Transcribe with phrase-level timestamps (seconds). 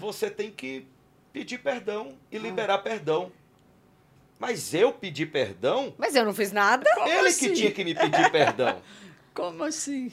[0.00, 0.86] você tem que
[1.30, 3.30] pedir perdão e liberar perdão.
[4.38, 5.94] Mas eu pedi perdão?
[5.98, 6.88] Mas eu não fiz nada.
[7.06, 7.50] ele assim?
[7.50, 8.80] que tinha que me pedir perdão.
[9.34, 10.10] Como assim?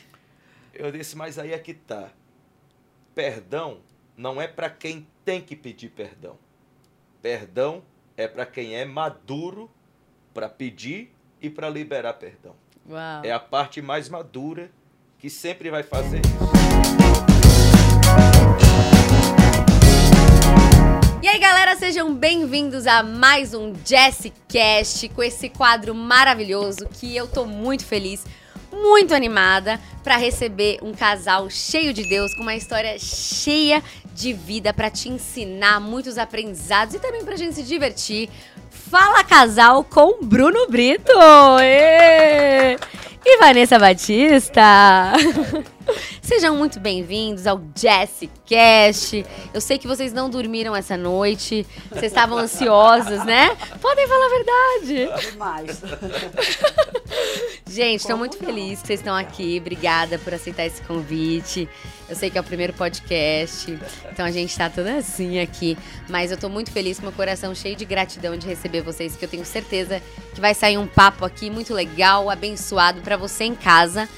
[0.73, 2.10] Eu disse, mas aí é que tá.
[3.15, 3.79] Perdão
[4.18, 6.38] não é para quem tem que pedir perdão.
[7.22, 7.82] Perdão
[8.18, 9.72] é para quem é maduro
[10.34, 12.56] para pedir e para liberar perdão.
[12.90, 13.24] Uau.
[13.24, 14.70] É a parte mais madura
[15.18, 17.37] que sempre vai fazer isso.
[21.50, 27.85] Galera, sejam bem-vindos a mais um Jessicast com esse quadro maravilhoso que eu tô muito
[27.85, 28.26] feliz,
[28.70, 33.81] muito animada para receber um casal cheio de Deus com uma história cheia
[34.13, 38.30] de vida para te ensinar muitos aprendizados e também pra gente se divertir.
[38.70, 41.14] Fala Casal com Bruno Brito
[41.61, 42.77] Ê!
[43.26, 45.13] E Vanessa Batista.
[46.21, 49.25] Sejam muito bem-vindos ao Jessicast.
[49.53, 53.55] Eu sei que vocês não dormiram essa noite, vocês estavam ansiosos, né?
[53.81, 55.30] Podem falar a verdade.
[55.31, 55.81] Demais.
[57.66, 58.45] Gente, estou muito não?
[58.45, 59.58] feliz que vocês estão aqui.
[59.59, 61.70] Obrigada por aceitar esse convite.
[62.09, 63.77] Eu sei que é o primeiro podcast,
[64.09, 65.77] então a gente tá toda assim aqui.
[66.08, 69.25] Mas eu tô muito feliz com meu coração cheio de gratidão de receber vocês, porque
[69.25, 70.02] eu tenho certeza
[70.33, 74.09] que vai sair um papo aqui muito legal, abençoado para você em casa,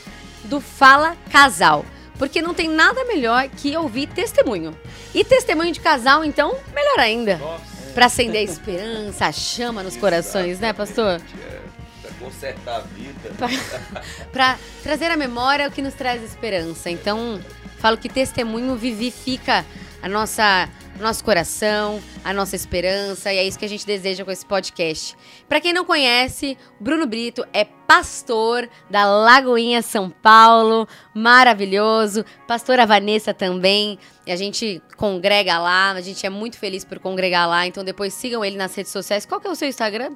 [0.46, 1.86] do Fala Casal.
[2.18, 4.76] Porque não tem nada melhor que ouvir testemunho.
[5.14, 7.38] E testemunho de casal, então, melhor ainda.
[7.38, 11.22] Nossa, Pra acender a esperança, a chama nos corações, né, pastor?
[11.40, 13.32] é, consertar a vida.
[14.34, 16.90] Pra trazer à memória o que nos traz esperança.
[16.90, 17.40] Então,
[17.78, 19.64] falo que testemunho vivifica
[20.02, 20.68] a nossa
[21.02, 25.16] nosso coração, a nossa esperança, e é isso que a gente deseja com esse podcast.
[25.48, 32.24] Pra quem não conhece, Bruno Brito é pastor da Lagoinha São Paulo, maravilhoso.
[32.48, 37.48] Pastora Vanessa também, e a gente congrega lá, a gente é muito feliz por congregar
[37.48, 39.26] lá, então depois sigam ele nas redes sociais.
[39.26, 40.16] Qual que é o seu Instagram?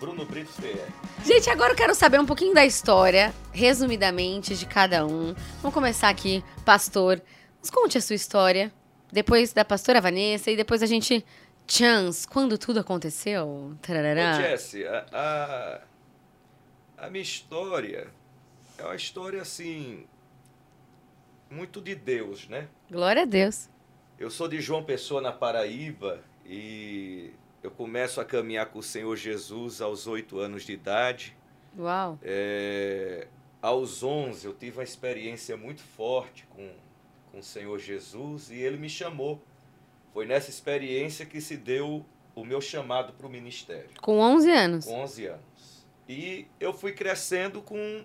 [0.00, 1.02] Bruno Brito PR.
[1.24, 5.34] Gente, agora eu quero saber um pouquinho da história, resumidamente, de cada um.
[5.60, 7.22] Vamos começar aqui, pastor.
[7.60, 8.72] Nos conte a sua história,
[9.12, 11.24] depois da pastora Vanessa e depois a gente.
[11.64, 13.46] Chance, quando tudo aconteceu?
[13.46, 14.32] Ô, Tarará.
[14.42, 18.08] Jesse, a, a, a minha história
[18.76, 20.04] é uma história assim.
[21.48, 22.66] Muito de Deus, né?
[22.90, 23.70] Glória a Deus.
[24.18, 27.30] Eu sou de João Pessoa, na Paraíba, e
[27.62, 31.36] eu começo a caminhar com o Senhor Jesus aos oito anos de idade.
[31.78, 32.18] Uau.
[32.22, 33.28] É,
[33.60, 36.68] aos 11 eu tive uma experiência muito forte com,
[37.32, 39.42] com o Senhor Jesus e ele me chamou.
[40.12, 42.04] Foi nessa experiência que se deu
[42.34, 44.84] o meu chamado para o ministério, Com 11 anos.
[44.84, 45.86] com 11 anos.
[46.08, 48.04] E eu fui crescendo com,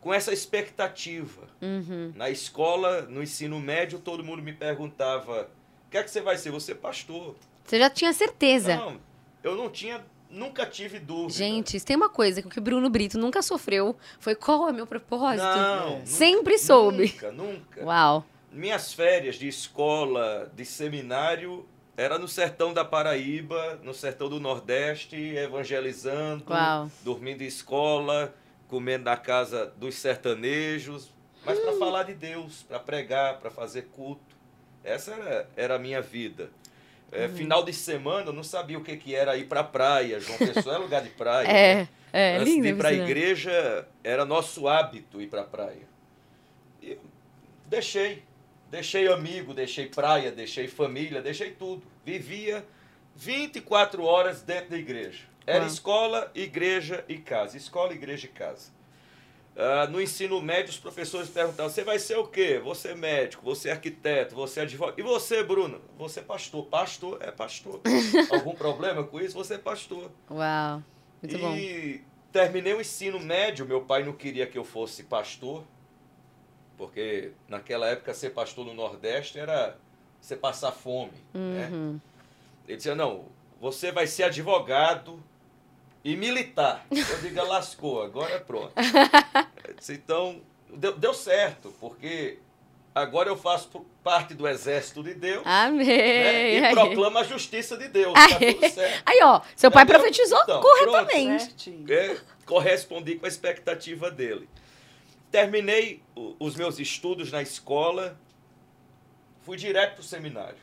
[0.00, 1.48] com essa expectativa.
[1.62, 2.12] Uhum.
[2.16, 5.48] Na escola, no ensino médio, todo mundo me perguntava:
[5.86, 6.50] o que é que você vai ser?
[6.50, 7.36] Você é pastor.
[7.64, 8.76] Você já tinha certeza.
[8.76, 9.00] Não,
[9.42, 11.32] eu não tinha, nunca tive dúvida.
[11.32, 15.42] Gente, tem uma coisa que o Bruno Brito nunca sofreu, foi qual é meu propósito?
[15.44, 17.12] não, nunca- Sempre soube.
[17.12, 17.84] Nunca, nunca.
[17.84, 18.24] Uau.
[18.52, 25.16] Minhas férias de escola, de seminário, era no sertão da Paraíba, no sertão do Nordeste,
[25.16, 26.90] evangelizando, Uau.
[27.02, 28.34] dormindo em escola,
[28.68, 31.10] comendo na casa dos sertanejos,
[31.44, 34.34] mas para falar de Deus, para pregar, para fazer culto.
[34.82, 36.50] Essa era, era a minha vida.
[37.14, 40.18] É, Final de semana, eu não sabia o que, que era ir para a praia.
[40.18, 41.46] João Pessoa é lugar de praia.
[41.46, 41.88] É, né?
[42.12, 42.62] é, Antes lindo.
[42.62, 43.04] de ir para a né?
[43.04, 45.86] igreja, era nosso hábito ir para a praia.
[46.82, 46.98] E eu
[47.66, 48.22] deixei.
[48.70, 51.84] Deixei amigo, deixei praia, deixei família, deixei tudo.
[52.04, 52.64] Vivia
[53.14, 55.22] 24 horas dentro da igreja.
[55.46, 55.68] Era Uau.
[55.68, 57.56] escola, igreja e casa.
[57.56, 58.72] Escola, igreja e casa.
[59.56, 62.60] Ah, no ensino médio, os professores perguntavam: você vai ser o quê?
[62.62, 64.98] Você é médico, você é arquiteto, você é advogado.
[64.98, 65.80] E você, Bruno?
[65.96, 66.66] Você é pastor.
[66.66, 67.80] Pastor é pastor.
[68.32, 69.34] Algum problema com isso?
[69.34, 70.10] Você é pastor.
[70.28, 70.82] Uau.
[71.22, 71.54] Muito bom.
[71.54, 73.64] e terminei o ensino médio.
[73.64, 75.62] Meu pai não queria que eu fosse pastor,
[76.76, 79.78] porque naquela época ser pastor no Nordeste era
[80.20, 81.12] você passar fome.
[81.32, 81.68] Né?
[81.72, 82.00] Uhum.
[82.66, 83.26] Ele dizia: não,
[83.60, 85.22] você vai ser advogado
[86.04, 86.84] e militar.
[86.90, 88.72] Eu digo, lascou, agora é pronto.
[89.88, 90.40] Então,
[90.72, 92.38] deu, deu certo, porque
[92.94, 93.68] agora eu faço
[94.04, 95.86] parte do exército de Deus Amém.
[95.86, 96.52] né?
[96.58, 96.74] e Aí.
[96.74, 98.12] proclamo a justiça de Deus.
[98.14, 99.18] Tá Aí.
[99.22, 100.00] ó, seu pai Entendeu?
[100.00, 101.44] profetizou Então, corretamente.
[101.44, 101.92] Certinho.
[101.92, 102.16] É,
[102.46, 104.48] correspondi com a expectativa dele.
[105.30, 106.02] Terminei
[106.38, 108.16] os meus estudos na escola,
[109.42, 110.58] fui direto para o seminário.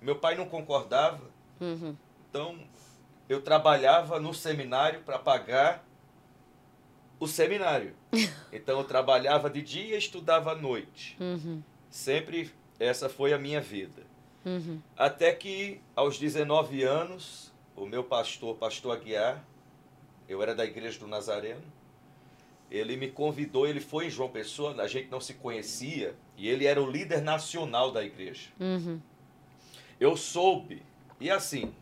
[0.00, 1.22] Meu pai não concordava,
[1.60, 1.96] Uhum.
[2.28, 2.58] então
[3.30, 5.86] eu trabalhava no seminário para pagar
[7.20, 7.94] o seminário.
[8.52, 11.16] Então eu trabalhava de dia e estudava à noite.
[11.20, 11.62] Uhum.
[11.88, 12.50] Sempre
[12.80, 14.02] essa foi a minha vida.
[14.44, 14.80] Uhum.
[14.96, 19.44] Até que, aos 19 anos, o meu pastor, pastor Aguiar,
[20.28, 21.62] eu era da igreja do Nazareno,
[22.68, 26.66] ele me convidou, ele foi em João Pessoa, a gente não se conhecia, e ele
[26.66, 28.48] era o líder nacional da igreja.
[28.58, 29.00] Uhum.
[30.00, 30.82] Eu soube,
[31.20, 31.72] e assim,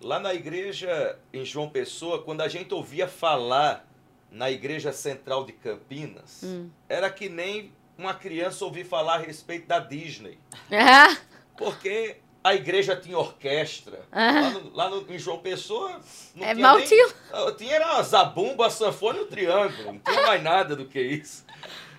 [0.00, 3.86] lá na igreja em João Pessoa, quando a gente ouvia falar
[4.30, 6.70] na igreja central de Campinas, Hum.
[6.88, 10.38] era que nem uma criança ouvir falar a respeito da Disney.
[10.72, 11.16] Ah,
[11.56, 14.00] Porque a igreja tinha orquestra.
[14.10, 14.30] Ah.
[14.32, 16.00] Lá, no, lá no- em João Pessoa
[16.34, 17.12] não É tinha mal nem, tio.
[17.32, 19.92] Ah, Tinha era a zabumba, a sanfona e o triângulo.
[19.92, 21.44] Não tinha mais nada do que isso.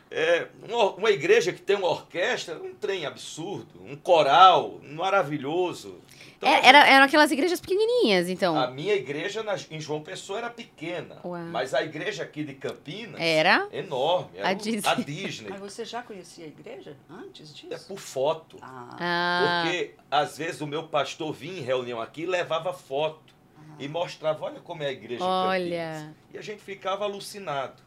[0.10, 6.00] É, uma, uma igreja que tem uma orquestra, um trem absurdo, um coral maravilhoso.
[6.42, 8.58] Então, É, era, eram aquelas igrejas pequenininhas, então.
[8.60, 11.40] A minha igreja na- em João Pessoa era pequena, Uau.
[11.52, 13.68] mas a igreja aqui de Campinas Era?
[13.72, 14.32] enorme.
[14.40, 14.90] Era A Disney.
[14.90, 15.50] a Disney.
[15.52, 17.72] Mas você já conhecia a igreja antes disso?
[17.72, 18.58] É por foto.
[18.60, 23.32] Ah, Ah, Porque às vezes o meu pastor vinha em reunião aqui e levava foto
[23.78, 25.92] e mostrava, olha como é a igreja olha.
[25.94, 26.16] Campinas.
[26.34, 27.82] E a gente ficava alucinado.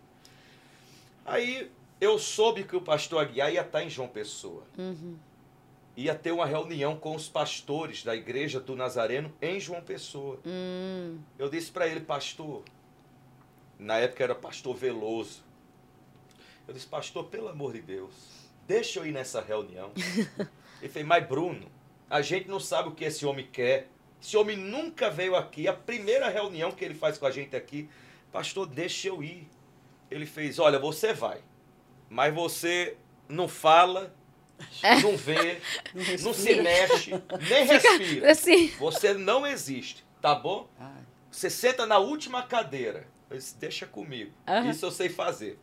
[1.26, 4.62] Aí eu soube que o pastor Aguiar ia estar em João Pessoa.
[4.78, 5.16] Uhum.
[5.96, 10.40] Ia ter uma reunião com os pastores da igreja do Nazareno em João Pessoa.
[10.44, 11.18] Hum.
[11.38, 12.64] Eu disse para ele, pastor,
[13.78, 15.44] na época era pastor Veloso.
[16.66, 18.12] Eu disse, pastor, pelo amor de Deus,
[18.66, 19.92] deixa eu ir nessa reunião.
[20.82, 21.70] ele fez, mas Bruno,
[22.10, 23.88] a gente não sabe o que esse homem quer.
[24.20, 25.68] Esse homem nunca veio aqui.
[25.68, 27.88] A primeira reunião que ele faz com a gente aqui,
[28.32, 29.46] pastor, deixa eu ir.
[30.10, 31.40] Ele fez, olha, você vai,
[32.08, 32.96] mas você
[33.28, 34.14] não fala,
[35.02, 35.60] não vê,
[36.22, 37.10] não se mexe,
[37.48, 38.30] nem respira.
[38.30, 38.68] Assim.
[38.78, 40.68] Você não existe, tá bom?
[41.30, 43.06] Você senta na última cadeira.
[43.28, 44.32] Eu disse, deixa comigo.
[44.46, 44.70] Aham.
[44.70, 45.58] Isso eu sei fazer.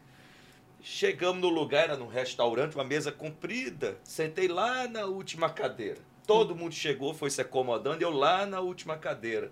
[0.81, 3.97] Chegamos no lugar, era num restaurante, uma mesa comprida.
[4.03, 5.99] Sentei lá na última cadeira.
[6.25, 9.51] Todo mundo chegou, foi se acomodando, eu lá na última cadeira.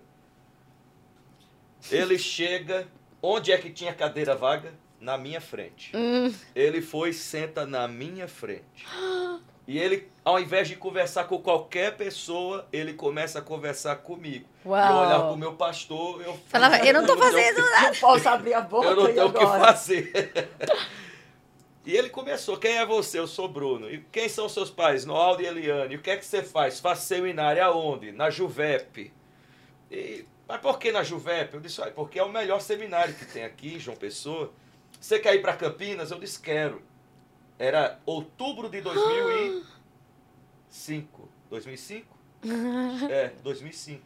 [1.90, 2.88] Ele chega,
[3.22, 4.74] onde é que tinha cadeira vaga?
[5.00, 5.96] Na minha frente.
[5.96, 6.32] Hum.
[6.54, 8.86] Ele foi e senta na minha frente.
[9.66, 14.46] E ele, ao invés de conversar com qualquer pessoa, ele começa a conversar comigo.
[14.66, 14.78] Uau.
[14.78, 18.28] E eu olhava pro meu pastor, eu Falava, eu não tô fazendo que- não posso
[18.28, 20.50] abrir a boca Eu não e tenho o que fazer.
[21.86, 23.18] E ele começou, quem é você?
[23.18, 23.90] Eu sou Bruno.
[23.90, 25.06] E quem são seus pais?
[25.06, 25.94] Noaldo e Eliane.
[25.94, 26.78] E o que é que você faz?
[26.78, 28.12] Faço seminário aonde?
[28.12, 29.10] Na Juvep.
[29.90, 31.54] E, mas por que na Juvep?
[31.54, 34.52] Eu disse, "Olha, porque é o melhor seminário que tem aqui, em João Pessoa.
[35.00, 36.10] Você quer ir para Campinas?
[36.10, 36.82] Eu disse, quero.
[37.58, 41.28] Era outubro de 2005.
[41.48, 42.20] 2005?
[43.10, 44.02] É, 2005.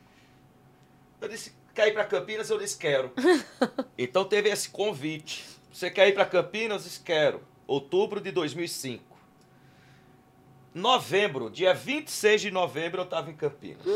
[1.21, 2.49] Eu disse, quer ir para Campinas?
[2.49, 3.13] Eu disse, quero.
[3.99, 5.45] Então teve esse convite.
[5.73, 6.83] Você quer ir para Campinas?
[6.83, 7.43] Eu disse, quero.
[7.67, 9.03] Outubro de 2005.
[10.75, 13.87] Novembro, dia 26 de novembro, eu estava em Campinas.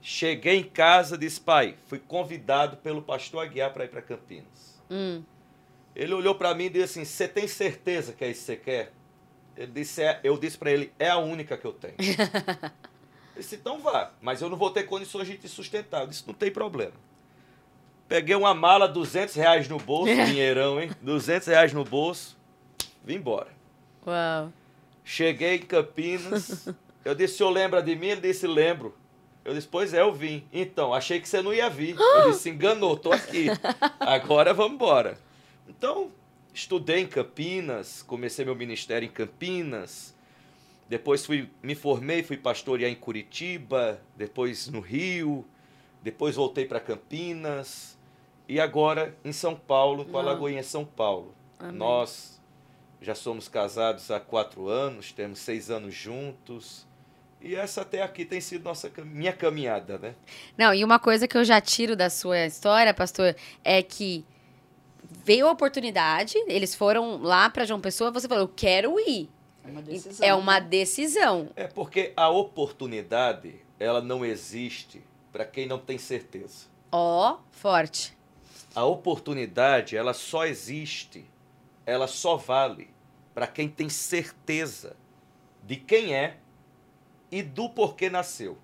[0.00, 4.80] Cheguei em casa, disse, pai, fui convidado pelo pastor Aguiar para ir para Campinas.
[4.88, 5.24] Hum.
[5.94, 8.56] Ele olhou para mim e disse assim: Você tem certeza que é isso que você
[8.56, 8.92] quer?
[9.56, 11.94] Ele disse, é, eu disse para ele: É a única que eu tenho.
[13.36, 16.02] eu disse: Então vá, mas eu não vou ter condições de te sustentar.
[16.02, 16.94] Eu disse: Não tem problema.
[18.08, 20.90] Peguei uma mala, 200 reais no bolso, dinheirão, hein?
[21.00, 22.36] 200 reais no bolso,
[23.04, 23.48] vim embora.
[24.06, 24.52] Uau.
[25.04, 26.68] Cheguei em Campinas.
[27.04, 28.08] Eu disse: O senhor lembra de mim?
[28.08, 28.96] Ele disse: Lembro.
[29.44, 30.46] Eu disse: Pois é, eu vim.
[30.52, 31.96] Então, achei que você não ia vir.
[31.98, 33.48] Eu disse: Enganou, tô aqui.
[33.98, 35.18] Agora vamos embora.
[35.68, 36.10] Então,
[36.52, 40.14] estudei em Campinas, comecei meu ministério em Campinas.
[40.88, 45.44] Depois fui, me formei, fui pastorear em Curitiba, depois no Rio,
[46.02, 47.96] depois voltei para Campinas
[48.48, 50.22] e agora em São Paulo, com a.
[50.22, 51.34] Lagoinha São Paulo.
[51.58, 51.76] Amém.
[51.76, 52.40] Nós
[53.00, 56.86] já somos casados há quatro anos, temos seis anos juntos.
[57.40, 60.14] E essa até aqui tem sido nossa, minha caminhada, né?
[60.56, 64.24] Não, e uma coisa que eu já tiro da sua história, pastor, é que
[65.02, 69.28] veio a oportunidade, eles foram lá pra João Pessoa, você falou, eu quero ir.
[69.64, 70.26] É uma decisão.
[70.28, 70.66] É uma né?
[70.68, 71.50] decisão.
[71.54, 76.66] É porque a oportunidade, ela não existe para quem não tem certeza.
[76.90, 78.16] Ó, forte.
[78.74, 81.24] A oportunidade, ela só existe,
[81.86, 82.90] ela só vale
[83.34, 84.96] para quem tem certeza
[85.62, 86.36] de quem é
[87.30, 88.58] e do porquê nasceu.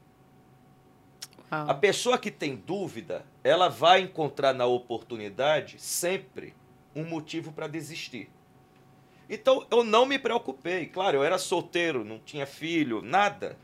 [1.50, 1.78] A Uau.
[1.78, 6.55] pessoa que tem dúvida, ela vai encontrar na oportunidade sempre
[6.95, 8.31] um motivo para desistir.
[9.28, 10.87] Então eu não me preocupei.
[10.87, 13.57] Claro, eu era solteiro, não tinha filho, nada.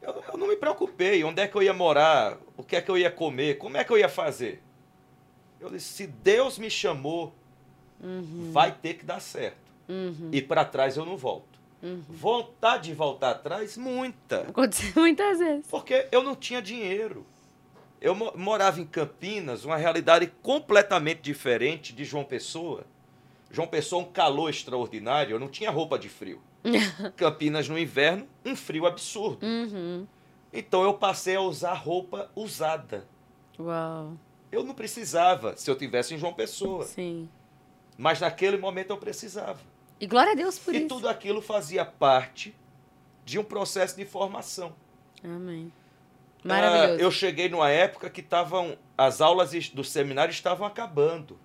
[0.00, 1.22] Eu, eu não me preocupei.
[1.24, 2.38] Onde é que eu ia morar?
[2.56, 3.58] O que é que eu ia comer?
[3.58, 4.62] Como é que eu ia fazer?
[5.60, 7.32] Eu disse: se Deus me chamou,
[8.50, 9.72] vai ter que dar certo.
[9.88, 10.30] Uhum.
[10.32, 11.51] E para trás eu não volto.
[11.82, 12.02] Uhum.
[12.08, 14.42] Vontade de voltar atrás, muita.
[14.42, 15.66] Aconteceu muitas vezes.
[15.66, 17.26] Porque eu não tinha dinheiro.
[18.00, 22.84] Eu mo- morava em Campinas, uma realidade completamente diferente de João Pessoa.
[23.50, 26.40] João Pessoa, um calor extraordinário, eu não tinha roupa de frio.
[27.16, 29.44] Campinas no inverno, um frio absurdo.
[29.44, 30.06] Uhum.
[30.52, 33.06] Então eu passei a usar roupa usada.
[33.58, 34.12] Uau.
[34.50, 37.28] Eu não precisava se eu tivesse em João Pessoa, Sim.
[37.96, 39.58] mas naquele momento eu precisava.
[40.02, 40.88] E glória a Deus por e isso.
[40.88, 42.52] tudo aquilo fazia parte
[43.24, 44.74] de um processo de formação.
[45.22, 45.72] Amém.
[46.44, 47.00] Ah, Maravilhoso.
[47.00, 51.38] eu cheguei numa época que estavam as aulas do seminário estavam acabando.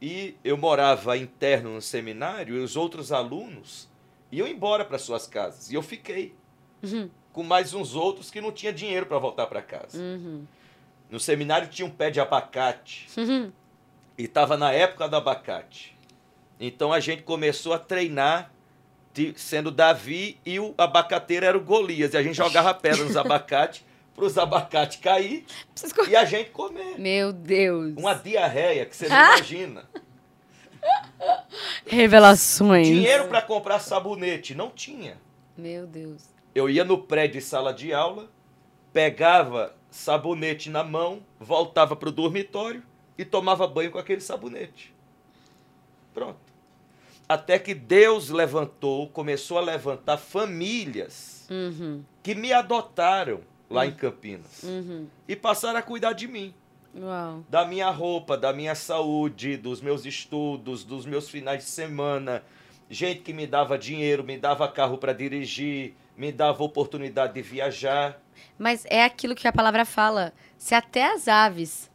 [0.00, 3.86] E eu morava interno no seminário e os outros alunos
[4.32, 5.70] iam embora para suas casas.
[5.70, 6.34] E eu fiquei
[6.82, 7.10] Uhum.
[7.34, 9.98] com mais uns outros que não tinha dinheiro para voltar para casa.
[9.98, 10.44] Uhum.
[11.10, 13.52] No seminário tinha um pé de abacate Uhum.
[14.16, 15.93] e estava na época do abacate.
[16.66, 18.50] Então a gente começou a treinar
[19.36, 22.14] sendo Davi e o abacateiro era o Golias.
[22.14, 25.44] E a gente jogava pedra nos abacates para os abacates cair
[25.74, 26.98] Preciso e a gente comer.
[26.98, 27.94] Meu Deus.
[27.96, 29.34] Uma diarreia que você não Ah!
[29.36, 29.84] imagina.
[31.86, 32.86] Revelações.
[32.86, 35.18] Dinheiro para comprar sabonete, não tinha.
[35.56, 36.22] Meu Deus.
[36.54, 38.28] Eu ia no prédio de sala de aula,
[38.92, 42.82] pegava sabonete na mão, voltava para o dormitório
[43.18, 44.94] e tomava banho com aquele sabonete.
[46.12, 46.43] Pronto.
[47.28, 52.02] Até que Deus levantou, começou a levantar famílias Uhum.
[52.22, 55.06] que me adotaram lá em Campinas Uhum.
[55.28, 56.54] e passaram a cuidar de mim.
[56.96, 57.44] Uau.
[57.48, 62.40] da minha roupa, da minha saúde, dos meus estudos, dos meus finais de semana.
[62.88, 68.20] Gente que me dava dinheiro, me dava carro para dirigir, me dava oportunidade de viajar.
[68.56, 70.32] Mas é aquilo que a palavra fala.
[70.56, 71.90] Se até as aves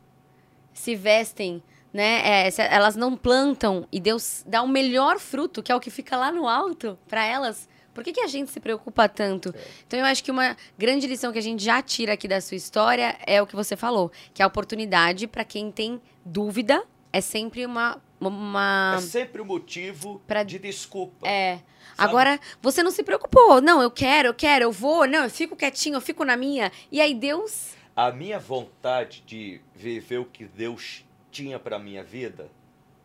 [0.73, 2.47] se vestem, né?
[2.47, 6.15] é, elas não plantam e Deus dá o melhor fruto, que é o que fica
[6.17, 7.67] lá no alto, para elas.
[7.93, 9.53] Por que, que a gente se preocupa tanto?
[9.85, 12.55] Então eu acho que uma grande lição que a gente já tira aqui da sua
[12.55, 17.65] história é o que você falou, que a oportunidade para quem tem dúvida é sempre
[17.65, 21.25] uma uma É sempre o motivo Pra- de desculpa.
[21.27, 21.55] é.
[21.55, 21.63] sabe?
[21.97, 23.61] Agora, você não se preocupou.
[23.61, 25.07] Não, eu quero, eu quero, eu vou.
[25.07, 26.69] Não, eu fico quietinho, eu fico na minha.
[26.91, 32.49] E aí Deus A minha vontade de viver o que Deus tinha para minha vida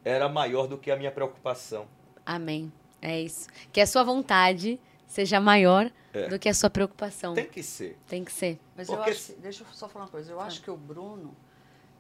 [0.05, 1.87] era maior do que a minha preocupação.
[2.27, 2.71] Amém.
[3.01, 3.49] É isso.
[3.73, 6.29] Que a sua vontade seja maior É.
[6.29, 7.35] do que a sua preocupação.
[7.35, 7.99] Tem que ser.
[8.07, 8.59] Tem que ser.
[8.77, 10.31] Mas eu Porque acho, que- deixa eu só falar uma coisa.
[10.33, 11.35] Eu acho que o Bruno,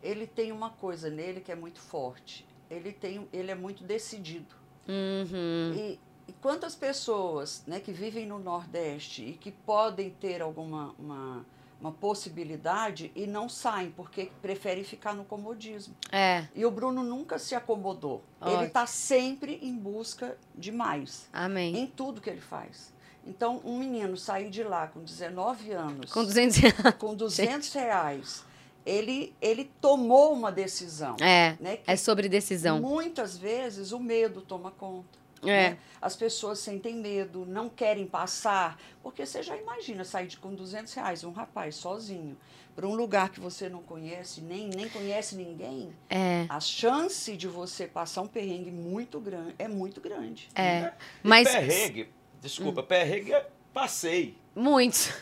[0.02, 2.46] ele tem uma coisa nele que é muito forte.
[2.70, 4.54] Ele tem, ele é muito decidido.
[4.88, 5.74] Uhum.
[5.74, 11.44] E, e quantas pessoas, né, que vivem no Nordeste e que podem ter alguma uma,
[11.80, 15.94] uma possibilidade e não saem porque preferem ficar no comodismo.
[16.10, 16.46] É.
[16.54, 18.22] E o Bruno nunca se acomodou.
[18.40, 18.64] Ele Ótimo.
[18.66, 21.76] está sempre em busca de mais Amém.
[21.76, 22.92] em tudo que ele faz.
[23.26, 26.94] Então, um menino sair de lá com 19 anos, Com 200 reais.
[26.98, 28.44] com 200 reais,
[28.84, 31.16] ele, ele tomou uma decisão.
[31.20, 31.56] É.
[31.58, 32.80] Né, É sobre decisão.
[32.80, 35.23] muitas vezes o medo toma conta.
[35.48, 35.70] É.
[35.70, 35.78] né?
[36.00, 38.78] As pessoas sentem medo, não querem passar.
[39.02, 42.36] Porque você já imagina sair de, com 200 reais, um rapaz sozinho,
[42.74, 45.94] para um lugar que você não conhece, nem, nem conhece ninguém.
[46.10, 46.46] É.
[46.48, 50.48] A chance de você passar um perrengue muito grande é muito grande.
[50.54, 50.92] É.
[51.22, 51.50] E Mas.
[51.50, 52.10] perrengue,
[52.40, 54.36] desculpa, perrengue é passei.
[54.54, 55.12] Muitos.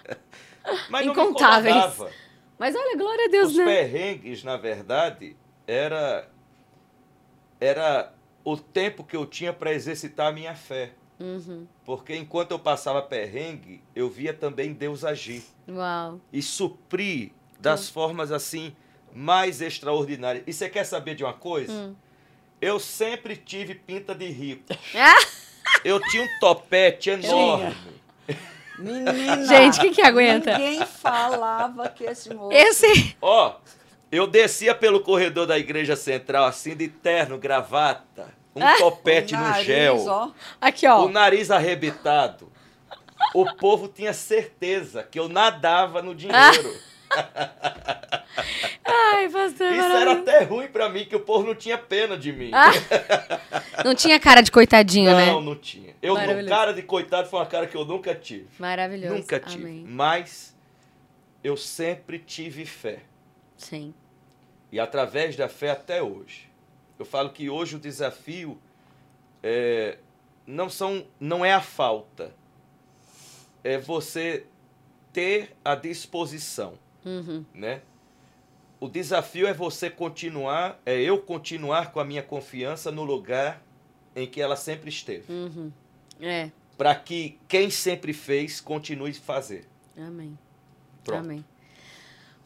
[0.90, 1.98] Mas não Incontáveis.
[2.58, 3.64] Mas olha, glória a Deus, Os né?
[3.64, 5.34] perrengues, na verdade,
[5.66, 6.28] era
[7.60, 8.12] era
[8.44, 10.92] o tempo que eu tinha para exercitar a minha fé.
[11.18, 11.66] Uhum.
[11.84, 16.18] Porque enquanto eu passava perrengue, eu via também Deus agir Uau.
[16.32, 18.74] e suprir das formas assim
[19.14, 20.44] mais extraordinárias.
[20.46, 21.72] E você quer saber de uma coisa?
[21.72, 21.94] Hum.
[22.60, 24.64] Eu sempre tive pinta de rico.
[24.94, 25.40] Ah!
[25.84, 27.74] Eu tinha um topete enorme.
[28.78, 29.46] Menina!
[29.46, 30.58] Gente, quem que aguenta?
[30.58, 32.52] Ninguém falava que esse moço.
[32.52, 33.16] Esse.
[33.20, 33.56] Ó,
[34.10, 38.76] eu descia pelo corredor da igreja central assim de terno, gravata, um Ah!
[38.78, 41.04] topete no nariz, gel, ó, Aqui, ó.
[41.04, 42.50] o nariz arrebitado.
[43.34, 46.74] O povo tinha certeza que eu nadava no dinheiro.
[48.84, 49.72] Ai, pastor.
[49.72, 52.50] Isso era até ruim pra mim, que o povo não tinha pena de mim.
[52.52, 52.70] Ah,
[53.84, 55.26] Não tinha cara de coitadinho, né?
[55.26, 55.94] não, não tinha.
[56.02, 56.48] Eu, Maravilhoso.
[56.48, 58.46] cara de coitado foi uma cara que eu nunca tive.
[58.58, 59.14] Maravilhoso.
[59.14, 59.62] Nunca tive.
[59.64, 59.84] Amém.
[59.88, 60.54] Mas
[61.42, 63.00] eu sempre tive fé.
[63.56, 63.94] Sim.
[64.72, 66.48] E através da fé até hoje.
[66.98, 68.58] Eu falo que hoje o desafio
[69.42, 69.98] é,
[70.46, 72.32] não, são, não é a falta,
[73.64, 74.44] é você
[75.12, 76.74] ter a disposição,
[77.04, 77.44] Uhum.
[77.54, 77.80] né?
[78.78, 83.62] O desafio é você continuar, é eu continuar com a minha confiança no lugar
[84.16, 85.30] em que ela sempre esteve.
[85.32, 85.70] Uhum.
[86.20, 86.50] É.
[86.76, 89.66] para que quem sempre fez continue a fazer.
[89.96, 90.38] Amém.
[91.04, 91.20] Pronto.
[91.24, 91.44] Amém.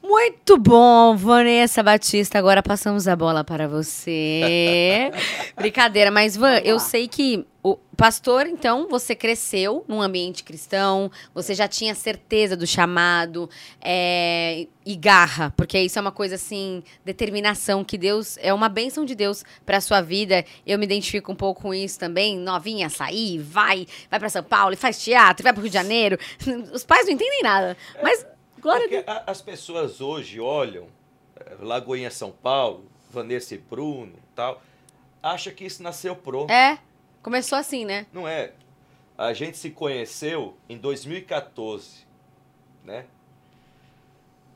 [0.06, 2.38] Muito bom, Vanessa Batista.
[2.38, 5.10] Agora passamos a bola para você.
[5.56, 11.54] Brincadeira, mas Van, eu sei que o pastor, então, você cresceu num ambiente cristão, você
[11.54, 13.48] já tinha certeza do chamado
[13.80, 19.06] é, e garra, porque isso é uma coisa assim, determinação que Deus é uma bênção
[19.06, 20.44] de Deus para sua vida.
[20.66, 22.36] Eu me identifico um pouco com isso também.
[22.36, 26.18] Novinha, sair, vai, vai para São Paulo, e faz teatro, vai para Rio de Janeiro.
[26.74, 28.26] Os pais não entendem nada, mas
[28.64, 28.88] glória.
[28.88, 30.88] Porque a- as pessoas hoje olham
[31.36, 34.60] eh, Lagoinha São Paulo, Vanessa e Bruno, tal,
[35.22, 36.50] acha que isso nasceu pro.
[36.50, 36.78] É,
[37.22, 38.06] começou assim, né?
[38.12, 38.52] Não é.
[39.16, 42.04] A gente se conheceu em 2014,
[42.84, 43.06] né?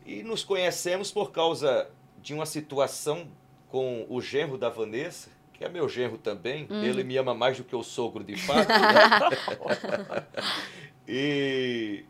[0.05, 1.89] E nos conhecemos por causa
[2.21, 3.29] de uma situação
[3.69, 6.67] com o genro da Vanessa, que é meu genro também.
[6.71, 8.69] Ele me ama mais do que o sogro de fato.
[8.69, 10.27] né?
[11.07, 12.05] e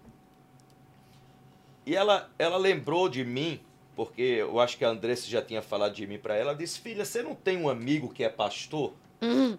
[1.88, 3.61] e ela, ela lembrou de mim,
[3.97, 6.50] porque eu acho que a Andressa já tinha falado de mim para ela.
[6.50, 8.92] Ela disse: Filha, você não tem um amigo que é pastor?
[9.23, 9.57] Uhum.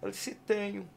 [0.00, 0.88] Ela disse: Tenho,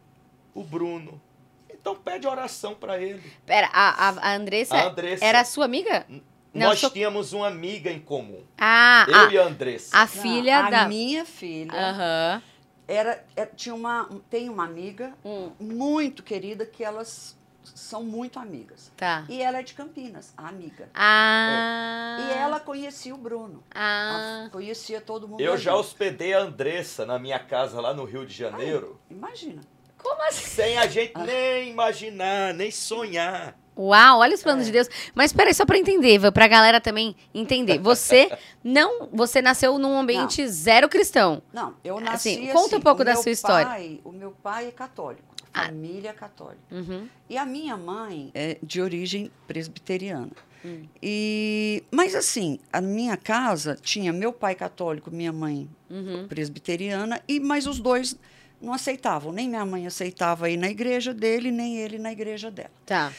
[0.53, 1.19] o Bruno.
[1.67, 3.23] Então pede oração para ele.
[3.43, 5.25] Pera, a, a, a Andressa, A Andressa.
[5.25, 6.05] era sua amiga?
[6.53, 8.43] Não, Nós sou- tínhamos uma amiga em comum.
[8.59, 9.97] Ah, eu a, e a Andressa.
[9.97, 10.87] a Não, filha a da.
[10.87, 12.43] minha filha Aham.
[12.87, 18.91] era, é- tinha uma, tem uma amiga Hum, muito querida que elas são muito amigas.
[18.97, 19.25] tá.
[19.29, 20.89] E ela é de Campinas, a amiga.
[20.93, 22.17] Ah.
[22.29, 23.63] E ela conhecia o Bruno.
[23.73, 24.45] Ah.
[24.47, 25.41] A- Conhecia todo mundo.
[25.41, 25.61] Eu ali.
[25.61, 29.61] já hospedei a Andressa na minha casa lá no Rio de Janeiro, Imagina.
[29.97, 30.45] Como assim?
[30.45, 33.55] sem a gente nem imaginar, nem sonhar.
[33.77, 34.43] Uau, olha os É.
[34.43, 34.87] planos de Deus.
[35.15, 37.77] Mas peraí, só pra entender, Ivan, pra galera também entender.
[37.79, 38.29] Você
[38.63, 39.07] não.
[39.13, 41.41] Você nasceu num ambiente zero cristão.
[41.53, 43.67] Não, eu Assim, nasci conta um pouco da sua história.
[43.67, 45.30] pai- o meu pai é católico, Ah.
[45.53, 46.61] Família católica.
[46.71, 47.07] Uhum.
[47.29, 50.31] E a minha mãe é de origem presbiteriana.
[50.63, 50.85] Hum.
[51.01, 56.27] E, mas assim, a minha casa tinha meu pai católico, minha mãe Uhum.
[56.27, 58.15] presbiteriana, e mas os dois
[58.61, 59.31] não aceitavam.
[59.31, 62.71] Nem minha mãe aceitava ir na igreja dele, nem ele na igreja dela.
[62.85, 63.11] Tá.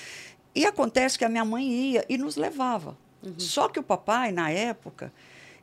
[0.54, 2.96] E acontece que a minha mãe ia e nos levava.
[3.22, 3.34] Uhum.
[3.38, 5.12] Só que o papai, na época,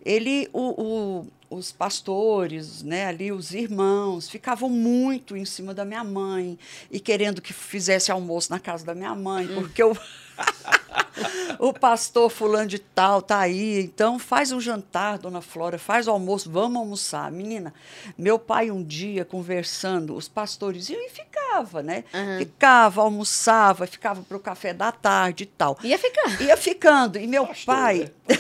[0.06, 6.04] ele, o- o- os pastores, né, ali, os irmãos, ficavam muito em cima da minha
[6.04, 6.58] mãe
[6.92, 9.56] e querendo que fizesse almoço na casa da minha mãe, Hum.
[9.56, 9.98] porque o,
[11.60, 16.12] o pastor fulano de tal tá aí, então faz um jantar, dona Flora, faz o
[16.12, 17.32] almoço, vamos almoçar.
[17.32, 17.74] Menina,
[18.18, 22.04] meu pai um dia conversando, os pastores iam e ficava, né?
[22.14, 22.40] Aham.
[22.40, 25.78] Ficava, almoçava, ficava para o café da tarde e tal.
[25.84, 26.42] Ia ficar.
[26.42, 27.18] Ia ficando.
[27.18, 28.00] E meu Pastor, pai.
[28.00, 28.36] né?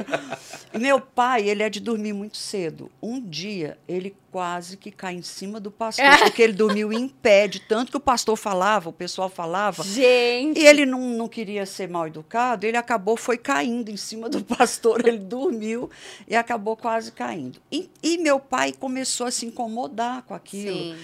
[0.72, 2.90] e meu pai, ele é de dormir muito cedo.
[3.02, 7.46] Um dia, ele quase que cai em cima do pastor, porque ele dormiu em pé,
[7.46, 9.84] de tanto que o pastor falava, o pessoal falava.
[9.84, 10.58] Gente.
[10.58, 14.42] E ele não, não queria ser mal educado, ele acabou, foi caindo em cima do
[14.44, 15.90] pastor, ele dormiu
[16.26, 17.60] e acabou quase caindo.
[17.70, 20.72] E, e meu pai começou a se incomodar com aquilo.
[20.76, 20.96] Sim.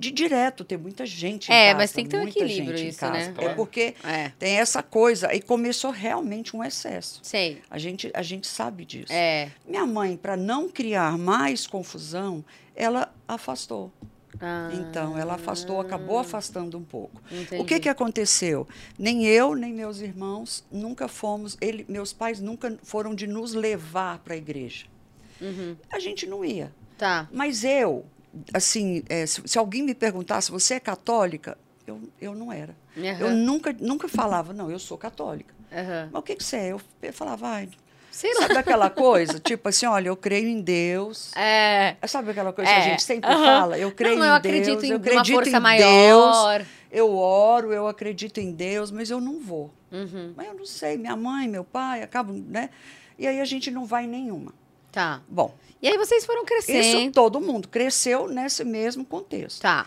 [0.00, 3.00] De direto, tem muita gente em É, casa, mas tem que ter um equilíbrio isso,
[3.00, 3.12] casa.
[3.14, 3.34] né?
[3.36, 4.30] É porque É.
[4.38, 7.18] tem essa coisa, e começou realmente um excesso.
[7.24, 7.60] Sei.
[7.68, 9.12] A gente, a gente sabe disso.
[9.12, 9.50] É.
[9.66, 12.44] Minha mãe, para não criar mais confusão,
[12.78, 13.92] ela afastou.
[14.40, 17.20] Ah, Então, ela afastou, acabou afastando um pouco.
[17.30, 17.60] entendi.
[17.60, 18.68] O que, que aconteceu?
[18.96, 24.20] Nem eu, nem meus irmãos nunca fomos, ele, meus pais nunca foram de nos levar
[24.20, 24.86] para a igreja.
[25.40, 25.76] Uhum.
[25.90, 26.72] A gente não ia.
[26.96, 27.28] Tá.
[27.32, 28.04] Mas eu,
[28.54, 31.58] assim, é, se, se alguém me perguntasse, você é católica?
[31.86, 32.76] Eu, eu não era.
[32.96, 33.34] Eu Aham.
[33.34, 35.52] nunca, nunca falava, não, eu sou católica.
[35.72, 36.10] Aham.
[36.12, 36.68] Mas o que, que você é?
[36.72, 37.68] Eu, eu falava, ai,
[38.18, 38.40] Sei lá.
[38.42, 39.38] sabe aquela coisa?
[39.38, 41.30] tipo assim, olha, eu creio em Deus.
[41.36, 41.96] É.
[42.06, 42.90] Sabe aquela coisa que a É.
[42.90, 43.44] gente sempre Aham.
[43.44, 43.78] fala?
[43.78, 47.72] Eu creio não, em eu Deus, acredito em eu acredito força em Deus, eu oro,
[47.72, 49.70] eu acredito em Deus, mas eu não vou.
[49.92, 50.32] Uhum.
[50.36, 52.70] Mas eu não sei, minha mãe, meu pai, acabam, né?
[53.18, 54.52] E aí a gente não vai em nenhuma.
[54.90, 55.20] Tá.
[55.28, 57.12] Bom, E aí vocês foram isso crescendo.
[57.12, 59.62] todo mundo cresceu nesse mesmo contexto.
[59.62, 59.86] Tá.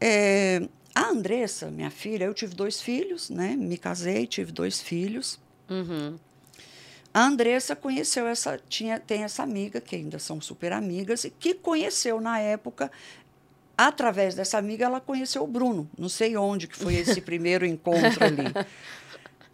[0.00, 0.62] É,
[0.94, 3.54] a Andressa, minha filha, eu tive dois filhos, né?
[3.56, 5.38] Me casei, tive dois filhos.
[5.70, 6.16] Uhum.
[7.14, 11.54] A Andressa conheceu essa, tinha, tem essa amiga, que ainda são super amigas, e que
[11.54, 12.90] conheceu na época,
[13.78, 15.88] através dessa amiga, ela conheceu o Bruno.
[15.96, 18.52] Não sei onde que foi esse primeiro encontro ali.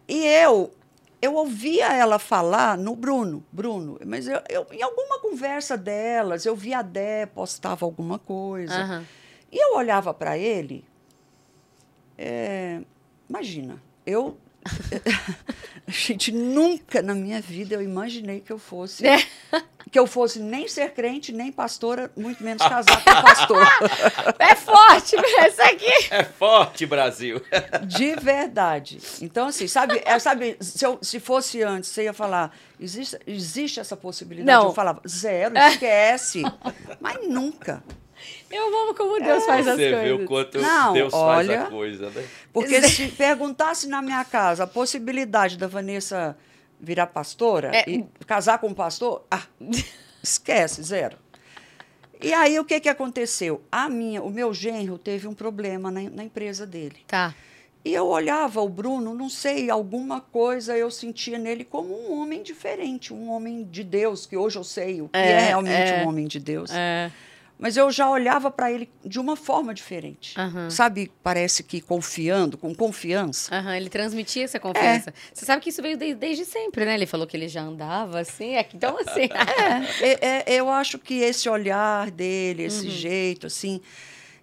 [0.07, 0.73] E eu,
[1.21, 6.55] eu ouvia ela falar no Bruno, Bruno, mas eu, eu- em alguma conversa delas, eu
[6.55, 8.73] via a Dé postava alguma coisa.
[8.73, 9.05] Aham.
[9.51, 10.83] E eu olhava para ele,
[12.17, 12.81] é,
[13.29, 14.37] imagina, eu
[15.87, 19.05] Gente, nunca na minha vida eu imaginei que eu fosse.
[19.05, 19.17] É.
[19.91, 23.67] Que eu fosse nem ser crente, nem pastora, muito menos casar com pastor.
[24.39, 25.91] É forte, essa aqui.
[26.11, 27.41] É forte, Brasil.
[27.87, 28.99] De verdade.
[29.21, 33.79] Então, assim, sabe, é, sabe se, eu- se fosse antes, você ia falar, existe, existe
[33.79, 34.57] essa possibilidade?
[34.57, 34.69] Não.
[34.69, 36.43] Eu falava, zero, esquece.
[36.99, 37.83] Mas nunca.
[38.49, 40.01] Eu amo como Deus faz as Você coisas.
[40.03, 42.25] vê o quanto Não, Deus olha- faz a coisa, né?
[42.51, 46.37] Porque se perguntasse na minha casa a possibilidade da Vanessa
[46.79, 47.89] virar pastora É.
[47.89, 49.43] e casar com um pastor, ah,
[50.23, 51.17] esquece, zero.
[52.21, 53.61] E aí o que, que aconteceu?
[53.71, 56.97] A minha, o meu genro teve um problema na, na empresa dele.
[57.07, 57.33] Tá.
[57.83, 62.43] E eu olhava o Bruno, não sei, alguma coisa eu sentia nele como um homem
[62.43, 66.03] diferente, um homem de Deus, que hoje eu sei o que é, É, realmente é.
[66.03, 66.69] um homem de Deus.
[66.71, 67.11] É.
[67.61, 70.33] Mas eu já olhava para ele de uma forma diferente.
[70.37, 70.67] Aham.
[70.71, 73.55] Sabe, parece que confiando, com confiança.
[73.55, 75.13] Aham, ele transmitia essa confiança.
[75.31, 76.95] Você sabe que isso veio de- desde sempre, né?
[76.95, 79.29] Ele falou que ele já andava assim, é então assim.
[80.01, 82.67] É, é, é, eu acho que esse olhar dele, Uhum.
[82.67, 83.79] esse jeito, assim,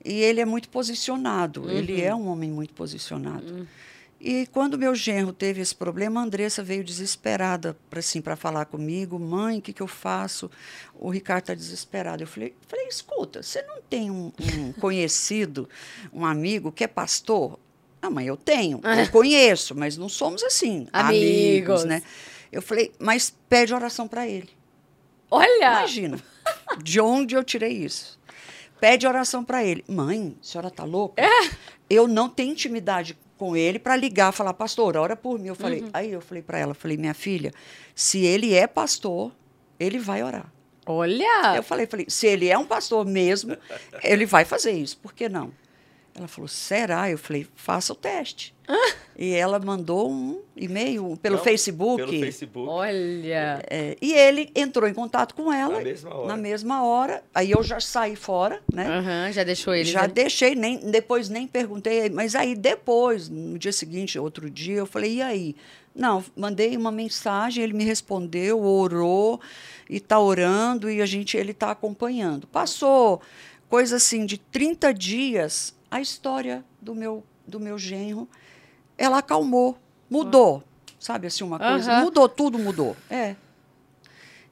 [0.05, 1.63] e ele é muito posicionado.
[1.65, 1.71] Uhum.
[1.71, 3.67] Ele é um homem muito posicionado.
[4.21, 9.17] E quando meu genro teve esse problema, a Andressa veio desesperada para assim, falar comigo,
[9.19, 10.51] mãe, o que, que eu faço?
[10.95, 12.23] O Ricardo está desesperado.
[12.23, 15.69] Eu falei, falei, escuta, você não tem um, um conhecido,
[16.13, 17.59] um amigo que é pastor?
[18.03, 21.83] Ah, mãe, eu tenho, eu conheço, mas não somos assim, Amigos.
[21.83, 22.03] amigos, né?
[22.51, 24.51] Eu falei, mas pede oração para ele.
[25.31, 25.79] Olha!
[25.79, 26.19] Imagina,
[26.83, 28.19] de onde eu tirei isso?
[28.81, 29.85] Pede oração para ele.
[29.87, 31.23] Mãe, a senhora tá louca?
[31.91, 35.49] Eu não tenho intimidade com ele para ligar, falar, pastor, ora por mim.
[35.49, 37.53] Eu falei, aí eu falei para ela, falei, minha filha,
[37.95, 39.33] se ele é pastor,
[39.79, 40.53] ele vai orar.
[40.85, 41.55] Olha!
[41.55, 43.57] Eu falei, falei, se ele é um pastor mesmo,
[44.03, 44.99] ele vai fazer isso.
[44.99, 45.53] Por que não?
[46.19, 47.11] Ela falou, será?
[47.11, 48.55] Eu falei, faça o teste.
[49.17, 52.05] E ela mandou um e-mail pelo Não, Facebook.
[52.05, 52.69] Pelo Facebook.
[52.69, 53.65] Olha!
[53.69, 56.29] É, e ele entrou em contato com ela Na mesma hora.
[56.29, 57.25] na mesma hora.
[57.35, 58.87] Aí eu já saí fora, né?
[58.87, 59.87] Aham, já deixou ele.
[59.89, 60.09] já né?
[60.09, 62.11] deixei, nem, depois nem perguntei.
[62.11, 65.57] Mas aí depois, no dia seguinte, outro dia, eu falei, e aí?
[65.95, 69.41] Não, mandei uma mensagem, ele me respondeu, orou
[69.91, 72.47] e está orando e a gente, ele está acompanhando.
[72.47, 73.21] Passou
[73.69, 78.29] coisa assim de 30 dias, a história do meu, do meu genro,
[78.97, 80.63] ela acalmou, mudou.
[80.99, 81.93] Sabe assim, uma coisa?
[81.93, 82.05] Aham.
[82.05, 82.97] Mudou, tudo mudou.
[83.09, 83.37] É.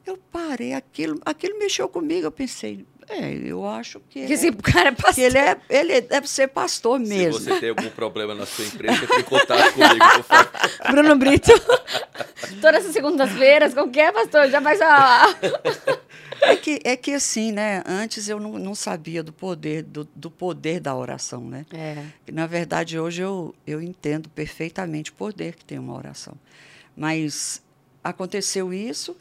[0.05, 4.27] Eu parei, aquilo, aquilo mexeu comigo, eu pensei, é, eu acho que.
[4.27, 5.25] Que esse cara é que pastor.
[5.25, 7.41] ele, é, ele deve ser pastor Se mesmo.
[7.41, 10.51] você tem algum problema na sua empresa, entre em contato comigo, por favor.
[10.91, 11.53] Bruno Brito.
[12.61, 15.27] Todas as segundas-feiras, qualquer pastor, já faz a.
[16.47, 17.83] É que, é que assim, né?
[17.87, 21.67] Antes eu não, não sabia do poder, do, do poder da oração, né?
[21.73, 22.05] É.
[22.27, 26.35] E, na verdade, hoje eu, eu entendo perfeitamente o poder que tem uma oração.
[26.97, 27.63] Mas
[28.03, 29.17] aconteceu isso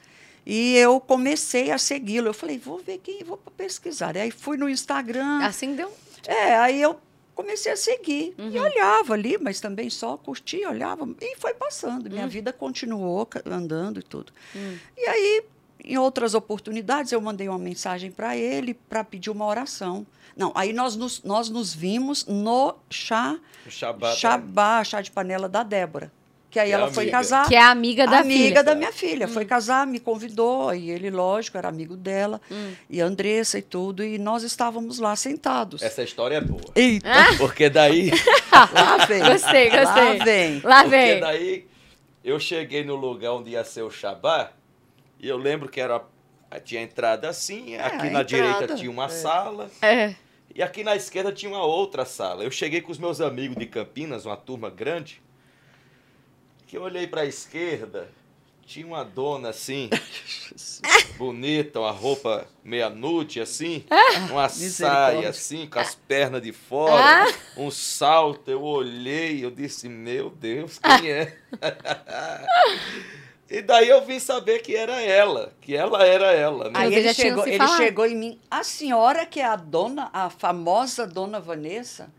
[0.45, 2.27] e eu comecei a segui-lo.
[2.27, 4.15] Eu falei, vou ver quem, vou pesquisar.
[4.15, 5.43] Aí fui no Instagram.
[5.43, 5.91] Assim deu.
[6.27, 6.99] É, aí eu
[7.33, 8.33] comecei a seguir.
[8.38, 11.07] E olhava ali, mas também só curtia, olhava.
[11.19, 12.09] E foi passando.
[12.09, 14.31] Minha vida continuou andando e tudo.
[14.97, 15.43] E aí,
[15.86, 20.06] em outras oportunidades, eu mandei uma mensagem para ele para pedir uma oração.
[20.36, 24.12] Não, aí nós nos, nós nos vimos no chá, O.
[24.15, 26.12] Shabá, chá de panela da Débora.
[26.52, 27.17] Que aí Que é ela foi amiga.
[27.17, 27.48] casar.
[27.50, 28.63] Que é a amiga da amiga filha.
[28.63, 29.28] da minha filha.
[29.28, 32.39] Foi casar, me convidou, e ele, lógico, era amigo dela,
[32.89, 35.82] e a Andressa e tudo, e nós estávamos lá sentados.
[35.82, 36.62] Essa história é boa.
[36.74, 38.10] Eita, Porque daí,
[38.74, 39.19] lá vem.
[39.24, 39.84] Gostei, gostei.
[39.84, 40.62] Lá vem.
[40.63, 41.19] Lá porque vem.
[41.19, 41.67] daí
[42.24, 44.64] eu cheguei no lugar onde ia ser o Shabbat, e
[45.27, 46.01] eu lembro que era
[46.63, 49.09] tinha entrada assim, aqui a na entrada, direita tinha uma é.
[49.09, 50.15] sala, É.
[50.53, 52.43] e aqui na esquerda tinha uma outra sala.
[52.43, 55.21] Eu cheguei com os meus amigos de Campinas, uma turma grande,
[56.67, 58.09] que eu olhei para a esquerda,
[58.65, 59.89] tinha uma dona assim,
[61.17, 63.83] bonita, uma roupa meia nude assim,
[64.31, 67.33] uma saia assim, com as pernas de fora, Ah.
[67.57, 68.49] um salto.
[68.49, 71.38] Eu olhei, eu disse, meu Deus, quem é?
[73.49, 76.71] e daí eu vim saber que era ela, que ela era ela, né?
[76.73, 81.05] Aí ele chegou, ele chegou em mim, a senhora que é a dona, a famosa
[81.05, 82.12] dona Vanessa?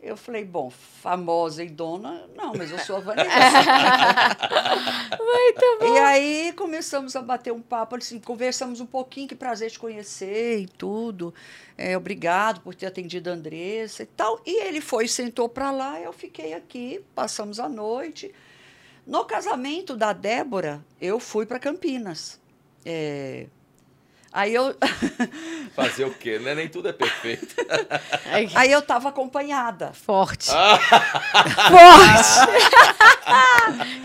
[0.00, 3.28] Eu falei, bom, famosa e dona, não, mas eu sou a Vanessa.
[5.18, 5.92] Muito bom.
[5.92, 10.60] E aí começamos a bater um papo, assim, conversamos um pouquinho, que prazer te conhecer
[10.60, 11.34] e tudo.
[11.76, 14.40] É, obrigado por ter atendido a Andressa e tal.
[14.46, 18.32] E ele foi, sentou para lá, eu fiquei aqui, passamos a noite.
[19.08, 22.38] No casamento da Débora, eu fui para Campinas.
[22.84, 23.46] É,
[24.30, 24.76] Aí eu,
[25.74, 26.38] Fazer o quê?
[26.38, 26.54] Né?
[26.54, 27.54] Nem tudo é perfeito.
[28.54, 29.92] Aí eu tava acompanhada.
[29.94, 30.50] forte.
[30.52, 30.78] Ah.
[31.72, 32.60] Forte!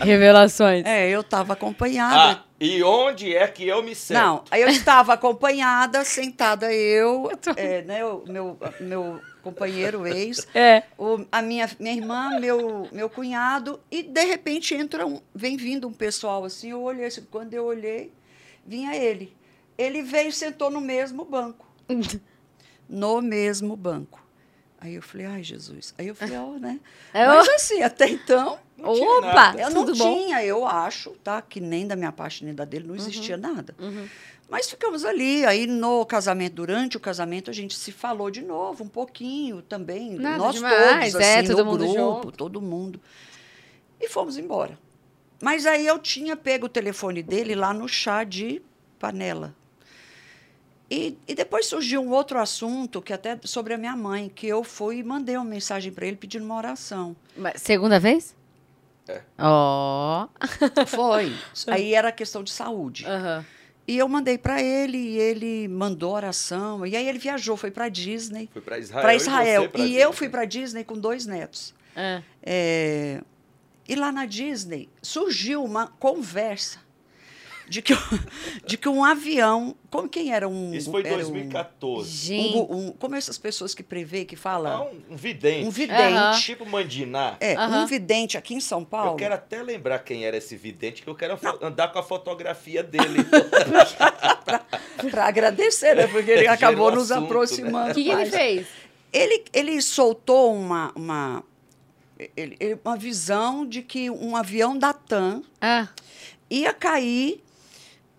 [0.00, 0.86] Revelações.
[0.86, 2.40] É, eu tava acompanhada.
[2.40, 4.18] Ah, e onde é que eu me sento?
[4.18, 10.06] Não, aí eu estava acompanhada, sentada eu, Eu tô- é, né, o meu, meu companheiro
[10.06, 10.82] ex, É.
[10.96, 15.86] o- a minha, minha irmã, meu, meu cunhado, e de repente entra um, vem vindo
[15.86, 18.12] um pessoal assim, eu olhei assim, quando eu olhei,
[18.64, 19.36] vinha ele.
[19.76, 21.66] Ele veio e sentou no mesmo banco.
[22.88, 24.22] No mesmo banco.
[24.78, 25.94] Aí eu falei, ai, Jesus.
[25.96, 26.78] Aí eu falei, ó, né?
[27.14, 29.54] É, Mas assim, até então, Não Opa!
[29.56, 29.92] eu não bom?
[29.92, 31.40] tinha, eu acho, tá?
[31.40, 33.74] Que nem da minha parte nem da dele não existia nada.
[33.78, 34.08] Uhum.
[34.48, 35.44] Mas ficamos ali.
[35.46, 40.14] Aí no casamento, durante o casamento, a gente se falou de novo um pouquinho também.
[40.14, 42.32] Nada nós demais, todos, é, assim, todo no mundo grupo, junto.
[42.32, 43.00] todo mundo.
[44.00, 44.78] E fomos embora.
[45.42, 48.60] Mas aí eu tinha pego o telefone dele lá no chá de
[48.98, 49.54] panela.
[50.90, 54.62] E, e depois surgiu um outro assunto, que até sobre a minha mãe, que eu
[54.62, 57.16] fui e mandei uma mensagem para ele pedindo uma oração.
[57.36, 58.34] Mas Segunda vez?
[59.08, 59.20] É.
[59.38, 60.28] Ó.
[60.86, 61.32] Foi.
[61.68, 63.04] aí era questão de saúde.
[63.06, 63.44] Aham.
[63.86, 66.86] E eu mandei para ele, e ele mandou oração.
[66.86, 68.48] E aí ele viajou, foi para Disney.
[68.50, 69.02] Fui para Israel.
[69.02, 69.62] Para e Israel.
[69.62, 70.02] você pra E, Disney.
[70.02, 71.74] eu fui para Disney com dois netos.
[71.94, 72.22] É.
[72.42, 73.20] É,
[73.86, 76.78] e lá na Disney surgiu uma conversa
[77.68, 77.94] de que,
[78.66, 79.74] de que um avião.
[79.90, 80.74] Como quem era um.
[80.74, 82.08] Isso foi em era um- 2014.
[82.08, 82.56] Um, Gente.
[82.70, 84.82] um- como essas pessoas que prevê, que Ah, fala.
[84.82, 85.66] um, um vidente.
[85.66, 86.42] Um vidente.
[86.42, 87.36] Tipo Mandiná.
[87.40, 89.12] É, um vidente aqui em São Paulo.
[89.12, 92.02] Eu quero até lembrar quem era esse vidente, que eu quero fo- andar com a
[92.02, 93.18] fotografia dele.
[95.10, 96.06] Para agradecer, né?
[96.06, 97.26] Porque ele acabou nos assunto, né?
[97.26, 97.90] aproximando.
[97.90, 98.66] O que, que ele fez?
[99.12, 101.44] Ele, ele soltou uma, uma,
[102.36, 105.88] ele- ele- uma visão de que um avião da TAM Ah.
[106.50, 107.42] ia cair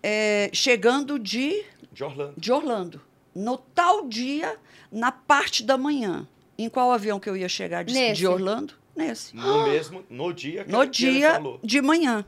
[0.08, 2.34] é, chegando de, De Orlando.
[2.38, 3.00] de Orlando.
[3.34, 4.56] No tal dia,
[4.90, 6.26] na parte da manhã.
[6.56, 8.74] Em qual avião que eu ia chegar de, de Orlando?
[8.94, 9.34] Nesse.
[9.36, 11.60] No mesmo, no dia que, No ele- que ele dia falou.
[11.62, 12.24] de manhã.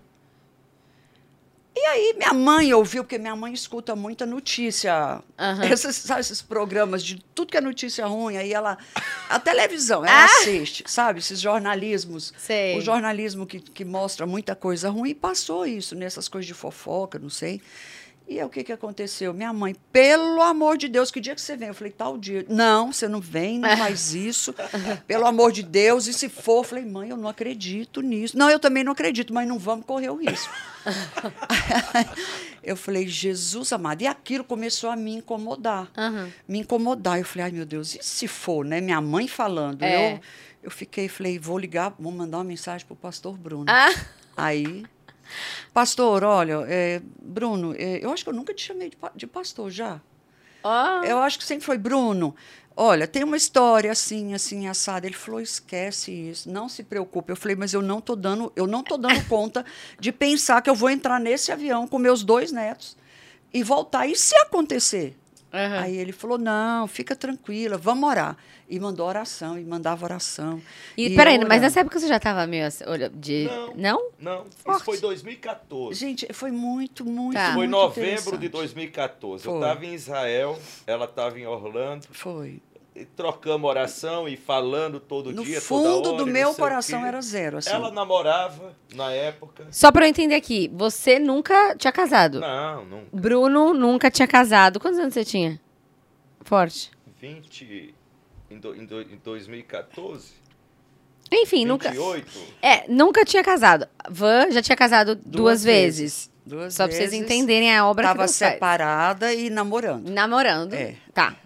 [1.81, 5.23] E aí minha mãe ouviu, porque minha mãe escuta muita notícia.
[5.39, 5.65] Aham.
[5.71, 8.37] Esses, sabe, esses programas de tudo que é notícia ruim.
[8.37, 8.77] Aí ela.
[9.29, 11.21] A televisão, ela assiste, sabe?
[11.21, 12.35] Esses jornalismos.
[12.37, 12.77] Sei.
[12.77, 15.11] O jornalismo que, que mostra muita coisa ruim.
[15.11, 17.63] E passou isso, nessas coisas de fofoca, não sei.
[18.29, 19.33] E aí o que, que aconteceu?
[19.33, 21.69] Minha mãe, pelo amor de Deus, que dia que você vem?
[21.69, 22.45] Eu falei, tal dia.
[22.47, 24.55] Não, você não vem, não faz isso.
[25.07, 26.07] Pelo amor de Deus.
[26.07, 28.37] E se for, eu falei, mãe, eu não acredito nisso.
[28.37, 30.53] Não, eu também não acredito, mas não vamos correr o risco.
[32.63, 34.03] eu falei, Jesus amado.
[34.03, 35.91] E aquilo começou a me incomodar.
[35.97, 36.31] Aham.
[36.47, 37.19] Me incomodar.
[37.19, 38.79] Eu falei, ai meu Deus, e se for, né?
[38.79, 39.83] Minha mãe falando.
[39.83, 40.17] É.
[40.17, 40.21] Eu,
[40.65, 43.65] eu fiquei, falei, vou ligar, vou mandar uma mensagem pro pastor Bruno.
[43.69, 43.89] Ah.
[44.37, 44.85] Aí,
[45.73, 49.71] pastor, olha, é, Bruno, é, eu acho que eu nunca te chamei de, de pastor
[49.71, 50.01] já.
[50.63, 51.03] Ó.
[51.05, 52.35] Eu acho que sempre foi Bruno.
[52.81, 55.07] Olha, tem uma história assim, assim, assada.
[55.07, 57.33] Ele falou, esquece isso, não se preocupe.
[57.33, 59.65] Eu falei, mas eu não tô dando, eu não tô dando conta
[59.99, 62.97] de pensar que eu vou entrar nesse avião com meus dois netos
[63.53, 64.07] e voltar.
[64.07, 65.17] E se acontecer?
[65.53, 65.81] Aham.
[65.81, 68.37] Aí ele falou, não, fica tranquila, vamos orar.
[68.69, 70.61] E mandou oração, e mandava oração.
[70.95, 73.45] E, E peraí, eu mas nessa época você já tava meio assim, olha, de.
[73.47, 73.75] Não.
[73.75, 74.11] Não?
[74.21, 74.77] Não, Forte.
[74.77, 75.99] isso foi 2014.
[75.99, 77.55] Gente, foi muito, muito, Tá.
[77.55, 79.47] Foi muito novembro de 2014.
[79.47, 79.61] Eu Foi.
[79.61, 82.07] estava em Israel, ela estava em Orlando.
[82.11, 82.61] Foi.
[83.05, 87.59] Trocamos oração e falando todo No dia, fundo toda hora, do meu coração era zero,
[87.59, 87.71] assim.
[87.71, 89.67] Ela namorava na época.
[89.71, 92.41] Só pra eu entender aqui, você nunca tinha casado?
[92.41, 93.03] Não, não.
[93.13, 94.81] Bruno nunca tinha casado.
[94.81, 95.61] Quantos anos você tinha?
[96.43, 96.91] Forte.
[97.21, 97.95] 20
[98.51, 100.33] em, do, em, do, em 2014.
[101.31, 101.91] Enfim, nunca.
[101.91, 102.39] 28.
[102.63, 103.87] É, nunca tinha casado.
[104.09, 106.31] Van já tinha casado duas, vezes.
[106.47, 107.25] Duas Só pra vocês vezes.
[107.25, 108.53] entenderem a obra que Tava Deus faz.
[108.55, 110.09] separada e namorando.
[110.09, 110.73] Namorando.
[110.73, 110.95] É.
[111.13, 111.37] Tá.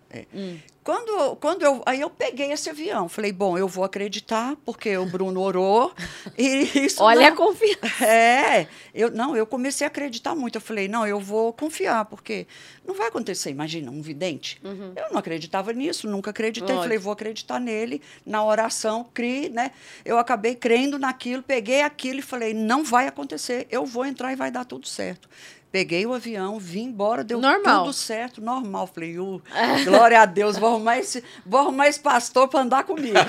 [0.84, 5.06] Quando, quando eu, aí eu peguei esse avião, falei, bom, eu vou acreditar, porque o
[5.06, 5.92] Bruno orou.
[6.36, 6.44] E
[6.86, 8.04] isso Olha a não- confiança.
[8.04, 10.56] É, eu não, eu comecei a acreditar muito.
[10.56, 12.48] Eu falei, não, eu vou confiar, porque
[12.84, 13.50] não vai acontecer.
[13.50, 14.60] Imagina, um vidente.
[14.96, 16.68] Eu não acreditava nisso, nunca acreditei.
[16.74, 16.82] Lógico.
[16.82, 19.70] Falei, vou acreditar nele, na oração, crie, né?
[20.04, 24.36] Eu acabei crendo naquilo, peguei aquilo e falei, não vai acontecer, eu vou entrar e
[24.36, 25.28] vai dar tudo certo.
[25.72, 27.84] Peguei o avião, vim embora, deu Normal.
[27.84, 28.86] tudo certo, normal.
[28.86, 29.40] Falei, uh,
[29.86, 33.16] glória a Deus, vou arrumar esse, vou arrumar esse pastor para andar comigo.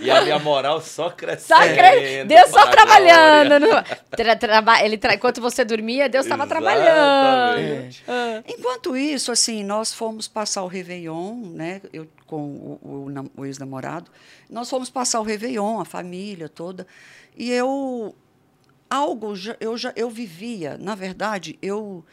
[0.00, 1.58] E a minha moral só crescendo.
[1.58, 2.24] Só cre...
[2.24, 3.58] Deus só trabalhando.
[3.60, 3.82] no-
[4.16, 5.14] Tra- traba- Ele tra...
[5.14, 7.58] Enquanto você dormia, Deus estava trabalhando.
[7.58, 8.04] Exatamente.
[8.46, 11.80] Enquanto isso, assim, nós fomos passar o Réveillon, né?
[11.92, 14.10] Eu com o, o o ex-namorado.
[14.50, 16.86] Nós fomos passar o Réveillon, a família toda.
[17.36, 18.14] E eu
[18.94, 22.04] algo já, eu já eu vivia, na verdade, eu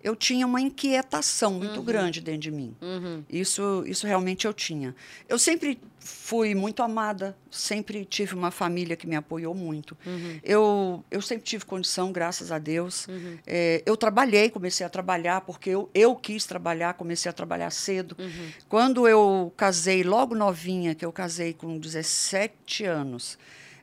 [0.00, 1.84] eu tinha uma inquietação muito Uhum.
[1.84, 2.72] grande dentro de mim.
[2.80, 3.24] Uhum.
[3.28, 4.94] Isso, isso realmente eu tinha.
[5.28, 9.98] Eu sempre fui muito amada, sempre tive uma família que me apoiou muito.
[10.06, 10.38] Uhum.
[10.44, 13.08] Eu, eu sempre tive condição, graças a Deus.
[13.44, 18.16] É, eu trabalhei, comecei a trabalhar, porque eu, eu quis trabalhar, comecei a trabalhar cedo.
[18.20, 18.48] Uhum.
[18.68, 23.36] Quando eu casei, logo novinha, que eu casei com 17 anos,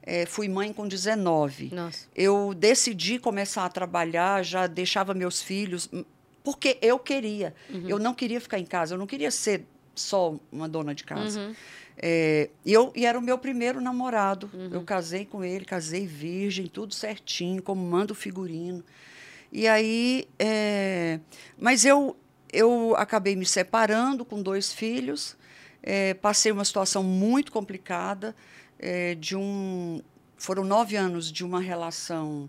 [0.06, 1.72] é, fui mãe com 19.
[1.74, 2.06] Nossa.
[2.15, 6.06] Eu decidi começar a trabalhar, já deixava meus filhos, hum,
[6.44, 7.56] porque eu queria.
[7.88, 9.65] Eu não queria ficar em casa, eu não queria ser
[9.96, 11.39] só uma dona de casa.
[11.39, 11.56] Uhum.
[11.98, 14.50] É, e, eu, e era o meu primeiro namorado.
[14.72, 18.84] Eu casei com ele, casei virgem, tudo certinho, como manda o figurino.
[19.52, 20.28] E aí.
[20.38, 21.20] é,
[21.58, 22.15] mas eu,
[22.54, 25.36] eu acabei me separando com dois filhos,
[25.82, 28.36] é, passei uma situação muito complicada.
[28.88, 30.00] É, de um,
[30.38, 32.48] foram nove anos de uma relação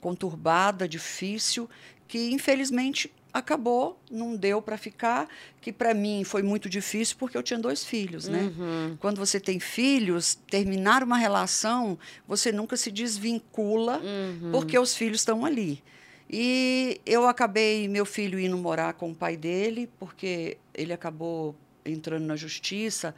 [0.00, 1.70] conturbada, difícil,
[2.08, 5.28] que infelizmente acabou, não deu para ficar,
[5.60, 8.52] que para mim foi muito difícil porque eu tinha dois filhos, né?
[8.58, 8.96] Uhum.
[8.98, 11.96] Quando você tem filhos, terminar uma relação,
[12.26, 14.50] você nunca se desvincula Uhum.
[14.50, 15.84] porque os filhos estão ali.
[16.28, 22.24] E eu acabei, meu filho indo morar com o pai dele, porque ele acabou entrando
[22.24, 23.14] na justiça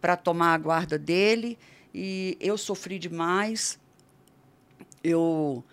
[0.00, 1.58] para tomar a guarda dele,
[1.96, 3.80] e eu sofri demais.
[5.02, 5.64] Eu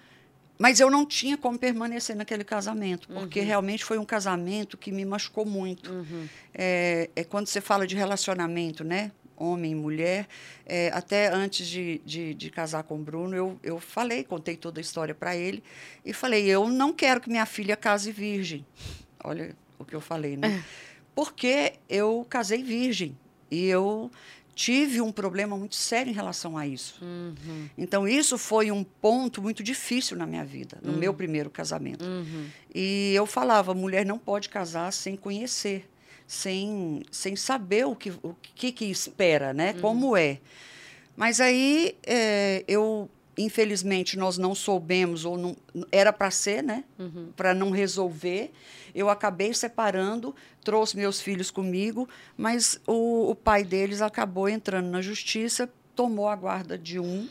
[0.57, 5.03] mas eu não tinha como permanecer naquele casamento, porque realmente foi um casamento que me
[5.03, 5.91] machucou muito.
[5.91, 6.29] Uhum.
[6.53, 9.11] É, é quando você fala de relacionamento, né?
[9.35, 10.27] Homem e mulher.
[10.65, 14.79] é, até antes de, de, de casar com o Bruno, eu, eu falei, contei toda
[14.79, 15.61] a história para ele,
[16.05, 18.65] e falei: eu não quero que minha filha case virgem.
[19.21, 20.63] Olha o que eu falei, né?
[21.13, 23.17] Porque eu casei virgem.
[23.51, 24.09] E eu
[24.55, 26.95] tive um problema muito sério em relação a isso.
[27.01, 27.69] Uhum.
[27.77, 32.05] Então, isso foi um ponto muito difícil na minha vida, no meu primeiro casamento.
[32.05, 32.45] Uhum.
[32.73, 35.89] E eu falava, mulher não pode casar sem conhecer,
[36.27, 39.73] sem, sem saber o que, o que, que espera, né?
[39.73, 40.39] Como é.
[41.15, 45.55] Mas aí é, eu, infelizmente, nós não soubemos, ou não,
[45.91, 46.83] era para ser, né?
[47.35, 48.51] Para não resolver.
[48.93, 55.01] Eu acabei separando, trouxe meus filhos comigo, mas o, o pai deles acabou entrando na
[55.01, 57.27] justiça, tomou a guarda de um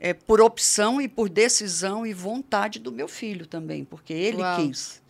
[0.00, 4.56] é, por opção e por decisão e vontade do meu filho também, porque ele Uau.
[4.56, 5.00] quis.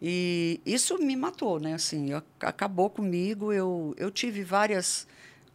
[0.00, 1.74] E isso me matou, né?
[1.74, 2.08] Assim,
[2.40, 3.52] acabou comigo.
[3.52, 5.06] Eu, eu tive várias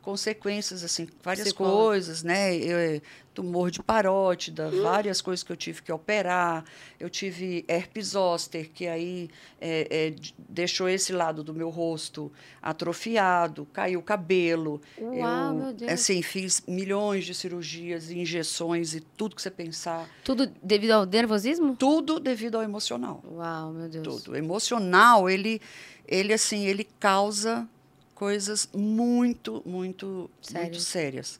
[0.05, 2.55] consequências, assim, várias coisas, né?
[2.55, 3.01] Eu,
[3.33, 6.63] tumor de parótida, várias coisas que eu tive que operar.
[6.97, 10.15] Eu tive herpes zoster, que aí é, é,
[10.47, 14.79] deixou esse lado do meu rosto atrofiado, caiu o cabelo.
[14.97, 15.13] Uau,
[15.49, 15.91] eu, meu Deus.
[15.91, 20.07] Assim, fiz milhões de cirurgias, injeções e tudo que você pensar.
[20.23, 21.75] Tudo devido ao nervosismo?
[21.75, 23.21] Tudo devido ao emocional.
[23.27, 24.03] Uau, meu Deus.
[24.03, 24.31] Tudo.
[24.31, 25.59] O emocional, ele,
[26.07, 27.67] ele assim, ele causa
[28.15, 30.69] coisas muito, muito, Sérias.
[30.69, 31.39] muito sérias.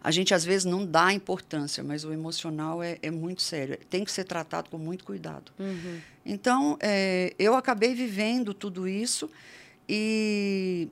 [0.00, 3.76] A gente às vezes não dá importância, mas o emocional é, é muito sério.
[3.90, 5.50] Tem que ser tratado com muito cuidado.
[5.58, 6.00] Uhum.
[6.24, 9.28] Então, eh, eu acabei vivendo tudo isso
[9.88, 10.88] e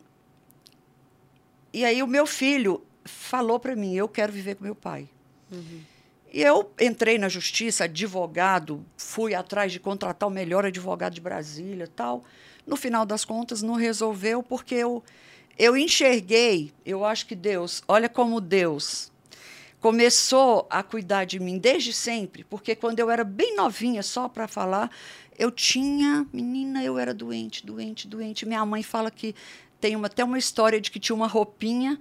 [1.72, 5.08] e aí o meu filho falou para mim, eu quero viver com meu pai.
[6.32, 11.86] E eu entrei na justiça, advogado, fui atrás de contratar o melhor advogado de Brasília,
[11.86, 12.24] tal.
[12.66, 15.02] No final das contas, não resolveu porque eu
[15.56, 19.12] eu enxerguei, eu acho que Deus, olha como Deus
[19.84, 24.48] começou a cuidar de mim desde sempre, porque quando eu era bem novinha, só para
[24.48, 24.90] falar,
[25.38, 28.46] eu tinha, menina, eu era doente, doente, doente.
[28.46, 29.34] Minha mãe fala que
[29.78, 32.00] tem uma, até uma história de que tinha uma roupinha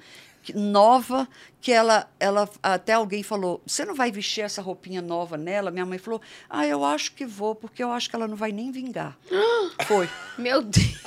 [0.51, 1.27] nova
[1.61, 5.71] que ela, ela até alguém falou, você não vai vestir essa roupinha nova nela?
[5.71, 8.51] Minha mãe falou, ah, eu acho que vou, porque eu acho que ela não vai
[8.51, 9.17] nem vingar.
[9.87, 10.09] Foi.
[10.37, 11.03] Meu Deus.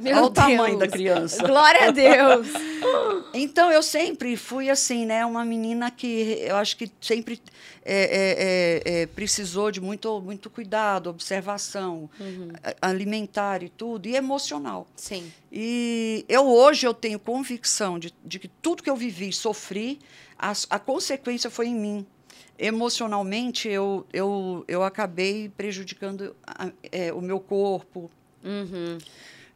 [0.00, 0.46] Meu Olha o Deus.
[0.46, 1.46] tamanho da criança.
[1.46, 2.46] Glória a Deus.
[3.34, 5.24] Então, eu sempre fui assim, né?
[5.26, 7.40] Uma menina que eu acho que sempre
[7.84, 12.08] é, é, é, é, precisou de muito, muito cuidado, observação,
[12.80, 14.86] a- alimentar e tudo, e emocional.
[14.96, 15.30] Sim.
[15.52, 19.98] E eu hoje eu tenho convicção de, de que tudo que eu vivi, sofri,
[20.38, 22.06] a, a consequência foi em mim.
[22.58, 28.10] Emocionalmente, eu, eu, eu acabei prejudicando a- é, o meu corpo,
[28.44, 28.98] Uhum.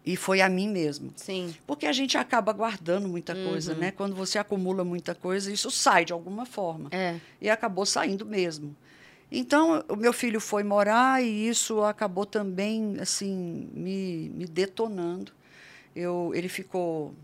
[0.04, 1.12] E foi a mim mesmo.
[1.16, 1.54] Sim.
[1.66, 3.90] Porque a gente acaba guardando muita coisa, né?
[3.90, 6.88] Quando você acumula muita coisa, isso sai de alguma forma.
[6.90, 7.18] É.
[7.40, 8.74] E acabou saindo mesmo.
[9.30, 15.32] Então, o meu filho foi morar e isso acabou também, assim, me, me detonando.
[15.94, 17.14] Eu, ele ficou,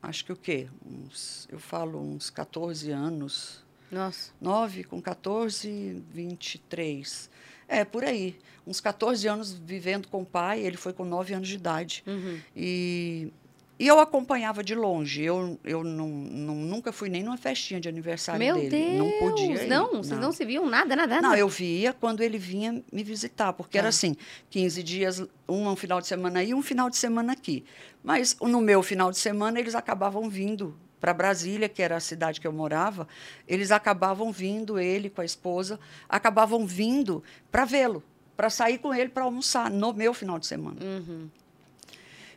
[0.00, 0.68] acho que o quê?
[0.86, 3.62] Uns, eu falo, uns 14 anos.
[3.90, 4.32] Nossa.
[4.40, 7.28] 9 com 14, 23.
[7.68, 8.38] É, por aí.
[8.66, 12.02] Uns 14 anos vivendo com o pai, ele foi com 9 anos de idade.
[12.06, 12.38] Uhum.
[12.54, 13.32] E,
[13.78, 15.22] e eu acompanhava de longe.
[15.24, 18.68] Eu, eu não, não- nunca fui nem numa festinha de aniversário Meu dele.
[18.70, 18.98] Deus!
[18.98, 19.68] Não podia ir.
[19.68, 20.30] Não, vocês não.
[20.30, 21.26] se viam nada, nada, nada.
[21.28, 23.88] Não, eu via quando ele vinha me visitar, porque era Tá.
[23.88, 24.16] assim,
[24.50, 27.64] 15 dias, um um final de semana aí, um final de semana aqui.
[28.04, 32.40] Mas no meu final de semana, eles acabavam vindo para Brasília, que era a cidade
[32.40, 33.08] que eu morava,
[33.48, 38.04] eles acabavam vindo, ele com a esposa, acabavam vindo para vê-lo,
[38.36, 40.76] para sair com ele para almoçar, no meu final de semana.
[40.82, 41.28] Uhum.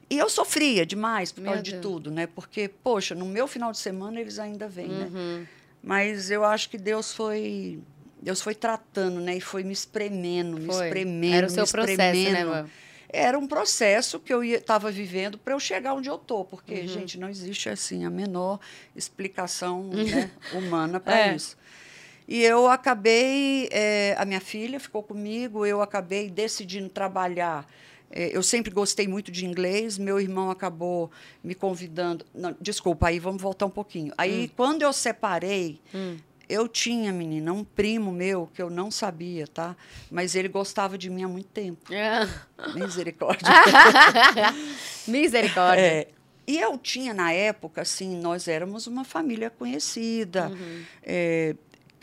[0.10, 1.82] E eu sofria demais por Meu causa de Deus.
[1.82, 2.28] tudo, né?
[2.28, 5.10] Porque, poxa, no meu final de semana eles ainda vêm, né?
[5.12, 5.46] Uhum.
[5.82, 7.80] Mas eu acho que Deus foi
[8.22, 9.38] Deus foi tratando, né?
[9.38, 10.86] E foi me espremendo, me Foi.
[10.88, 12.70] espremendo, Era o seu me processo, né, espremendo.
[13.08, 16.88] Era um processo que eu estava vivendo para eu chegar onde eu tô, porque Uhum.
[16.88, 18.60] gente não existe assim a menor
[18.96, 21.36] explicação né, humana para É.
[21.36, 21.56] isso.
[22.28, 27.68] E eu acabei, eh, a minha filha ficou comigo, eu acabei decidindo trabalhar.
[28.12, 31.12] Eh, eu sempre gostei muito de inglês, meu irmão acabou
[31.44, 32.26] me convidando.
[32.34, 34.12] Não, desculpa, aí vamos voltar um pouquinho.
[34.18, 36.18] Aí, quando eu separei, Hum.
[36.50, 39.76] eu tinha, menina, um primo meu que eu não sabia, tá?
[40.10, 41.92] Mas ele gostava de mim há muito tempo.
[42.74, 43.48] Misericórdia.
[45.08, 45.82] Misericórdia.
[45.82, 46.08] É,
[46.48, 50.84] e eu tinha, na época, assim, nós éramos uma família conhecida, Uhum.
[51.02, 51.56] é,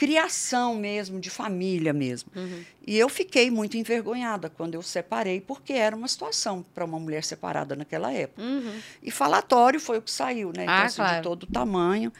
[0.02, 2.28] criação mesmo, de família mesmo.
[2.34, 2.64] Uhum.
[2.84, 7.22] E eu fiquei muito envergonhada quando eu separei, porque era uma situação para uma mulher
[7.22, 8.42] separada naquela época.
[8.42, 8.80] Uhum.
[9.00, 10.64] E falatório foi o que saiu, né?
[10.64, 11.16] Então, Ah, assim, claro.
[11.18, 12.12] de todo tamanho.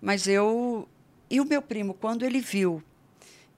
[0.00, 0.88] Mas eu.
[1.28, 2.80] E o meu primo, quando ele viu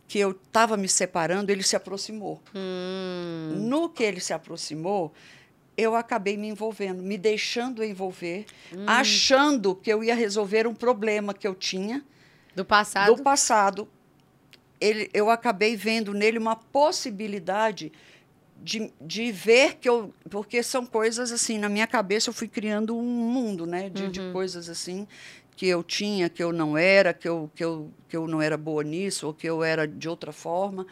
[0.08, 2.40] que eu estava me separando, ele se aproximou.
[2.54, 3.56] Hum.
[3.68, 5.12] No que ele se aproximou,
[5.76, 8.46] eu acabei me envolvendo, me deixando envolver,
[8.86, 12.02] achando que eu ia resolver um problema que eu tinha
[12.56, 13.14] Do passado.
[13.14, 13.88] do passado.
[14.80, 17.92] Ele, eu acabei vendo nele uma possibilidade
[18.62, 20.12] de, de ver que eu.
[20.28, 23.88] Porque são coisas assim, na minha cabeça eu fui criando um mundo, né?
[23.88, 25.06] De, de coisas assim
[25.56, 28.58] que eu tinha, que eu não era, que eu, que, eu, que eu não era
[28.58, 30.86] boa nisso, ou que eu era de outra forma.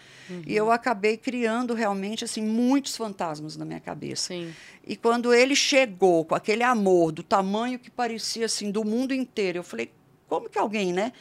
[0.46, 4.28] E eu acabei criando realmente assim muitos fantasmas na minha cabeça.
[4.28, 4.54] Sim.
[4.86, 9.58] E quando ele chegou com aquele amor do tamanho que parecia assim do mundo inteiro,
[9.58, 9.92] eu falei,
[10.26, 11.12] como que alguém, né,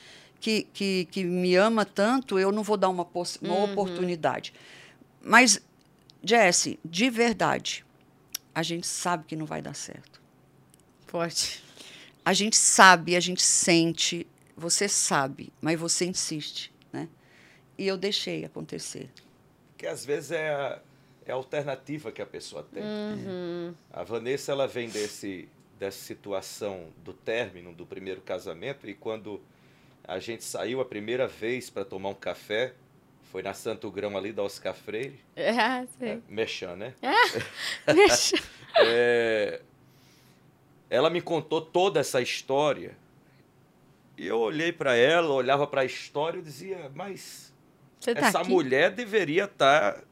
[0.44, 3.08] que, que, que me ama tanto, eu não vou dar uma,
[3.42, 4.54] uma oportunidade.
[5.22, 5.64] Mas,
[6.22, 7.86] Jesse, de verdade,
[8.54, 10.22] a gente sabe que não vai dar certo.
[11.08, 11.64] Forte.
[12.26, 17.08] A gente sabe, a gente sente, você sabe, mas você insiste, né?
[17.78, 19.10] E eu deixei acontecer.
[19.78, 20.80] Que às vezes é a,
[21.26, 22.84] é a alternativa que a pessoa tem.
[22.84, 23.74] Uhum.
[23.94, 25.48] A Vanessa ela vem desse,
[25.80, 29.42] dessa situação do término do primeiro casamento e quando
[30.06, 32.74] a gente saiu a primeira vez para tomar um café,
[33.32, 36.24] foi na Santo Grão ali da Oscar Freire, Ah, é, sei.
[36.30, 36.94] Mechan, né?
[37.94, 38.38] Deixa.
[38.76, 39.62] É,
[40.90, 42.98] ela me contou toda essa história
[44.18, 47.54] e eu olhei para ela, olhava para a história e dizia, mas
[48.04, 48.50] tá essa aqui?
[48.50, 50.04] mulher deveria estar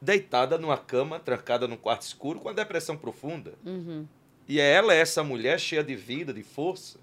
[0.00, 3.54] deitada numa cama, trancada num quarto escuro com a depressão profunda.
[3.64, 4.06] Uhum.
[4.46, 7.00] E ela é essa mulher cheia de vida, de força.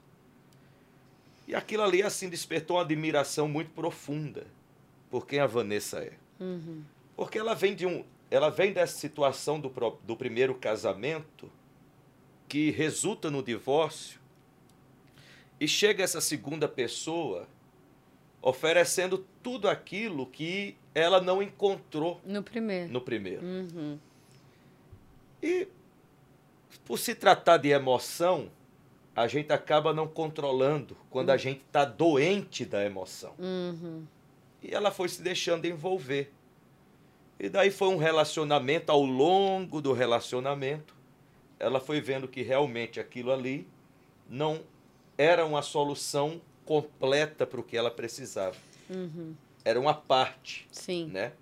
[1.51, 4.47] E aquilo ali, assim, despertou uma admiração muito profunda
[5.09, 6.13] por quem a Vanessa é.
[6.39, 6.81] Uhum.
[7.13, 8.05] Porque ela vem de um.
[8.29, 9.69] Ela vem dessa situação do,
[10.01, 11.51] do primeiro casamento
[12.47, 14.17] que resulta no divórcio
[15.59, 17.45] e chega essa segunda pessoa
[18.41, 22.93] oferecendo tudo aquilo que ela não encontrou No primeiro.
[22.93, 23.45] no primeiro.
[23.45, 23.99] Uhum.
[25.43, 25.67] E
[26.85, 28.49] por se tratar de emoção,
[29.21, 33.33] a gente acaba não controlando quando a gente está doente da emoção.
[33.37, 34.03] Uhum.
[34.61, 36.31] E ela foi se deixando envolver.
[37.39, 40.95] E daí foi um relacionamento, ao longo do relacionamento,
[41.59, 43.67] ela foi vendo que realmente aquilo ali
[44.27, 44.61] não
[45.17, 48.57] era uma solução completa para o que ela precisava.
[48.89, 49.35] Uhum.
[49.63, 51.05] Era uma parte Sim.
[51.05, 51.33] né?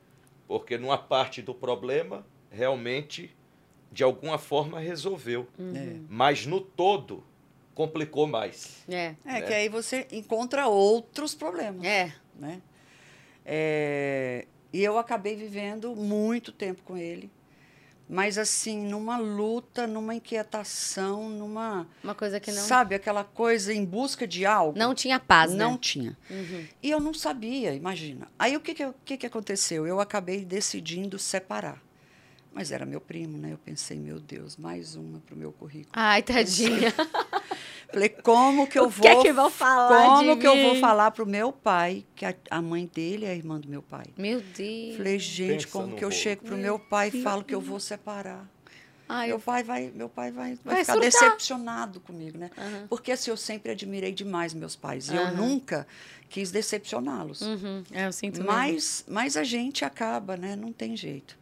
[0.47, 3.33] Porque numa parte do problema, realmente,
[3.91, 5.47] de alguma forma, resolveu.
[5.57, 6.05] Uhum.
[6.09, 7.23] Mas no todo,
[7.79, 8.83] complicou mais.
[8.89, 9.15] É.
[9.23, 9.41] É Né?
[9.41, 11.85] que aí você encontra outros problemas.
[11.85, 12.11] É.
[12.35, 12.61] né?
[13.45, 17.31] É, e eu acabei vivendo muito tempo com ele,
[18.07, 21.87] mas assim, numa luta, numa inquietação, numa.
[22.03, 22.61] Uma coisa que não.
[22.61, 24.77] Sabe, aquela coisa em busca de algo?
[24.77, 25.77] Não tinha paz, Não né?
[25.81, 26.17] tinha.
[26.29, 26.67] Uhum.
[26.83, 28.27] E eu não sabia, imagina.
[28.37, 29.87] Aí o que, que, que, que aconteceu?
[29.87, 31.81] Eu acabei decidindo separar.
[32.51, 33.53] Mas era meu primo, né?
[33.53, 35.91] Eu pensei, meu Deus, mais uma para o meu currículo.
[35.93, 36.93] Ai, tadinha.
[37.91, 39.01] Falei, como que eu O vou.
[39.01, 40.79] que é que vão falar Como de que eu vou mim?
[40.79, 44.05] falar pro meu pai, que a, a mãe dele é a irmã do meu pai?
[44.17, 44.95] Meu Deus.
[44.97, 47.79] Falei, gente, Pensa como que eu chego pro meu pai e falo que eu vou
[47.79, 48.47] separar?
[49.11, 49.39] Ai, meu eu...
[49.41, 51.09] pai vai, meu pai vai, vai, Vai ficar surtar.
[51.09, 52.51] decepcionado comigo, né?
[52.55, 52.85] Aham.
[52.87, 55.09] Porque assim, eu sempre admirei demais meus pais.
[55.09, 55.87] E eu nunca
[56.29, 57.41] quis decepcioná-los.
[57.41, 57.81] Uhum.
[57.91, 58.51] É, eu sinto mesmo.
[58.51, 60.55] Mas, mas a gente acaba, né?
[60.55, 61.35] Não tem jeito.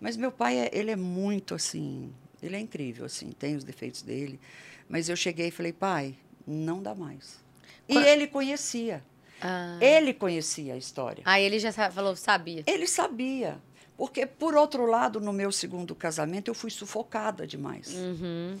[0.00, 4.02] Mas meu pai, é- ele é muito assim, ele é incrível, assim, tem os defeitos
[4.02, 4.40] dele.
[4.88, 6.14] Mas eu cheguei e falei, pai,
[6.46, 7.40] não dá mais.
[7.88, 9.02] E ele conhecia.
[9.40, 9.76] Ah.
[9.80, 11.22] Ele conhecia a história.
[11.26, 12.62] Aí ele já falou, sabia.
[12.66, 13.58] Ele sabia.
[13.96, 17.92] Porque, por outro lado, no meu segundo casamento, eu fui sufocada demais.
[17.92, 18.58] Uhum.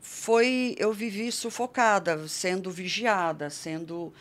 [0.00, 4.12] Foi, eu vivi sufocada, sendo vigiada, sendo.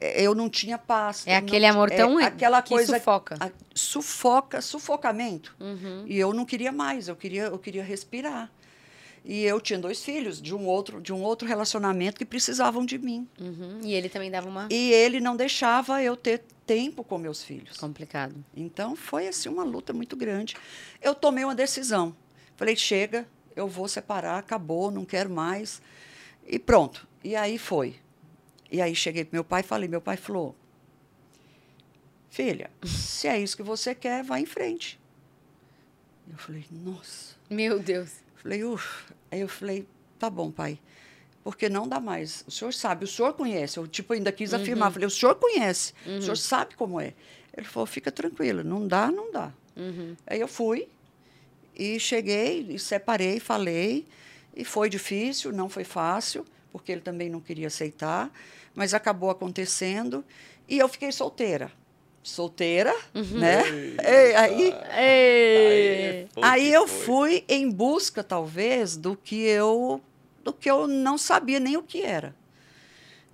[0.00, 1.24] eh, Eu não tinha paz.
[1.26, 3.36] É não aquele ti- amor tão é, aquela que coisa sufoca.
[3.38, 5.54] a- sufoca, sufocamento.
[5.60, 6.04] Uhum.
[6.06, 8.50] E eu não queria mais, eu queria, eu queria respirar.
[9.28, 12.96] E eu tinha dois filhos de um outro, de um outro relacionamento que precisavam de
[12.96, 13.28] mim.
[13.40, 13.80] Uhum.
[13.82, 14.68] E ele também dava uma...
[14.70, 17.76] E ele não deixava eu ter tempo com meus filhos.
[17.76, 18.32] Complicado.
[18.56, 20.54] Então foi assim uma luta muito grande.
[21.02, 22.14] Eu tomei uma decisão.
[22.54, 25.82] Falei, chega, eu vou separar, acabou, não quero mais.
[26.46, 27.08] E pronto.
[27.24, 27.96] E aí foi.
[28.70, 30.54] E aí cheguei para meu pai e falei, meu pai falou:
[32.30, 35.00] "Filha, se é isso que você quer, vá em frente".
[36.30, 37.34] Eu falei: "Nossa".
[37.50, 38.25] Meu Deus.
[38.46, 39.12] Falei: "Uf".
[39.28, 39.84] Aí eu falei:
[40.20, 40.78] "Tá bom, pai".
[41.42, 42.44] Porque não dá mais.
[42.46, 43.76] O senhor sabe, o senhor conhece.
[43.76, 44.92] Eu, tipo, ainda quis afirmar.
[44.92, 47.12] Falei, o senhor conhece, o senhor sabe como é.
[47.56, 49.52] Ele falou, fica tranquila, não dá, não dá.
[49.76, 50.16] Uhum.
[50.26, 50.88] Aí eu fui
[51.74, 54.06] e cheguei e separei, falei.
[54.56, 58.30] E foi difícil, não foi fácil, porque ele também não queria aceitar,
[58.74, 60.24] mas acabou acontecendo.
[60.68, 61.70] E eu fiquei solteira.
[62.28, 63.62] Solteira, né?
[64.02, 66.28] E aí, Ei.
[66.42, 70.00] aí eu fui em busca, talvez, do que eu
[70.42, 72.34] do que eu não sabia nem o que era.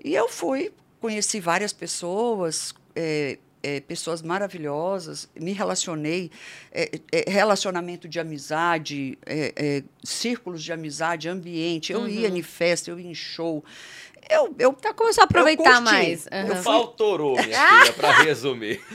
[0.02, 6.30] E eu fui, conheci várias pessoas, é, é, pessoas maravilhosas, me relacionei,
[6.70, 11.92] é, é, relacionamento de amizade, é, é, círculos de amizade, ambiente.
[11.92, 13.64] Eu ia em festa, eu ia em show.
[14.28, 16.26] Eu, eu Então começou a aproveitar mais.
[16.26, 16.60] Eu Aham.
[16.60, 18.82] O pau torou, minha filha, pra resumir.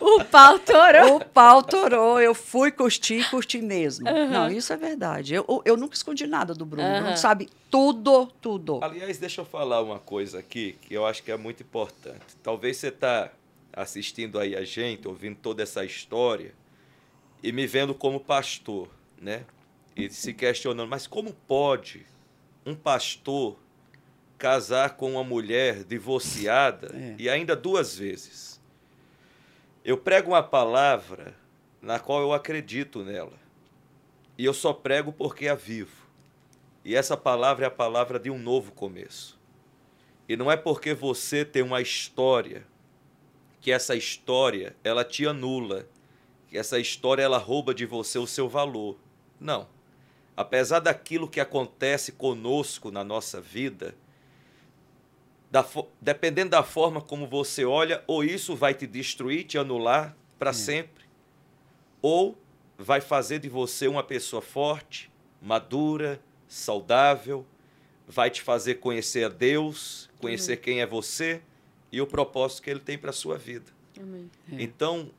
[0.00, 1.16] O pau torou.
[1.16, 4.04] O pau torou, eu fui curtir, curti mesmo.
[4.04, 5.34] Não, isso é verdade.
[5.34, 6.88] Eu, eu nunca escondi nada do Bruno.
[6.88, 7.00] O Aham.
[7.02, 8.80] Bruno sabe tudo, tudo.
[8.82, 12.20] Aliás, deixa eu falar uma coisa aqui que eu acho que é muito importante.
[12.42, 13.30] Talvez você está
[13.72, 16.52] assistindo aí a gente, ouvindo toda essa história
[17.42, 18.88] e me vendo como pastor,
[19.20, 19.44] né?
[19.96, 22.04] E se questionando, mas como pode
[22.66, 23.56] um pastor
[24.42, 27.14] casar com uma mulher divorciada É.
[27.16, 28.60] e ainda duas vezes?
[29.84, 31.32] Eu prego uma palavra
[31.80, 33.38] na qual eu acredito nela.
[34.36, 36.08] E eu só prego porque a vivo.
[36.84, 39.38] E essa palavra é a palavra de um novo começo.
[40.28, 42.66] E não é porque você tem uma história
[43.60, 45.86] que essa história ela te anula,
[46.48, 48.98] que essa história ela rouba de você o seu valor.
[49.38, 49.68] Não.
[50.36, 53.94] Apesar daquilo que acontece conosco na nossa vida,
[55.52, 55.62] da
[56.00, 61.04] dependendo da forma como você olha, ou isso vai te destruir, te anular para sempre,
[62.00, 62.38] ou
[62.78, 67.44] vai fazer de você uma pessoa forte, madura, saudável,
[68.08, 71.42] vai te fazer conhecer a Deus, conhecer quem é você
[71.92, 73.70] e o propósito que ele tem para a sua vida.
[74.00, 74.30] Amém.
[74.52, 75.10] Então,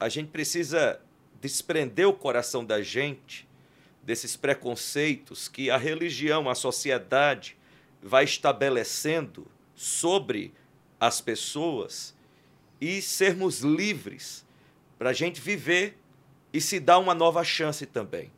[0.00, 1.00] a gente precisa
[1.40, 3.46] desprender o coração da gente
[4.02, 7.56] desses preconceitos que a religião, a sociedade
[8.02, 9.46] vai estabelecendo
[9.78, 10.52] sobre
[10.98, 12.12] as pessoas
[12.80, 14.44] e sermos livres
[14.98, 15.96] para a gente viver
[16.52, 18.32] e se dar uma nova chance também.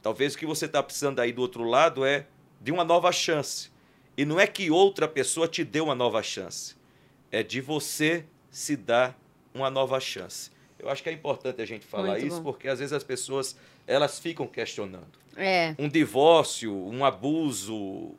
[0.00, 2.26] Talvez o que você está precisando aí do outro lado é
[2.60, 3.68] de uma nova chance.
[4.16, 6.76] E não é que outra pessoa te dê uma nova chance.
[7.32, 9.18] É de você se dar
[9.52, 10.52] uma nova chance.
[10.78, 12.52] Eu acho que é importante a gente falar Muito isso, bom.
[12.52, 13.56] porque às vezes as pessoas
[13.88, 15.18] elas ficam questionando.
[15.36, 15.74] É.
[15.78, 18.14] Um divórcio, um abuso,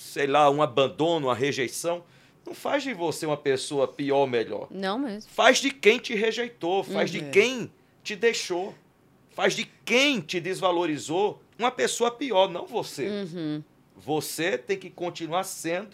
[0.00, 2.02] sei lá, um abandono, uma rejeição,
[2.46, 4.66] não faz de você uma pessoa pior ou melhor.
[4.70, 5.30] Não mesmo.
[5.30, 7.30] Faz de quem te rejeitou, faz de Uhum.
[7.30, 7.72] quem
[8.02, 8.74] te deixou,
[9.34, 13.06] faz de quem te desvalorizou uma pessoa pior, não você.
[13.08, 13.62] Uhum.
[13.96, 15.90] Você tem que continuar sendo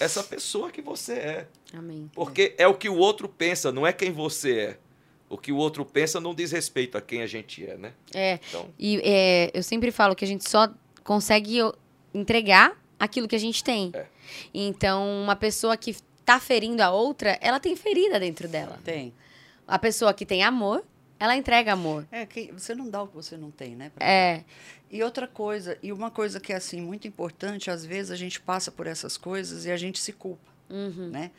[0.00, 1.48] essa pessoa que você é.
[1.72, 2.10] Amém.
[2.12, 4.78] Porque é o que o outro pensa, não é quem você é.
[5.28, 7.92] O que o outro pensa não diz respeito a quem a gente é, né?
[8.12, 8.40] É.
[8.48, 10.68] Então, E é, eu sempre falo que a gente só
[11.04, 11.58] consegue
[12.12, 13.90] entregar aquilo que a gente tem.
[13.94, 14.06] É.
[14.54, 18.78] Então, uma pessoa que tá ferindo a outra, ela tem ferida dentro dela.
[18.84, 19.12] Tem.
[19.66, 20.84] A pessoa que tem amor,
[21.18, 22.06] Ela entrega amor.
[22.10, 23.90] É, que você não dá o que você não tem, né?
[23.94, 24.42] pra É.
[24.90, 28.40] E outra coisa, e uma coisa que é assim muito importante, às vezes a gente
[28.40, 31.10] passa por essas coisas e a gente se culpa, Uhum.
[31.10, 31.30] né?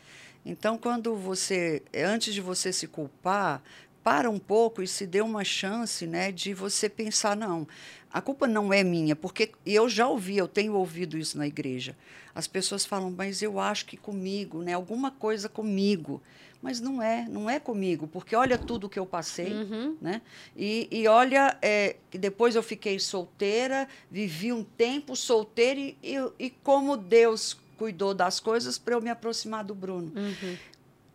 [0.46, 3.62] Então, quando você, antes de você se culpar,
[4.04, 7.68] para um pouco e se dê uma chance, né, de você pensar não,
[8.12, 11.96] a culpa não é minha, porque eu já ouvi, eu tenho ouvido isso na igreja.
[12.34, 16.22] As pessoas falam, mas eu acho que comigo, né, alguma coisa comigo.
[16.62, 19.98] Mas não é, não é comigo, porque olha tudo que eu passei, Uhum.
[20.00, 20.22] né?
[20.56, 26.50] E, e olha, é, depois eu fiquei solteira, vivi um tempo solteira e, e, e
[26.52, 30.12] como Deus cuidou das coisas para eu me aproximar do Bruno.
[30.16, 30.56] Uhum.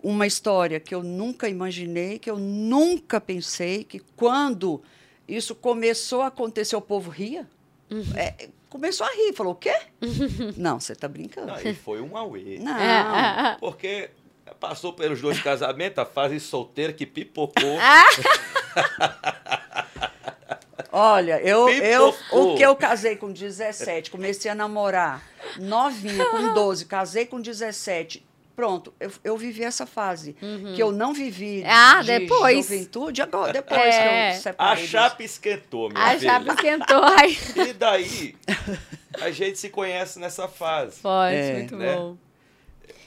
[0.07, 4.81] Uma história que eu nunca imaginei, que eu nunca pensei, que quando
[5.27, 7.45] isso começou a acontecer, o povo ria.
[8.15, 9.75] É, começou a rir, falou, o quê?
[10.57, 11.53] Não, você está brincando.
[11.53, 12.57] Aí foi um auê.
[12.61, 12.79] Não.
[12.79, 13.57] É.
[13.59, 14.11] Porque
[14.61, 17.77] passou pelos dois casamentos, a fase solteira que pipocou.
[20.93, 25.21] Olha, eu, eu, o que eu casei com 17, comecei a namorar
[25.59, 28.25] novinha, com 12, casei com 17.
[28.57, 30.35] Pronto, eu, eu vivi essa fase.
[30.75, 32.65] Que eu não vivi Ah, de depois.
[32.67, 34.01] juventude, agora, depois É.
[34.01, 34.87] que eu A separei.
[34.87, 36.31] chapa esquentou, minha A filha.
[36.33, 37.03] chapa esquentou.
[37.05, 37.37] Ai,
[37.69, 38.35] E daí,
[39.21, 41.01] a gente se conhece nessa fase.
[41.03, 41.95] Pode, É, muito né?
[41.95, 42.17] bom.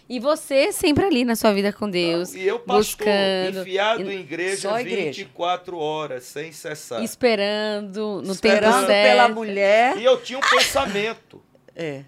[0.07, 4.19] E você sempre ali na sua vida com Deus, E eu, pastor, buscando, enfiado em
[4.21, 5.03] igreja Só igreja.
[5.23, 7.03] 24 horas, sem cessar.
[7.03, 9.07] esperando no tempo Esperando certo.
[9.09, 9.97] pela mulher.
[9.97, 11.41] E eu tinha um pensamento.
[11.75, 12.03] É.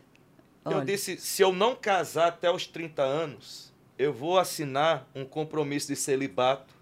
[0.64, 0.86] Eu Olha.
[0.86, 5.96] disse, se eu não casar até os 30 anos, eu vou assinar um compromisso de
[5.96, 6.74] celibato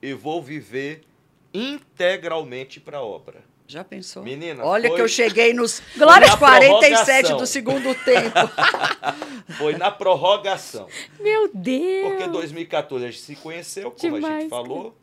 [0.00, 1.02] e vou viver
[1.52, 3.44] integralmente para a obra.
[3.68, 4.22] Já pensou?
[4.22, 7.36] Menina, Olha foi- que eu cheguei nos, Glória- nos 47 prorrogação.
[7.38, 8.36] do segundo tempo.
[9.58, 10.86] Foi na prorrogação.
[11.20, 12.08] Meu Deus!
[12.10, 14.96] Porque em 2014 a gente se conheceu, como a Demais, gente falou.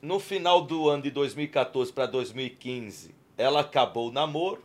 [0.00, 4.62] No final do ano de 2014 para 2015, ela acabou o namoro.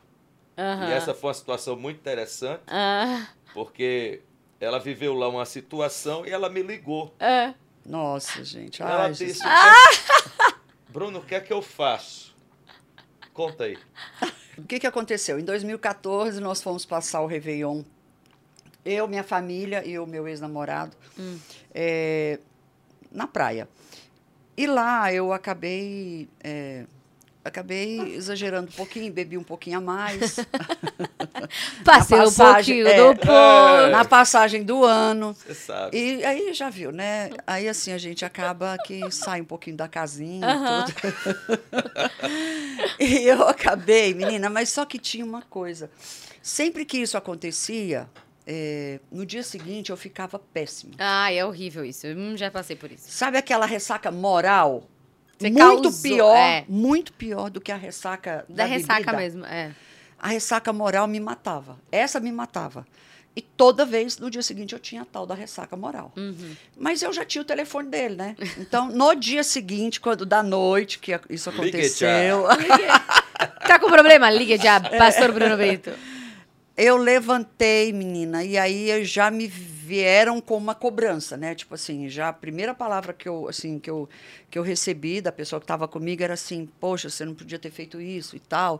[0.57, 0.89] Aham.
[0.89, 4.21] E essa foi uma situação muito interessante, Ah, porque
[4.59, 7.13] ela viveu lá uma situação e ela me ligou.
[7.19, 7.53] ah.
[7.85, 8.81] Nossa, gente.
[8.81, 9.43] ela Ai, disse: Jesus.
[9.45, 10.55] "O que-
[10.91, 12.35] Bruno, o que é que eu faço?
[13.33, 13.77] Conta aí.
[14.57, 15.37] O que, que aconteceu?
[15.39, 17.83] Em 2014, nós fomos passar o Réveillon.
[18.83, 20.97] Eu, minha família e o meu ex-namorado
[21.71, 22.39] é,
[23.11, 23.69] na praia.
[24.57, 26.27] E lá eu acabei.
[26.43, 26.87] é,
[27.47, 30.37] acabei exagerando um pouquinho, bebi um pouquinho a mais.
[31.83, 32.97] Passei um pouquinho é.
[32.97, 33.91] do ponto.
[33.91, 35.33] na passagem do ano.
[35.33, 35.97] Você sabe.
[35.97, 37.29] E aí já viu, né?
[37.45, 40.85] Aí assim a gente acaba que sai um pouquinho da casinha Aham.
[40.87, 41.59] e tudo.
[42.99, 45.89] e eu acabei, menina, mas só que tinha uma coisa.
[46.41, 48.07] Sempre que isso acontecia,
[48.45, 50.93] eh, no dia seguinte eu ficava péssima.
[50.97, 52.07] Ai, é horrível isso.
[52.07, 53.05] Hum, já passei por isso.
[53.09, 54.87] Sabe aquela ressaca moral?
[55.37, 56.65] Você muito causou, pior, é.
[56.67, 59.17] muito pior do que a ressaca Da, da, ressaca bebida.
[59.17, 59.71] mesmo, é.
[60.19, 61.77] A ressaca moral me matava.
[61.91, 62.87] Essa me matava.
[63.35, 66.11] E toda vez, no dia seguinte, eu tinha a tal da ressaca moral.
[66.17, 66.55] Uhum.
[66.75, 68.35] Mas eu já tinha o telefone dele, né?
[68.57, 72.47] Então, no dia seguinte, quando da noite que isso Ligue aconteceu,
[73.67, 74.27] Tá com problema?
[74.31, 75.91] Liga já, pastor Bruno Brito.
[76.77, 81.55] Eu levantei, menina, e aí já me vieram com uma cobrança, né?
[81.55, 84.07] Tipo assim, já a primeira palavra que eu, assim, que eu,
[84.51, 87.71] que eu recebi da pessoa que estava comigo era assim: "Poxa, você não podia ter
[87.71, 88.79] feito isso e tal".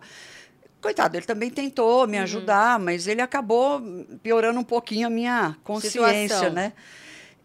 [0.80, 3.82] Coitado, ele também tentou me ajudar, mas ele acabou
[4.22, 6.54] piorando um pouquinho a minha consciência, Situação.
[6.54, 6.74] né?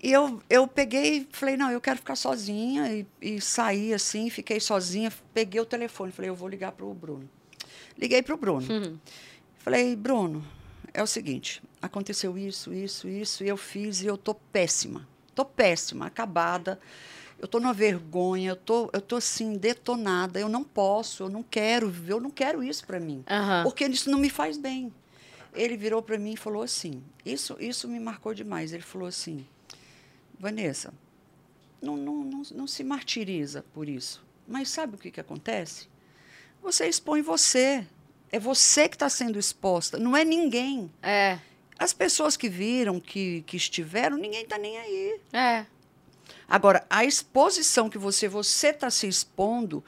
[0.03, 2.93] E eu, eu peguei e falei, não, eu quero ficar sozinha.
[2.93, 5.13] E, e saí assim, fiquei sozinha.
[5.33, 7.29] Peguei o telefone, falei, eu vou ligar para o Bruno.
[7.97, 8.67] Liguei para o Bruno.
[8.69, 8.99] Uhum.
[9.63, 10.45] Falei, Bruno,
[10.93, 15.09] é o seguinte, aconteceu isso, isso, isso, e eu fiz e eu tô péssima.
[15.37, 16.81] Tô péssima, acabada.
[17.39, 20.41] Eu tô numa vergonha, eu tô, eu tô assim, detonada.
[20.41, 23.25] Eu não posso, eu não quero, eu não quero isso para mim.
[23.29, 23.63] Aham.
[23.63, 24.93] Porque isso não me faz bem.
[25.55, 28.73] Ele virou para mim e falou assim: isso, isso me marcou demais.
[28.73, 29.47] Ele falou assim:
[30.39, 30.93] Vanessa,
[31.81, 34.25] não, não, não, não se martiriza por isso.
[34.47, 35.89] Mas sabe o que, que acontece?
[36.63, 37.87] Você expõe você.
[38.33, 40.91] É você que está sendo exposta, não é ninguém.
[41.03, 41.39] É,
[41.79, 45.21] As pessoas que viram, que, que estiveram, ninguém está nem aí.
[45.33, 45.67] é.
[46.49, 49.83] Agora, a exposição que você você está se expondo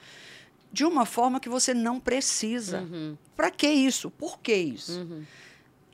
[0.73, 2.81] de uma forma que você não precisa.
[2.81, 4.11] Uhum, Para que isso?
[4.11, 4.99] Por que isso?
[5.01, 5.25] uhum.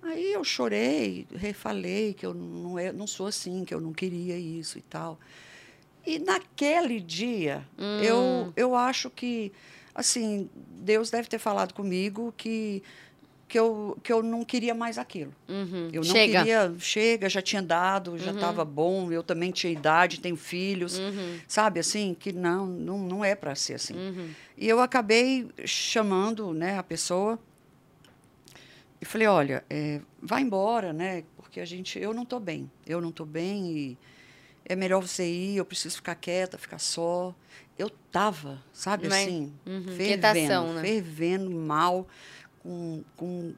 [0.02, 4.38] Aí eu chorei, refalei que eu não, é, não sou assim, que eu não queria
[4.38, 5.18] isso e tal.
[6.06, 8.00] E naquele dia, Hum.
[8.00, 9.52] eu, eu acho que,
[9.94, 12.82] assim, Deus deve ter falado comigo que
[13.48, 15.34] que eu, que eu não queria mais aquilo.
[15.48, 15.88] Uhum.
[15.92, 16.38] Eu não Chega.
[16.38, 18.36] queria, chega, já tinha dado, já Uhum.
[18.36, 21.36] estava bom, eu também tinha idade, tenho filhos, Uhum.
[21.48, 23.94] sabe, assim, que não, não, não é para ser assim.
[23.94, 24.30] Uhum.
[24.56, 27.40] E eu acabei chamando, né, a pessoa
[29.00, 33.00] e falei, olha, é, vai embora, né, porque a gente, eu não estou bem, eu
[33.00, 33.98] não estou bem e
[34.64, 37.34] é melhor você ir, eu preciso ficar quieta, ficar só.
[37.80, 39.82] Eu tava, sabe, Mas- assim, uhum.
[39.84, 40.82] fervendo, Quietação, né?
[40.82, 42.06] fervendo mal,
[42.62, 43.54] com, com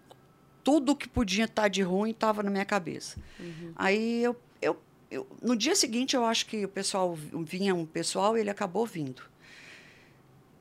[0.63, 3.19] tudo que podia estar de ruim estava na minha cabeça.
[3.41, 3.73] Uhum.
[3.75, 8.37] Aí eu, eu, eu- no dia seguinte eu acho que o pessoal vinha um pessoal
[8.37, 9.23] e ele acabou vindo.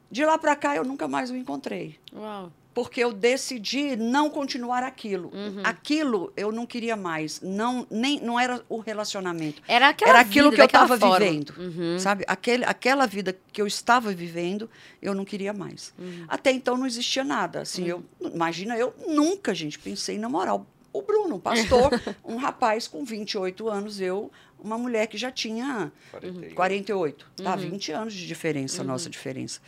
[0.09, 2.51] De lá para cá eu nunca mais o encontrei, Uau.
[2.73, 5.29] Porque eu decidi não continuar aquilo.
[5.33, 5.61] Uhum.
[5.63, 9.61] Aquilo eu não queria mais, não nem não era o relacionamento.
[9.67, 11.99] Era aquela era aquilo vida, que eu estava vivendo, Uhum.
[11.99, 12.23] sabe?
[12.27, 14.69] Aquele, aquela vida que eu estava vivendo,
[15.01, 15.93] eu não queria mais.
[15.99, 16.25] Uhum.
[16.27, 17.61] Até então não existia nada.
[17.61, 20.55] Assim, eu imagina, eu nunca, gente, pensei em namorar
[20.93, 21.89] o, Bruno, um pastor,
[22.23, 26.55] um rapaz com 28 anos, eu, uma mulher que já tinha 48.
[26.55, 27.55] 48, tá?
[27.55, 29.59] 20 anos de diferença, a nossa diferença.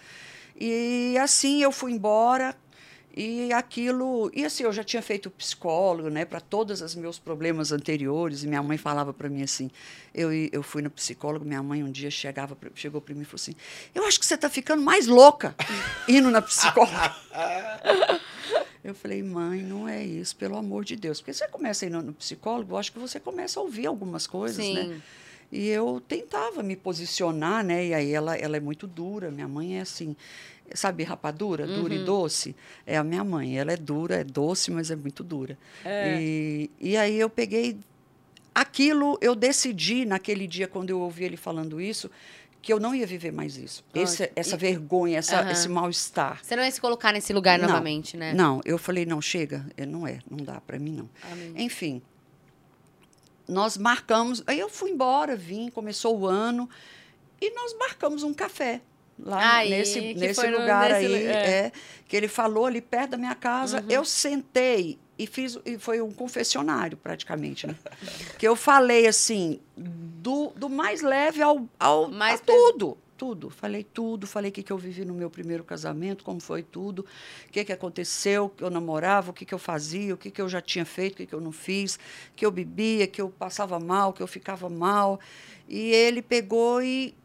[0.60, 2.56] E assim eu fui embora
[3.16, 7.72] e aquilo, e assim eu já tinha feito psicólogo, né, para todos os meus problemas
[7.72, 9.70] anteriores, e minha mãe falava para mim assim,
[10.14, 13.36] eu eu fui no psicólogo, minha mãe um dia chegava chegou para mim e falou
[13.36, 13.55] assim:
[13.93, 15.55] "Eu acho que você está ficando mais louca
[16.07, 17.16] indo na psicóloga".
[18.84, 21.22] Eu falei, mãe, não é isso, pelo amor de Deus.
[21.22, 24.28] Porque você começa a ir no, psicólogo, eu acho que você começa a ouvir algumas
[24.28, 24.84] coisas, né?
[24.84, 25.01] Sim.
[25.49, 27.86] E eu tentava me posicionar, né?
[27.86, 30.18] E aí ela, ela é muito dura, minha mãe é assim,
[30.74, 32.55] sabe, rapadura, dura e doce?
[32.86, 35.57] É a minha mãe, ela é dura, é doce, mas é muito dura.
[35.86, 37.78] E, e aí eu peguei
[38.53, 42.09] aquilo, eu decidi naquele dia, quando eu ouvi ele falando isso,
[42.61, 43.84] que eu não ia viver mais isso.
[43.93, 45.51] Esse, essa vergonha, essa, Aham.
[45.51, 46.39] esse mal-estar.
[46.41, 48.34] Você não ia se colocar nesse lugar Não, novamente, né?
[48.34, 51.09] Não, eu falei, não, chega, é, não é, não dá para mim não.
[51.30, 51.53] Amém.
[51.57, 52.01] Enfim,
[53.47, 56.70] nós marcamos, aí eu fui embora, vim, começou o ano,
[57.41, 58.82] e nós marcamos um café
[59.20, 61.32] lá Aí, nesse, nesse lugar nesse aí, é.
[61.32, 61.72] é,
[62.07, 63.82] que ele falou ali perto da minha casa.
[63.82, 63.89] Uhum.
[63.89, 67.76] Eu sentei e fiz, e foi um confessionário praticamente, né?
[68.38, 72.97] que eu falei assim, do, do mais leve ao, ao Mais a tudo.
[73.16, 76.61] Tudo, falei tudo, falei o que, que eu vivi no meu primeiro casamento, como foi
[76.61, 77.05] tudo,
[77.47, 80.41] o que, que aconteceu, que eu namorava, o que, que eu fazia, o que, que
[80.41, 81.97] eu já tinha feito, o que, que eu não fiz,
[82.36, 85.22] que eu bebia, que eu passava mal, que eu ficava mal.
[85.70, 87.16] E ele pegou e.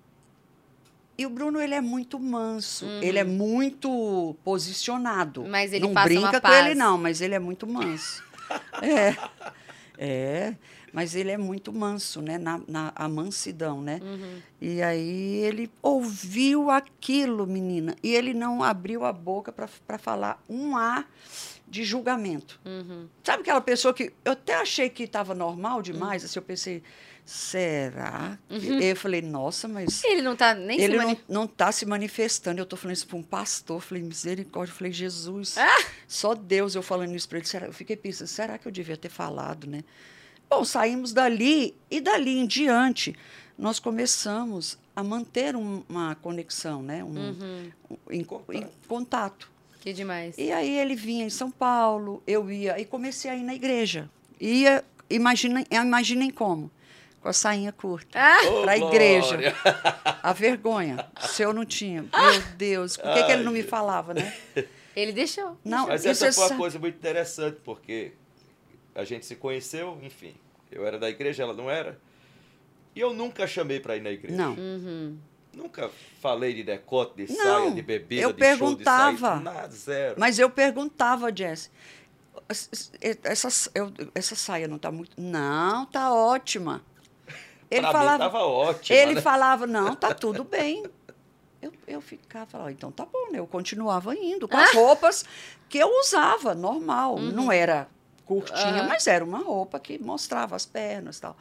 [1.18, 5.44] E o Bruno, ele é muito manso, ele é muito posicionado.
[5.44, 8.22] Mas ele não passa brinca com ele, não, mas ele é muito manso.
[8.80, 9.16] é.
[9.98, 10.54] É,
[10.92, 12.38] mas ele é muito manso, né?
[12.38, 13.98] Na, na a mansidão, né?
[14.00, 14.40] Uhum.
[14.60, 20.76] E aí ele ouviu aquilo, menina, e ele não abriu a boca para falar um
[20.76, 21.04] A
[21.66, 22.60] de julgamento.
[22.64, 23.08] Uhum.
[23.24, 26.82] Sabe aquela pessoa que eu até achei que estava normal demais, assim, eu pensei,
[27.28, 28.38] será?
[28.50, 31.20] E eu falei, nossa, mas Ele não tá nem ele se não, mani...
[31.28, 32.58] não está se manifestando.
[32.60, 33.76] Eu estou falando isso para um pastor.
[33.76, 34.72] Eu falei, misericórdia.
[34.72, 35.56] Eu falei, Jesus.
[35.58, 35.84] Ah!
[36.06, 37.46] Só Deus eu falando isso para ele.
[37.46, 39.84] Será, eu fiquei pensando, será que eu devia ter falado, né?
[40.48, 43.14] Bom, saímos dali e dali em diante
[43.58, 47.02] nós começamos a manter um- uma conexão, né?
[47.04, 47.70] Um, Uhum.
[47.90, 48.20] um- em,
[48.58, 49.50] em contato.
[49.80, 50.36] Que demais.
[50.38, 54.08] E aí ele vinha em São Paulo, eu ia, e comecei a ir na igreja.
[54.40, 56.70] Ia, imaginem, imaginem como?
[57.20, 58.18] Com a sainha curta.
[58.18, 58.38] Ah!
[58.62, 58.94] Pra glória!
[58.94, 59.38] igreja.
[60.22, 61.04] A vergonha.
[61.28, 62.02] Se eu não tinha.
[62.16, 64.32] Meu Deus, por que, que ele não me falava, né?
[64.96, 65.56] Ele deixou.
[65.64, 68.12] Não, Mas isso essa é foi uma sa- coisa muito interessante, porque
[68.96, 70.34] a gente se conheceu, enfim.
[70.72, 72.00] Eu era da igreja, ela não era.
[72.96, 74.36] E eu nunca chamei para ir na igreja.
[74.36, 74.54] Não.
[74.54, 75.16] Uhum.
[75.54, 75.88] Nunca
[76.20, 79.34] falei de decote, de Não, saia, de bebida, eu de show, de perguntava.
[79.36, 80.14] sair, nada, zero.
[80.18, 81.70] Mas eu perguntava, Jess,
[83.24, 85.12] essa, eu- essa saia não está muito.
[85.20, 86.82] Não, tá ótima.
[87.70, 88.12] Ele pra falava.
[88.24, 88.98] mim tava ótimo.
[88.98, 89.20] Ele né?
[89.20, 90.84] falava, não, tá tudo bem.
[91.60, 93.38] Eu, eu ficava, falava, então tá bom, né?
[93.40, 94.62] Eu continuava indo com Ah!
[94.64, 95.24] as roupas
[95.68, 97.18] que eu usava, normal.
[97.18, 97.88] Não era
[98.24, 98.88] curtinha, Uhum.
[98.88, 101.36] Mas era uma roupa que mostrava as pernas e tal.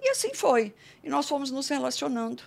[0.00, 0.72] E assim foi.
[1.02, 2.42] E nós fomos nos relacionando.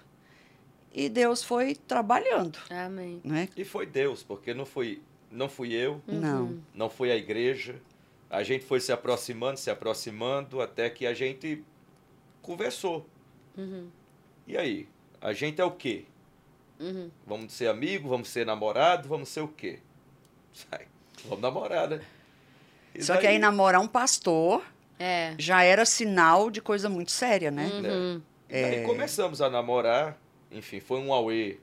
[0.93, 3.21] E Deus foi trabalhando, Amém.
[3.23, 3.47] né?
[3.55, 6.59] E foi Deus, porque não fui, não fui eu, Não.
[6.73, 7.75] não foi a igreja.
[8.29, 11.63] A gente foi se aproximando, se aproximando, até que a gente
[12.41, 13.05] conversou.
[13.57, 13.87] Uhum.
[14.47, 14.87] E aí?
[15.19, 16.05] A gente é o quê?
[16.79, 17.09] Uhum.
[17.27, 19.79] Vamos ser amigo, vamos ser namorado, vamos ser o quê?
[20.53, 20.87] Sai,
[21.25, 22.01] vamos namorar, né?
[22.95, 24.63] E Só que daí- aí namorar um pastor
[24.99, 25.35] É.
[25.37, 27.67] já era sinal de coisa muito séria, né?
[27.67, 28.21] Uhum.
[28.49, 30.17] Daí começamos a namorar,
[30.51, 31.57] enfim, foi um auê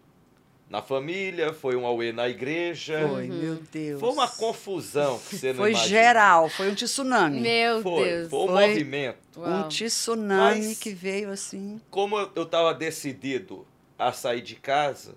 [0.71, 3.09] na família, foi um auê na igreja.
[3.09, 4.01] Foi, meu Deus.
[4.01, 5.89] Foi uma confusão que você não Foi imagina.
[5.89, 7.41] geral, foi um tsunami.
[7.41, 8.29] Meu Foi, Deus.
[8.31, 8.69] foi um Foi.
[8.69, 9.41] movimento.
[9.41, 9.51] Uau.
[9.65, 11.81] Um tsunami Mas- que veio assim.
[11.91, 13.67] Como eu estava decidido
[13.99, 15.15] a sair de casa,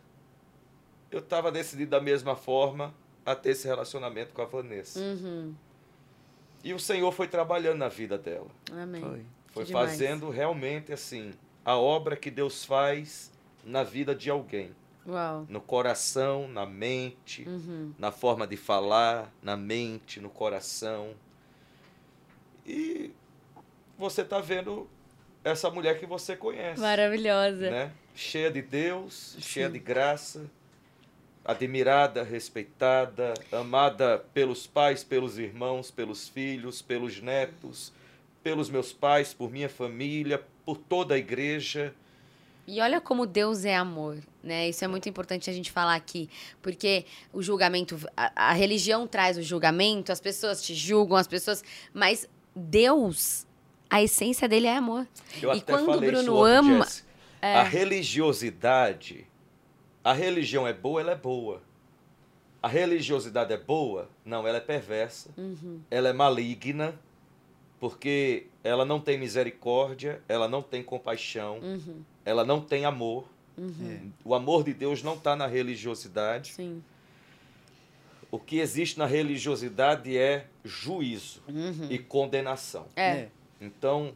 [1.11, 2.93] eu estava decidido da mesma forma
[3.25, 4.99] a ter esse relacionamento com a Vanessa.
[4.99, 5.53] Uhum.
[6.63, 8.47] E o Senhor foi trabalhando na vida dela.
[8.71, 9.01] Amém.
[9.01, 9.25] Foi.
[9.51, 11.31] Foi fazendo realmente assim
[11.65, 13.29] a obra que Deus faz
[13.65, 14.71] na vida de alguém,
[15.07, 15.45] Uau.
[15.49, 17.91] no coração, na mente, Uhum.
[17.97, 21.13] na forma de falar, na mente, no coração.
[22.65, 23.11] E
[23.97, 24.87] você está vendo
[25.43, 27.69] essa mulher que você conhece, Maravilhosa.
[27.71, 27.91] né?
[28.15, 29.73] Cheia de Deus, cheia Sim.
[29.73, 30.45] de graça,
[31.43, 37.91] admirada, respeitada, amada pelos pais, pelos irmãos, pelos filhos, pelos netos,
[38.43, 41.93] pelos meus pais, por minha família, por toda a igreja.
[42.67, 44.69] E olha como Deus é amor, né?
[44.69, 46.29] Isso é muito importante a gente falar aqui,
[46.61, 51.63] porque o julgamento, a, a religião traz o julgamento, as pessoas te julgam, as pessoas,
[51.93, 53.45] mas Deus,
[53.89, 55.07] a essência dele é amor.
[55.41, 57.05] Eu E quando o Bruno ama- Jess.
[57.41, 59.25] A religiosidade,
[60.03, 61.61] a religião é boa, ela é boa.
[62.61, 64.07] A religiosidade é boa?
[64.23, 65.31] Não, ela é perversa.
[65.35, 65.81] Uhum.
[65.89, 66.93] Ela é maligna,
[67.79, 72.01] porque ela não tem misericórdia, ela não tem compaixão, Uhum.
[72.23, 73.25] ela não tem amor.
[73.57, 74.11] Uhum.
[74.23, 76.53] O amor de Deus não está na religiosidade.
[76.53, 76.81] Sim.
[78.31, 81.87] O que existe na religiosidade é juízo Uhum.
[81.89, 82.87] e condenação.
[82.95, 83.27] É.
[83.59, 84.13] Então,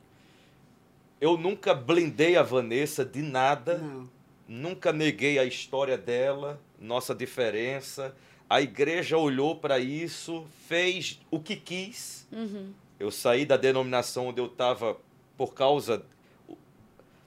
[1.19, 4.09] eu nunca blindei a Vanessa de nada, Não.
[4.47, 8.15] nunca neguei a história dela, nossa diferença.
[8.49, 12.25] A igreja olhou para isso, fez o que quis.
[12.31, 12.71] Uhum.
[12.99, 14.97] Eu saí da denominação onde eu estava
[15.37, 16.05] por causa.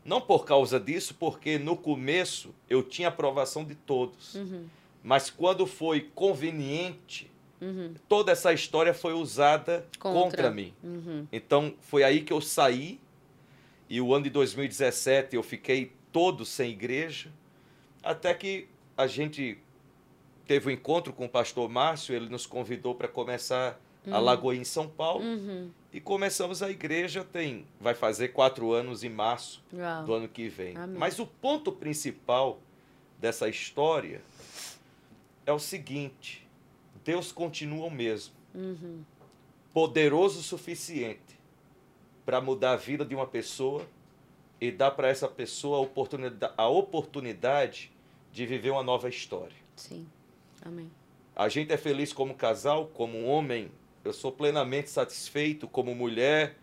[0.04, 4.34] Não por causa disso, porque no começo eu tinha aprovação de todos.
[4.34, 4.64] Uhum.
[5.02, 7.30] Mas quando foi conveniente,
[7.60, 7.92] Uhum.
[8.08, 10.20] toda essa história foi usada Contra.
[10.22, 10.72] contra mim.
[10.82, 11.26] Uhum.
[11.32, 13.00] Então foi aí que eu saí
[13.90, 17.30] e o ano de 2017 eu fiquei todo sem igreja,
[18.02, 19.58] até que a gente
[20.46, 23.78] teve um encontro com o pastor Márcio, ele nos convidou para começar
[24.10, 25.68] a Lagoinha em São Paulo Uhum.
[25.92, 30.04] E começamos a igreja tem vai fazer quatro anos em março Uau.
[30.04, 30.76] do ano que vem.
[30.76, 30.98] Amém.
[30.98, 32.58] Mas o ponto principal
[33.18, 34.20] dessa história
[35.46, 36.46] é o seguinte:
[37.04, 39.02] Deus continua o mesmo Uhum.
[39.74, 41.38] poderoso o suficiente
[42.24, 43.86] para mudar a vida de uma pessoa
[44.60, 47.92] e dar para essa pessoa a oportunidade, a oportunidade
[48.32, 49.56] de viver uma nova história.
[49.76, 50.06] Sim.
[50.62, 50.90] Amém.
[51.36, 53.70] A gente é feliz como casal, como homem,
[54.08, 56.56] eu sou plenamente satisfeito, como mulher,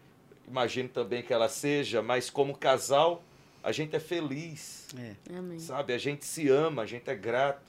[0.48, 3.24] imagino também que ela seja, mas como casal,
[3.64, 5.38] a gente é feliz, É.
[5.38, 5.60] Amém.
[5.60, 5.93] sabe?
[5.93, 7.62] A gente se ama, a gente é grato.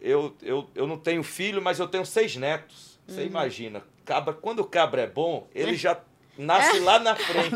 [0.00, 2.98] Eu, eu, eu não tenho filho, mas eu tenho seis netos.
[3.08, 6.00] Você imagina, cabra, quando o cabra é bom, ele já
[6.36, 7.54] nasce lá na frente,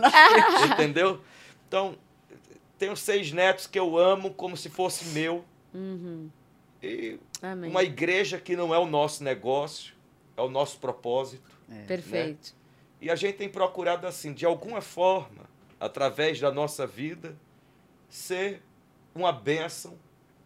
[0.73, 1.21] entendeu?
[1.69, 1.97] Então,
[2.79, 5.45] tenho seis netos que eu amo como se fosse meu.
[5.75, 6.31] Uhum.
[6.83, 7.69] E Amém.
[7.69, 9.93] uma igreja que não é o nosso negócio,
[10.37, 11.51] é o nosso propósito.
[11.87, 12.55] Perfeito.
[13.01, 17.37] E a gente tem procurado, assim, de alguma forma, através da nossa vida,
[18.09, 18.63] ser
[19.15, 19.99] uma bênção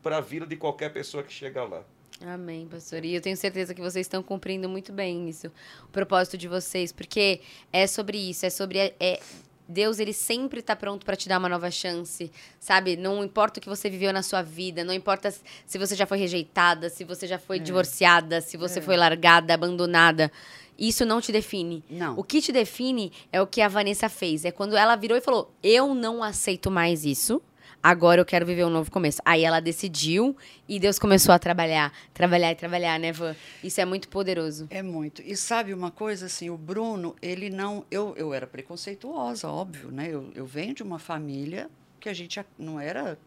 [0.03, 1.82] para a vida de qualquer pessoa que chega lá.
[2.20, 3.05] Amém, pastor.
[3.05, 5.49] E eu tenho certeza que vocês estão cumprindo muito bem isso,
[5.82, 7.41] o propósito de vocês, porque
[7.72, 9.20] é sobre isso, é sobre é, é-
[9.69, 12.97] Deus, ele sempre está pronto para te dar uma nova chance, sabe?
[12.97, 15.35] Não importa o que você viveu na sua vida, não importa
[15.67, 20.31] se você já foi rejeitada, se você já foi divorciada, se você foi largada, abandonada.
[20.79, 21.85] Isso não te define.
[21.89, 22.19] Não.
[22.19, 24.45] O que te define é o que a Vanessa fez.
[24.45, 27.41] É quando ela virou e falou: Eu não aceito mais isso.
[27.85, 29.20] Agora eu quero viver um novo começo.
[29.26, 30.35] Aí ela decidiu
[30.66, 33.37] e Deus começou a trabalhar, trabalhar e trabalhar, né, Van?
[33.62, 34.66] Isso é muito poderoso.
[34.70, 35.20] É muito.
[35.20, 37.85] E sabe uma coisa assim, o Bruno, ele não.
[37.91, 40.09] Eu, eu era preconceituosa, óbvio, né?
[40.11, 41.68] Eu, eu venho de uma família
[42.01, 43.18] que a gente não era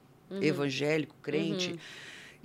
[0.41, 1.79] evangélico, crente.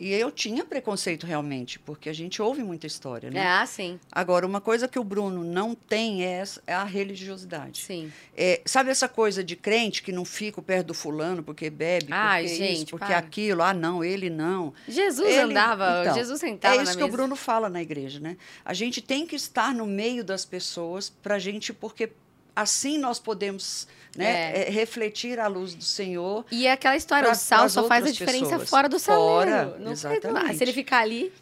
[0.03, 3.38] E eu tinha preconceito realmente, porque a gente ouve muita história, né?
[3.38, 4.00] É, ah, sim.
[4.11, 7.82] Agora, uma coisa que o Bruno não tem é, é a religiosidade.
[7.82, 8.12] Sim.
[8.36, 12.42] É, sabe essa coisa de crente que não fica perto do fulano porque bebe, Ai,
[12.42, 13.18] porque gente, isso, porque para.
[13.18, 14.74] aquilo, ah, não, ele não.
[14.88, 17.09] Jesus Ele- andava, então, Jesus sentava É isso que o.
[17.09, 18.36] Bruno fala na igreja, né?
[18.64, 22.11] A gente tem que estar no meio das pessoas para gente, porque
[22.55, 23.86] assim nós podemos
[24.16, 24.68] né, É.
[24.68, 26.44] eh, refletir a luz do Senhor.
[26.50, 28.68] E é aquela história, Pra- o sal só faz a diferença pessoas.
[28.68, 29.50] fora do saleiro.
[29.50, 30.50] Fora, não faz- exatamente.
[30.50, 31.32] ah, se ele ficar ali,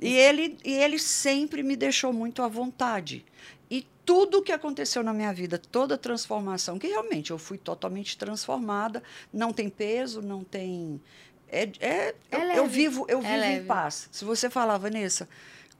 [0.00, 3.24] E ele, e ele sempre me deixou muito à vontade.
[3.70, 9.02] E tudo que aconteceu na minha vida, toda transformação, que realmente eu fui totalmente transformada,
[9.32, 11.00] não tem peso, não tem
[11.48, 12.68] É, é, eu, É eu leve.
[12.68, 14.08] vivo, eu É vivo em paz.
[14.12, 15.28] Se você falar, Vanessa,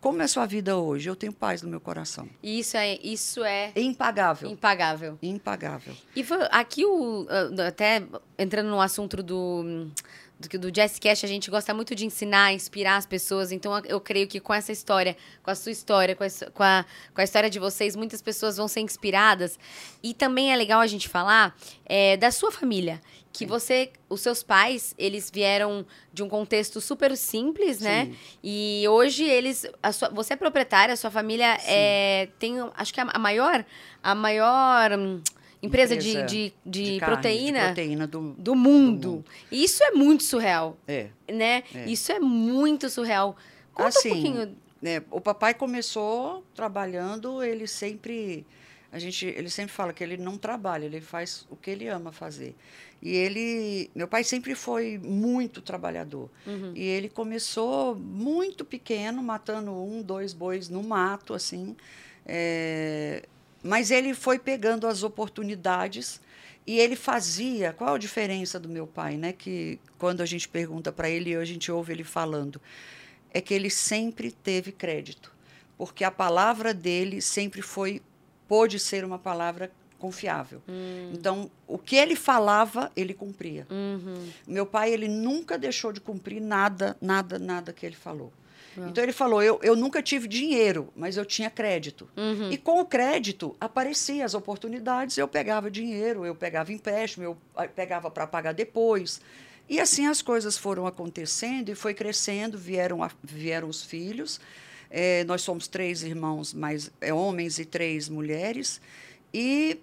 [0.06, 1.08] como é a sua vida hoje?
[1.10, 2.28] Eu tenho paz no meu coração.
[2.40, 4.48] Isso é, isso é impagável.
[4.48, 5.18] impagável.
[5.20, 5.96] Impagável.
[6.14, 8.04] E foi- aqui, o, ah, até
[8.38, 9.90] entrando no assunto do,
[10.38, 13.50] do, do Jazz Cash, a gente gosta muito de ensinar, inspirar as pessoas.
[13.50, 16.84] Então, eu creio que com essa história, com a sua história, com a, com a,
[17.12, 19.58] com a história de vocês, muitas pessoas vão ser inspiradas.
[20.04, 21.52] E também é legal a gente falar
[21.84, 23.00] é, da sua família.
[23.38, 28.06] Que você, os seus pais, eles vieram de um contexto super simples, né?
[28.06, 28.16] Sim.
[28.42, 29.66] E hoje eles.
[29.92, 33.64] sua- você é proprietária, a sua família é, tem, acho que a, a maior,
[34.02, 35.20] a maior hum,
[35.62, 38.20] empresa, de, Empresa de, de de carne, proteína De proteína do.
[38.38, 39.00] do mundo.
[39.00, 39.24] do mundo.
[39.50, 41.08] E isso é muito surreal, É.
[41.30, 41.62] né?
[41.74, 41.86] É.
[41.86, 43.36] Isso é muito surreal.
[43.74, 44.56] Conta Assim, um pouquinho.
[44.80, 48.46] né, o papai começou trabalhando, ele sempre.
[48.96, 52.10] A gente, ele sempre fala que ele não trabalha, ele faz o que ele ama
[52.10, 52.54] fazer.
[53.02, 56.30] E ele, meu pai sempre foi muito trabalhador.
[56.46, 56.72] Uhum.
[56.74, 61.76] E ele começou muito pequeno, matando um, dois bois no mato, assim.
[62.24, 63.28] É,
[63.62, 66.18] mas ele foi pegando as oportunidades
[66.66, 67.74] e ele fazia.
[67.74, 69.34] Qual a diferença do meu pai, né?
[69.34, 72.58] Que quando a gente pergunta para ele, a gente ouve ele falando,
[73.30, 75.34] é que ele sempre teve crédito,
[75.76, 78.00] porque a palavra dele sempre foi
[78.48, 80.60] pôde ser uma palavra confiável.
[81.12, 83.66] Então, o que ele falava, ele cumpria.
[83.70, 84.28] Uhum.
[84.46, 88.32] Meu pai, ele nunca deixou de cumprir nada, nada, nada que ele falou.
[88.76, 92.06] Então, ele falou: eu, eu nunca tive dinheiro, mas eu tinha crédito.
[92.14, 92.50] Uhum.
[92.52, 97.66] E com o crédito, apareciam as oportunidades, eu pegava dinheiro, eu pegava empréstimo, eu ah,
[97.66, 99.18] pegava para pagar depois.
[99.66, 104.38] E assim as coisas foram acontecendo e foi crescendo, vieram, a- vieram os filhos.
[104.90, 108.80] Eh, nós somos três irmãos, mais é, homens e três mulheres.
[109.32, 109.78] E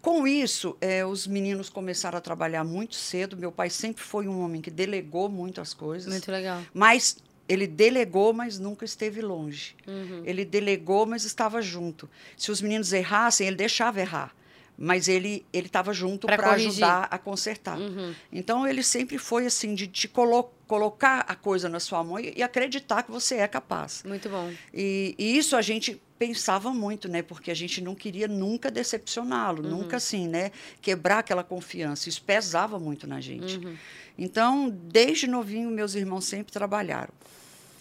[0.00, 3.36] com isso, eh, os meninos começaram a trabalhar muito cedo.
[3.36, 6.10] Meu pai sempre foi um homem que delegou muitas coisas.
[6.10, 6.62] Muito legal.
[6.72, 7.16] Mas
[7.48, 9.74] ele delegou, mas nunca esteve longe.
[9.86, 10.22] Uhum.
[10.24, 12.08] Ele delegou, mas estava junto.
[12.36, 14.34] Se os meninos errassem, ele deixava errar.
[14.76, 17.78] Mas ele ele estava junto para ajudar a consertar.
[17.78, 18.14] Uhum.
[18.32, 22.34] Então ele sempre foi assim de te colo colocar a coisa na sua mão e,
[22.36, 24.04] e acreditar que você é capaz.
[24.06, 24.52] Muito bom.
[24.72, 27.22] E, e isso a gente pensava muito, né?
[27.22, 29.70] Porque a gente não queria nunca decepcioná-lo, Uhum.
[29.70, 30.52] nunca assim, né?
[30.82, 32.08] Quebrar aquela confiança.
[32.08, 33.56] Isso pesava muito na gente.
[33.56, 33.76] Uhum.
[34.16, 37.12] Então, desde novinho, meus irmãos sempre trabalharam.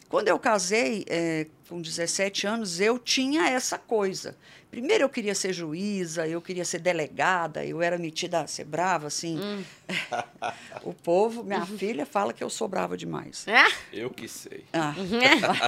[0.09, 4.37] Quando eu casei, eh, com 17 anos, eu tinha essa coisa.
[4.71, 9.07] Primeiro, eu queria ser juíza, eu queria ser delegada, eu era metida a ser brava,
[9.07, 9.37] assim.
[9.37, 9.63] Hum.
[10.83, 13.45] o povo, minha filha, fala que eu sou brava demais.
[13.47, 14.63] Ah, Eu que sei.
[14.71, 14.93] Ah,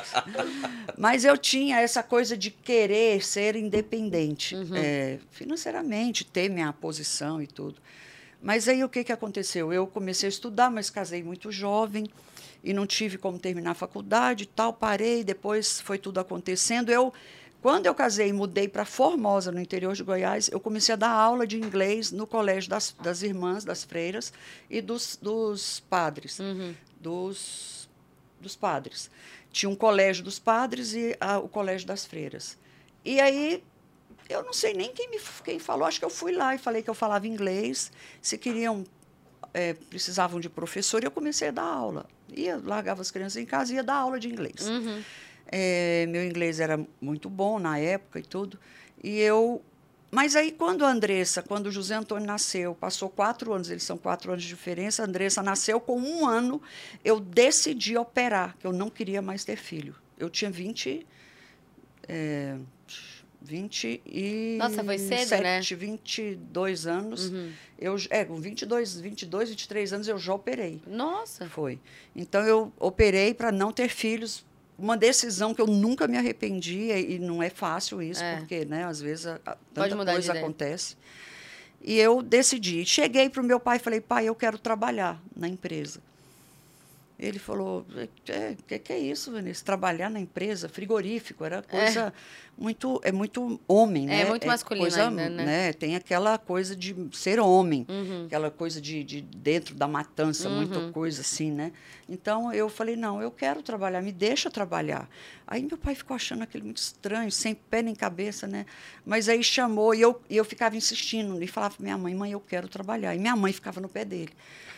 [0.97, 7.47] mas eu tinha essa coisa de querer ser independente eh, financeiramente, ter minha posição e
[7.47, 7.75] tudo.
[8.41, 9.73] Mas aí o que, que aconteceu?
[9.73, 12.09] Eu comecei a estudar, mas casei muito jovem
[12.63, 16.89] e não tive como terminar a faculdade tal, parei, depois foi tudo acontecendo.
[16.91, 17.13] Eu,
[17.61, 21.09] quando eu casei e mudei para Formosa, no interior de Goiás, eu comecei a dar
[21.11, 24.31] aula de inglês no colégio das, das irmãs, das freiras
[24.69, 26.73] e dos, dos padres, Uhum.
[26.99, 27.89] dos,
[28.39, 29.09] dos padres.
[29.51, 32.57] Tinha um colégio dos padres e a- o colégio das freiras.
[33.03, 33.63] E aí,
[34.29, 36.83] eu não sei nem quem me quem falou, acho que eu fui lá e falei
[36.83, 37.91] que eu falava inglês,
[38.21, 38.85] se queriam,
[39.53, 42.05] eh, precisavam de professor, e eu comecei a dar aula.
[42.35, 44.67] Ia, largava as crianças em casa e ia dar aula de inglês.
[44.67, 45.01] Uhum.
[45.51, 48.59] Eh, meu inglês era muito bom na época e tudo.
[49.03, 49.61] E eu.
[50.11, 53.95] Mas aí, quando a Andressa, quando o José Antônio nasceu, passou quatro anos, eles são
[53.95, 56.59] quatro anos de diferença, a Andressa nasceu com um ano,
[57.05, 59.95] eu decidi operar, que eu não queria mais ter filho.
[60.17, 61.05] Eu tinha 20.
[62.07, 62.57] É,
[63.41, 64.57] 20 e.
[64.59, 65.61] Nossa, foi cedo, né?
[65.61, 67.29] 22 anos.
[67.29, 67.51] Uhum.
[67.77, 70.81] Eu, é, com 22, 22, 23 anos eu já operei.
[70.85, 71.47] Nossa.
[71.47, 71.79] Foi.
[72.15, 74.45] Então eu operei para não ter filhos.
[74.77, 78.37] Uma decisão que eu nunca me arrependi e não é fácil isso, É.
[78.37, 80.95] porque, né, às vezes a, a, tanta coisa acontece.
[81.81, 82.85] E eu decidi.
[82.85, 86.01] Cheguei para o meu pai e falei: "Pai, eu quero trabalhar na empresa".
[87.19, 87.99] Ele falou: "O
[88.31, 89.63] é, que, que é isso, Vanessa?
[89.65, 92.13] Trabalhar na empresa, frigorífico, era coisa
[92.57, 94.25] muito é muito homem, É, né?
[94.25, 95.73] muito masculino coisa, ainda, né?
[95.73, 98.25] Tem aquela coisa de ser homem Uhum.
[98.25, 100.91] aquela coisa de, de dentro da matança, muita Uhum.
[100.91, 101.71] coisa assim, né?
[102.07, 105.09] Então eu falei, não, eu quero trabalhar, me deixa trabalhar.
[105.45, 108.65] Aí meu pai ficou achando aquilo muito estranho, sem pé nem cabeça, né?
[109.05, 112.31] Mas aí chamou e eu, e eu ficava insistindo, e falava para minha mãe, mãe,
[112.31, 113.15] eu quero trabalhar.
[113.15, 114.31] E minha mãe ficava no pé dele.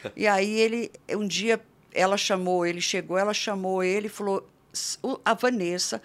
[0.15, 1.59] e aí ele, um dia,
[1.93, 6.01] ela chamou, ele chegou, ela chamou ele e falou, "S- o- a Vanessa,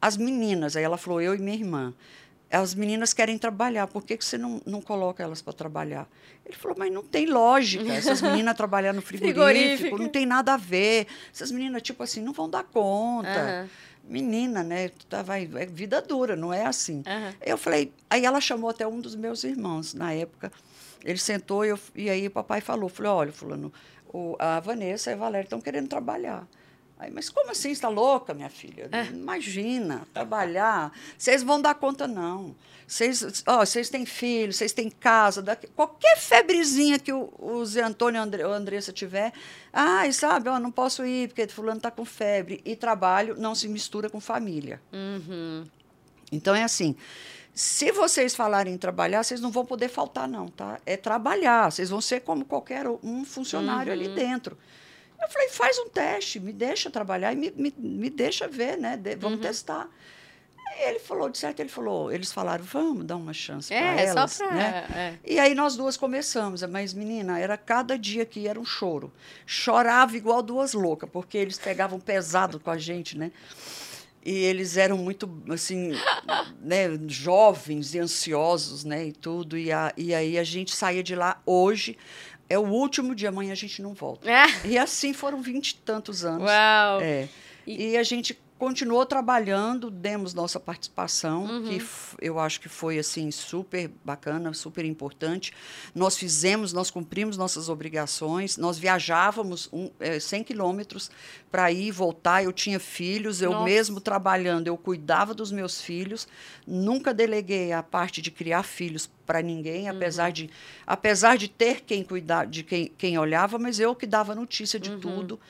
[0.00, 1.94] as meninas, aí ela falou, eu e minha irmã,
[2.50, 6.08] as meninas querem trabalhar, por que, que você não, não coloca elas para trabalhar?
[6.44, 9.98] Ele falou, mas não tem lógica, essas meninas trabalhar no frigorífico, Frigorífico.
[9.98, 11.06] não tem nada a ver.
[11.34, 13.28] Essas meninas, tipo assim, não vão dar conta.
[13.40, 13.68] Aham.
[14.08, 14.90] Menina, né?
[15.08, 17.02] Tá, vai, é vida dura, não é assim.
[17.04, 17.34] Aham.
[17.44, 20.52] Eu falei, aí ela chamou até um dos meus irmãos na época.
[21.04, 23.72] Ele sentou e, eu, e aí o papai falou, falou, olha, fulano,
[24.12, 26.46] o, a Vanessa e a Valéria estão querendo trabalhar.
[26.98, 27.62] Aí, mas como assim?
[27.68, 28.88] Você está louca, minha filha?
[29.12, 30.90] Imagina, trabalhar.
[31.18, 32.54] Vocês vão dar conta, não.
[32.86, 35.42] Vocês, ó, vocês têm filhos, vocês têm casa.
[35.42, 39.32] daqui- qualquer febrezinha que o, o Zé Antônio Andre, ou a Andressa tiver,
[39.72, 42.62] ai, sabe, ó, não posso ir porque fulano está com febre.
[42.64, 44.80] E trabalho não se mistura com família.
[44.92, 45.64] Uhum.
[46.32, 46.96] Então é assim.
[47.58, 50.78] Se vocês falarem em trabalhar, vocês não vão poder faltar, não, tá?
[50.84, 51.72] É trabalhar.
[51.72, 54.58] Vocês vão ser como qualquer um funcionário ali dentro.
[55.18, 58.98] Eu falei, faz um teste, me deixa trabalhar e me, me, me deixa ver, né?
[58.98, 59.88] De- vamos testar.
[60.68, 64.04] Aí ele falou, de certo, ele falou, eles falaram, vamos dar uma chance para É,
[64.04, 64.54] elas, só pra.
[64.54, 64.86] né?
[64.94, 65.14] é.
[65.24, 69.10] E aí nós duas começamos, mas menina, era cada dia que era um choro.
[69.46, 73.32] Chorava igual duas loucas, porque eles pegavam pesado com a gente, né?
[74.28, 75.92] E eles eram muito, assim,
[76.60, 79.56] né, jovens e ansiosos, né, e tudo.
[79.56, 81.96] E, a, e aí a gente saía de lá hoje,
[82.48, 84.28] é o último dia, amanhã a gente não volta.
[84.28, 86.42] Ah, E assim foram vinte e tantos anos.
[86.42, 87.00] uau!
[87.00, 87.28] É.
[87.64, 91.64] E- E, a gente continuou trabalhando, demos nossa participação, Uhum.
[91.64, 91.82] que
[92.20, 95.52] eu acho que foi assim super bacana, super importante.
[95.94, 101.10] Nós fizemos, nós cumprimos nossas obrigações, nós viajávamos um, eh, 100 quilômetros
[101.50, 102.42] para ir e voltar.
[102.44, 103.64] Eu tinha filhos, eu Nossa.
[103.64, 106.26] mesmo trabalhando, eu cuidava dos meus filhos,
[106.66, 109.96] nunca deleguei a parte de criar filhos para ninguém, Uhum.
[109.96, 110.48] apesar de
[110.86, 114.82] apesar de ter quem cuidar, de quem, quem olhava, mas eu que dava notícia Uhum.
[114.82, 115.40] de tudo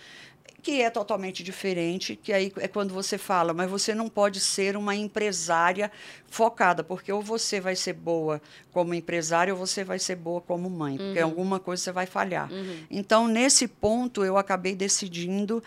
[0.67, 4.77] que é totalmente diferente, que aí é quando você fala, mas você não pode ser
[4.77, 5.93] uma empresária
[6.29, 8.43] focada, porque ou você vai ser boa
[8.73, 12.51] como empresária ou você vai ser boa como mãe, porque alguma coisa você vai falhar.
[12.91, 15.63] Então, nesse ponto, eu acabei decidindo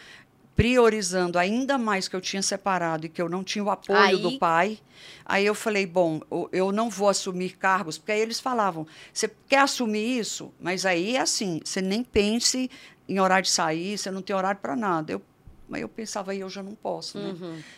[0.54, 4.18] priorizando ainda mais que eu tinha separado e que eu não tinha o apoio Aí-
[4.18, 4.78] do pai.
[5.26, 9.32] Aí eu falei, bom, eu- eu não vou assumir cargos, porque aí eles falavam, você
[9.48, 10.52] quer assumir isso?
[10.60, 12.70] Mas aí é assim, você nem pense
[13.10, 15.12] em horário de sair, você não tem horário para nada.
[15.12, 15.22] Eu,
[15.68, 17.36] mas eu pensava, eu já não posso, né?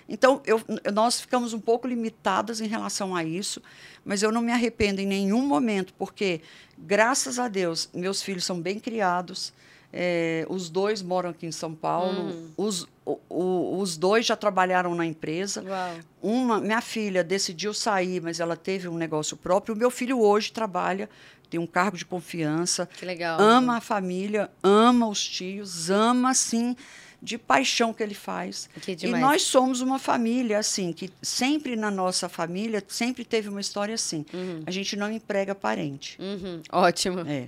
[0.08, 0.62] Então, eu,
[0.94, 3.62] nós ficamos um pouco limitadas em relação a isso,
[4.06, 6.42] mas eu não me arrependo em nenhum momento, porque,
[6.78, 9.54] graças a Deus, meus filhos são bem criados,
[9.92, 14.96] eh, os dois moram aqui em São Paulo, os, o- o- os dois já trabalharam
[14.96, 15.62] na empresa.
[15.62, 15.96] Uau.
[16.22, 19.76] Uma, minha filha decidiu sair, mas ela teve um negócio próprio.
[19.76, 21.10] O meu filho hoje trabalha,
[21.52, 23.40] tem um cargo de confiança, Que legal.
[23.40, 26.76] ama a família, ama os tios, ama assim
[27.22, 28.68] de paixão que ele faz.
[28.82, 33.62] Que E nós somos uma família assim que sempre na nossa família sempre teve uma
[33.62, 34.26] história assim.
[34.66, 36.18] A gente não emprega parente.
[36.20, 36.62] Uhum.
[36.72, 37.20] Ótimo.
[37.28, 37.48] É.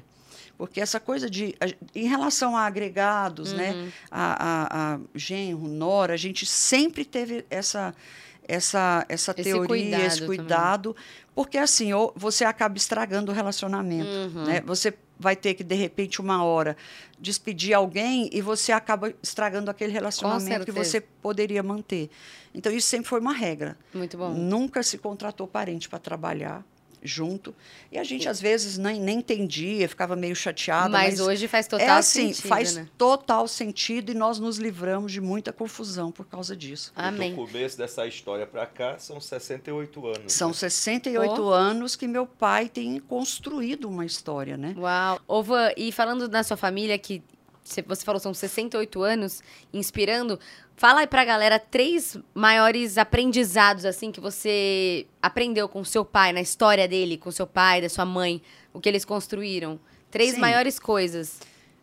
[0.56, 1.56] Porque essa coisa de.
[1.96, 3.58] Em relação a agregados, Uhum.
[3.58, 3.92] né?
[4.12, 4.34] A,
[4.92, 7.96] a, a genro, nora, a gente sempre teve essa,
[8.48, 10.38] essa, essa Esse teoria, cuidado esse também.
[10.38, 10.96] cuidado.
[11.36, 14.10] Porque assim, ou você acaba estragando o relacionamento.
[14.10, 14.44] Uhum.
[14.46, 14.62] Né?
[14.66, 16.76] Você vai ter que, de repente, uma hora,
[17.20, 22.10] despedir alguém e você acaba estragando aquele relacionamento que você poderia manter.
[22.54, 23.78] Então, isso sempre foi uma regra.
[23.94, 24.34] Muito bom.
[24.34, 26.64] Nunca se contratou parente para trabalhar
[27.04, 27.54] junto.
[27.92, 30.90] E a gente, às vezes, nem, nem entendia, ficava meio chateada.
[30.90, 32.88] Mas, Mas, hoje faz total é assim, sentido, faz né?
[32.98, 36.92] total sentido e nós nos livramos de muita confusão por causa disso.
[36.96, 37.32] Amém.
[37.32, 40.34] Do começo dessa história para cá são 68 anos.
[40.34, 40.54] São né?
[40.54, 41.50] 68 Pô.
[41.50, 44.74] anos que meu pai tem construído uma história, né?
[44.78, 45.20] Uau.
[45.28, 47.22] Ô, Van, e falando na sua família, que
[47.64, 49.42] você falou são 68 anos,
[49.72, 50.40] inspirando,
[50.76, 56.42] fala aí pra galera três maiores aprendizados, assim, que você aprendeu com seu pai, na
[56.42, 58.42] história dele, com seu pai, da sua mãe,
[58.74, 59.80] o que eles construíram.
[60.12, 60.42] Três Sim.
[60.42, 61.40] maiores coisas.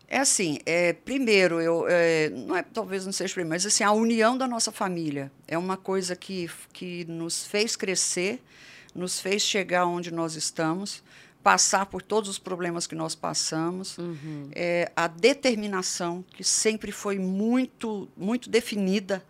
[0.07, 3.93] É assim, é, primeiro, eu, é, não é, talvez não seja primeiro, mas assim, a
[3.93, 8.41] união da nossa família é uma coisa que, que nos fez crescer,
[8.93, 11.01] nos fez chegar onde nós estamos,
[11.43, 13.97] passar por todos os problemas que nós passamos,
[14.53, 19.23] é, a determinação, que sempre foi muito, muito definida,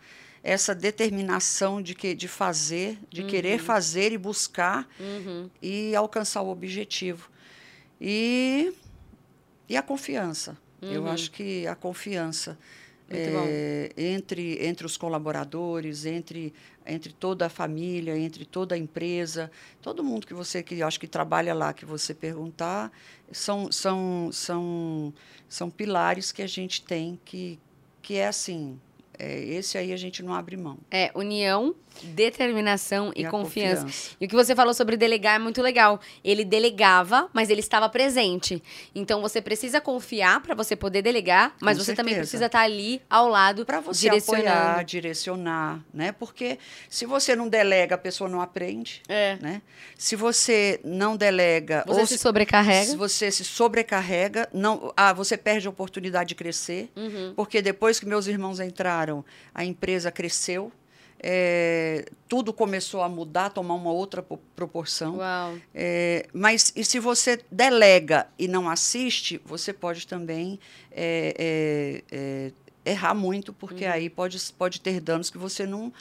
[0.43, 5.49] essa determinação de, que, de fazer, de querer fazer e buscar Uhum.
[5.61, 7.29] e alcançar o objetivo.
[7.99, 8.73] E,
[9.69, 10.57] e a confiança.
[10.81, 11.11] Eu Uhum.
[11.11, 12.57] acho que a confiança.
[13.13, 16.53] É, entre, entre os colaboradores, entre,
[16.85, 19.51] entre toda a família, entre toda a empresa,
[19.81, 22.91] todo mundo que você que acho que trabalha lá, que você perguntar,
[23.31, 25.13] são, são, são,
[25.47, 27.59] são pilares que a gente tem que,
[28.01, 28.79] que é assim.
[29.19, 30.77] é, esse aí a gente não abre mão.
[30.89, 33.81] É, união, determinação e, E confiança.
[33.83, 34.15] confiança.
[34.19, 35.99] E o que você falou sobre delegar é muito legal.
[36.23, 38.61] Ele delegava, mas ele estava presente.
[38.95, 42.29] Então você precisa confiar para você poder delegar, mas Com você também certeza.
[42.29, 46.11] precisa estar ali ao lado, Para você apoiar, direcionar, né?
[46.11, 46.57] Porque
[46.89, 49.37] se você não delega, a pessoa não aprende, É.
[49.41, 49.61] né?
[49.97, 52.85] Se você não delega Você ou se se, sobrecarrega.
[52.91, 57.33] se você se sobrecarrega, não, ah, você perde a oportunidade de crescer, Uhum.
[57.35, 59.23] porque depois que meus irmãos entraram,
[59.53, 60.71] a empresa cresceu,
[61.23, 65.17] é, tudo começou a mudar, tomar uma outra po- proporção.
[65.73, 70.59] É, mas e se você delega e não assiste, você pode também
[70.91, 72.51] é, é,
[72.85, 75.93] é, errar muito, porque aí pode, pode ter danos que você não,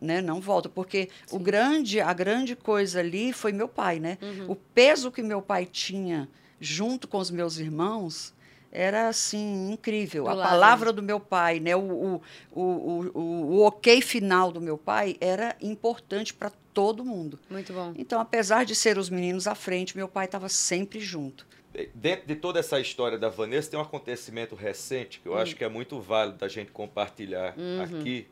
[0.00, 0.68] né, não volta.
[0.68, 4.18] Porque o grande, a grande coisa ali foi meu pai, né?
[4.48, 6.28] O peso que meu pai tinha
[6.60, 8.34] junto com os meus irmãos
[8.72, 10.24] era assim incrível.
[10.24, 10.48] Do a lado.
[10.50, 11.74] palavra do meu pai, né?
[11.74, 12.22] O, o,
[12.52, 17.38] o, o, o, o ok final do meu pai era importante para todo mundo.
[17.48, 17.94] Muito bom.
[17.96, 21.46] Então, apesar de ser os meninos à frente, meu pai estava sempre junto.
[21.94, 25.64] Dentro de toda essa história da Vanessa, tem um acontecimento recente que eu acho que
[25.64, 28.26] é muito válido da gente compartilhar aqui,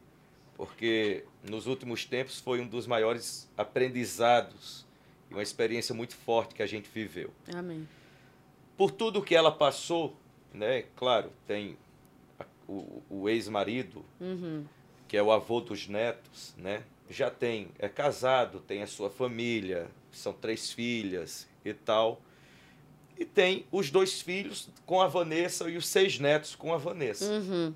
[0.57, 4.87] porque nos últimos tempos foi um dos maiores aprendizados
[5.31, 7.31] e uma experiência muito forte que a gente viveu.
[7.55, 7.87] Amém.
[8.77, 10.17] Por tudo que ela passou,
[10.55, 10.85] né?
[10.97, 11.77] Claro, tem
[12.39, 14.65] a- o, o ex-marido, Uhum.
[15.09, 16.83] que é o avô dos netos, né?
[17.11, 22.21] Já tem, é casado, tem a sua família, são três filhas e tal.
[23.19, 27.31] E tem os dois filhos com a Vanessa e os seis netos com a Vanessa.
[27.31, 27.75] Uhum.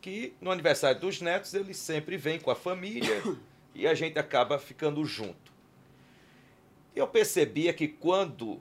[0.00, 3.20] Que no aniversário dos netos eles sempre vêm com a família
[3.74, 5.50] e a gente acaba ficando junto.
[6.94, 8.60] Eu percebia que quando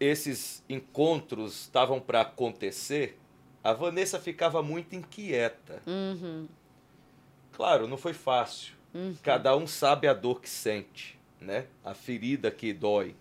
[0.00, 3.18] esses encontros estavam para acontecer,
[3.62, 5.82] a Vanessa ficava muito inquieta.
[5.86, 6.48] Uhum.
[7.52, 8.74] Claro, não foi fácil.
[8.94, 9.16] Uhum.
[9.22, 11.66] Cada um sabe a dor que sente, né?
[11.84, 13.14] A ferida que dói.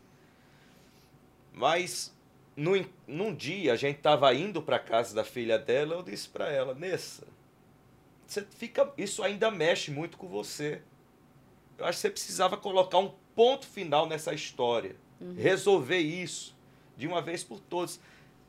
[1.51, 2.15] Mas
[2.55, 6.51] num, num dia a gente estava indo para casa da filha dela, eu disse para
[6.51, 7.25] ela, Nessa,
[8.25, 10.81] você fica, isso ainda mexe muito com você.
[11.77, 14.95] Eu acho que você precisava colocar um ponto final nessa história,
[15.35, 16.56] resolver isso
[16.97, 17.99] de uma vez por todas.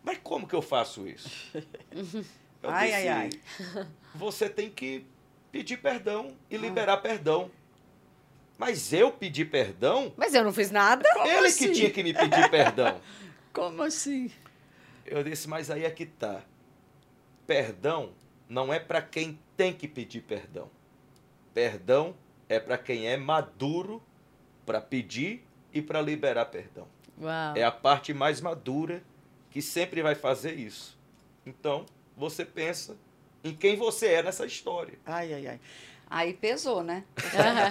[0.03, 1.53] Mas como que eu faço isso?
[2.61, 3.31] Eu Ai, ai, ai.
[4.17, 5.07] Você tem que
[5.53, 7.53] pedir perdão e liberar perdão.
[8.59, 10.13] Mas eu pedir perdão?
[10.17, 11.09] Mas eu não fiz nada.
[11.25, 11.69] ele assim?
[11.69, 13.01] que tinha que me pedir perdão.
[13.55, 14.29] Como assim?
[15.07, 16.43] Eu disse, mas aí é que tá.
[17.47, 18.13] Perdão
[18.49, 20.69] não é para quem tem que pedir perdão.
[21.55, 22.17] Perdão
[22.49, 24.03] é para quem é maduro
[24.67, 26.89] para pedir e para liberar perdão.
[27.21, 27.57] Uau.
[27.57, 29.03] É a parte mais madura
[29.51, 30.97] que sempre vai fazer isso.
[31.45, 31.87] Então,
[32.17, 32.97] você pensa
[33.43, 34.99] em quem você é nessa história.
[35.07, 35.61] Ai, ai, ai.
[36.11, 37.05] Aí pesou, né?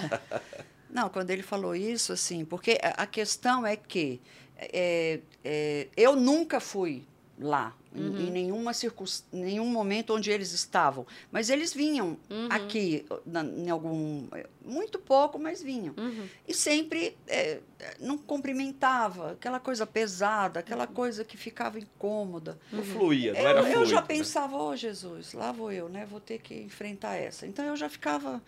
[0.90, 4.20] Não, quando ele falou isso, assim, porque a questão é que
[4.56, 7.06] é, é, eu nunca fui
[7.40, 11.06] lá, em- em, nenhuma circun- nenhum momento onde eles estavam.
[11.30, 12.18] Mas eles vinham
[12.50, 14.26] aqui, na- em algum.
[14.64, 15.94] Muito pouco, mas vinham.
[15.96, 16.28] Uhum.
[16.46, 17.60] E sempre é,
[18.00, 20.92] não cumprimentava, aquela coisa pesada, aquela Uhum.
[20.94, 22.58] coisa que ficava incômoda.
[22.72, 23.86] Não fluía, não Eu, era eu fluido.
[23.86, 24.06] já né?
[24.06, 26.04] pensava, ô Jesus, lá vou eu, né?
[26.10, 27.46] Vou ter que enfrentar essa.
[27.46, 28.42] Então eu já ficava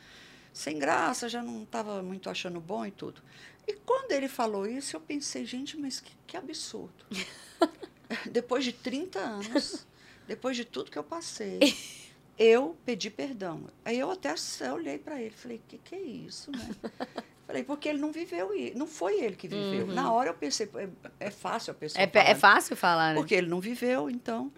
[0.53, 3.23] sem graça, já não estava muito achando bom e tudo.
[3.69, 7.05] E quando ele falou isso, eu pensei, gente, mas que, que absurdo.
[8.31, 9.87] depois de 30 anos,
[10.27, 11.59] depois de tudo que eu passei,
[12.39, 13.65] eu pedi perdão.
[13.85, 16.71] Aí eu até eu olhei para ele, falei, que que é isso, né?
[17.47, 19.89] Falei, porque ele não viveu, não foi ele que viveu.
[19.89, 20.89] Na hora eu pensei, é,
[21.27, 23.21] é fácil a pessoa É, é falar, fácil falar, né?
[23.21, 24.53] porque ele não viveu, então.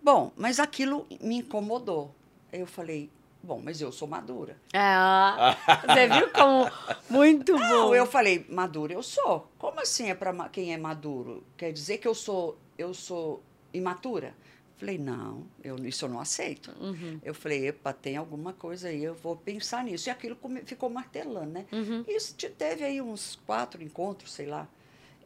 [0.00, 2.14] Bom, mas aquilo me incomodou.
[2.52, 3.10] Aí eu falei,
[3.42, 4.56] bom, mas eu sou madura.
[4.72, 6.70] Ah, você viu como
[7.10, 7.58] muito bom.
[7.58, 9.50] Não, eu falei, madura eu sou.
[9.58, 11.42] Como assim é para quem é maduro?
[11.56, 13.42] Quer dizer que eu sou eu sou
[13.74, 14.34] imatura?
[14.76, 16.72] Falei, não, eu, isso eu não aceito.
[16.80, 17.18] Uhum.
[17.24, 20.08] Eu falei, epa, tem alguma coisa aí, eu vou pensar nisso.
[20.08, 21.66] E aquilo ficou martelando, né?
[21.72, 22.04] Uhum.
[22.06, 24.68] Isso te- teve aí uns quatro encontros, sei lá.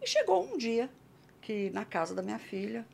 [0.00, 0.88] E chegou um dia
[1.42, 2.86] que na casa da minha filha,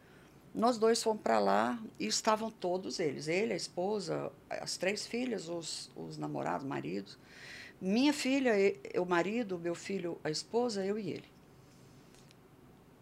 [0.53, 3.29] nós dois fomos para lá e estavam todos eles.
[3.29, 7.17] Ele, a esposa, as três filhas, os, os namorados, maridos.
[7.81, 8.53] Minha filha,
[9.01, 11.25] o marido, meu filho, a esposa, eu e ele.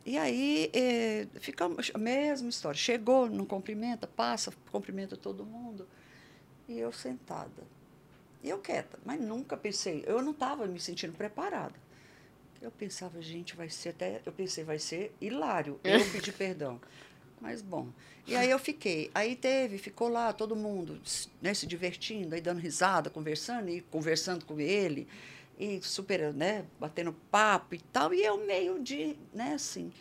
[0.06, 2.78] E aí, eh, ficamos, a mesma história.
[2.78, 5.84] Chegou, não cumprimenta, passa, cumprimenta todo mundo.
[6.68, 7.64] E eu sentada.
[8.40, 11.74] E eu quieta, mas nunca pensei, eu não estava me sentindo preparada.
[12.62, 16.80] Eu pensava, gente, vai ser até, eu pensei, vai ser hilário, eu pedir perdão.
[17.40, 17.88] Mas bom.
[18.28, 19.10] E aí eu fiquei.
[19.12, 21.00] Aí teve, ficou lá todo mundo
[21.42, 25.08] né, se divertindo, aí dando risada, conversando, e conversando com ele,
[25.58, 28.12] e super, né, batendo papo e tal.
[28.12, 29.92] E eu meio de, né, assim.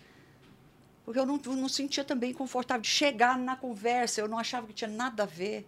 [1.03, 4.73] Porque eu não, não sentia também confortável de chegar na conversa, eu não achava que
[4.73, 5.67] tinha nada a ver.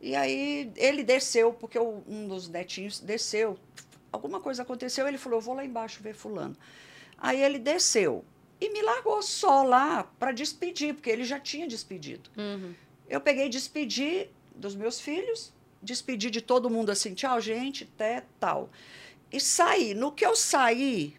[0.00, 3.58] E aí ele desceu, porque eu, um dos netinhos desceu.
[4.12, 6.56] Alguma coisa aconteceu, ele falou: Eu vou lá embaixo ver Fulano.
[7.16, 8.24] Aí ele desceu
[8.60, 12.30] e me largou só lá para despedir, porque ele já tinha despedido.
[12.36, 12.74] Uhum.
[13.08, 18.68] Eu peguei despedi dos meus filhos, despedi de todo mundo assim, tchau, gente, até tal.
[19.32, 19.94] E saí.
[19.94, 21.16] No que eu saí,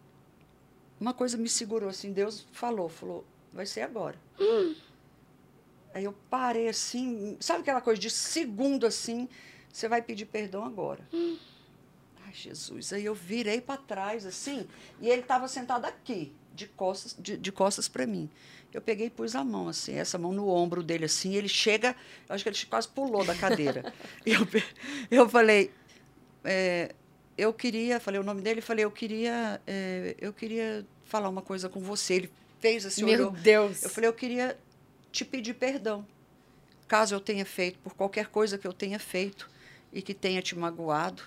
[1.00, 4.18] uma coisa me segurou assim, Deus falou, falou, vai ser agora.
[5.94, 9.28] Aí eu parei assim, sabe aquela coisa de segundo assim,
[9.72, 11.08] você vai pedir perdão agora.
[11.14, 12.94] Ai, Jesus.
[12.94, 14.68] Aí eu virei para trás assim,
[15.00, 18.30] e ele estava sentado aqui de costas, de, de costas para mim.
[18.72, 21.34] Eu peguei e pus a mão, assim, essa mão no ombro dele, assim.
[21.34, 21.96] Ele chega,
[22.28, 23.92] eu acho que ele quase pulou da cadeira.
[24.26, 24.48] e eu,
[25.10, 25.72] eu falei,
[26.44, 26.94] é,
[27.40, 31.70] eu queria, falei o nome dele, falei, eu queria, é, eu queria falar uma coisa
[31.70, 32.16] com você.
[32.16, 33.32] Ele fez assim, Meu olhou.
[33.32, 33.84] Deus.
[33.84, 34.58] Eu falei, eu queria
[35.12, 36.06] te pedir perdão,
[36.88, 39.50] caso eu tenha feito, por qualquer coisa que eu tenha feito
[39.92, 41.24] e que tenha te magoado.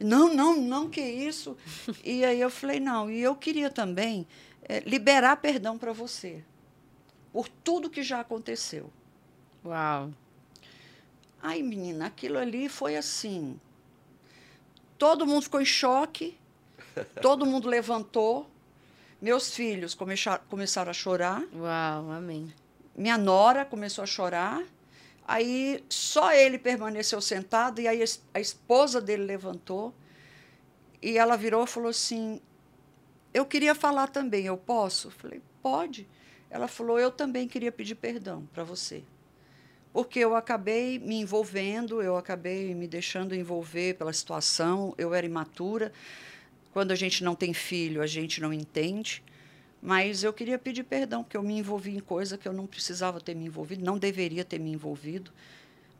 [0.00, 1.56] Não, não, não, que isso.
[2.02, 4.26] e aí eu falei, não, e eu queria também
[4.62, 6.42] é, liberar perdão para você
[7.34, 8.92] por tudo que já aconteceu.
[9.64, 10.12] Uau.
[11.42, 13.58] Ai, menina, aquilo ali foi assim.
[14.98, 16.38] Todo mundo ficou em choque,
[17.20, 18.50] todo mundo levantou.
[19.20, 21.42] Meus filhos começaram a chorar.
[21.54, 22.52] Uau, amém.
[22.94, 24.62] Minha nora começou a chorar.
[25.26, 28.04] Aí só ele permaneceu sentado e aí
[28.34, 29.94] a esposa dele levantou
[31.00, 32.40] e ela virou e falou assim:
[33.32, 35.08] Eu queria falar também, eu posso?
[35.08, 36.06] Eu falei: Pode.
[36.50, 39.02] Ela falou: Eu também queria pedir perdão para você.
[39.94, 45.92] Porque eu acabei me envolvendo, eu acabei me deixando envolver pela situação, eu era imatura.
[46.72, 49.22] Quando a gente não tem filho, a gente não entende.
[49.80, 53.20] Mas eu queria pedir perdão, porque eu me envolvi em coisa que eu não precisava
[53.20, 55.30] ter me envolvido, não deveria ter me envolvido.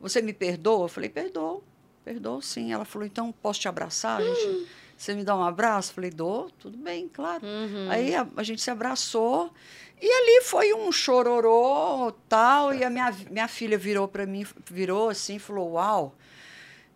[0.01, 0.83] Você me perdoa?
[0.83, 1.61] Eu falei, perdoa,
[2.03, 2.73] perdoa sim.
[2.73, 4.19] Ela falou, então posso te abraçar?
[4.19, 4.67] A gente,
[4.97, 5.93] você me dá um abraço?
[5.93, 7.45] Falei, dou, tudo bem, claro.
[7.45, 7.89] Uhum.
[7.89, 9.53] Aí a, a, gente se abraçou
[10.01, 12.73] e ali foi um chororô tal.
[12.73, 16.15] E a minha, minha filha virou para mim, virou assim, falou, uau.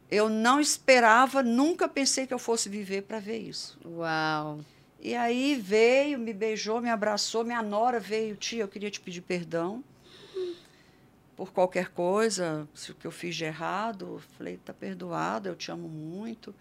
[0.10, 3.78] Eu não esperava, nunca pensei que eu fosse viver para ver isso.
[3.86, 4.60] Uau.
[5.00, 7.44] E aí veio, me beijou, me abraçou.
[7.44, 9.84] Minha nora veio, tia, eu queria te pedir perdão
[11.40, 14.22] por qualquer coisa, se o que eu fiz de errado.
[14.38, 16.54] Falei, tá perdoado, eu te amo muito.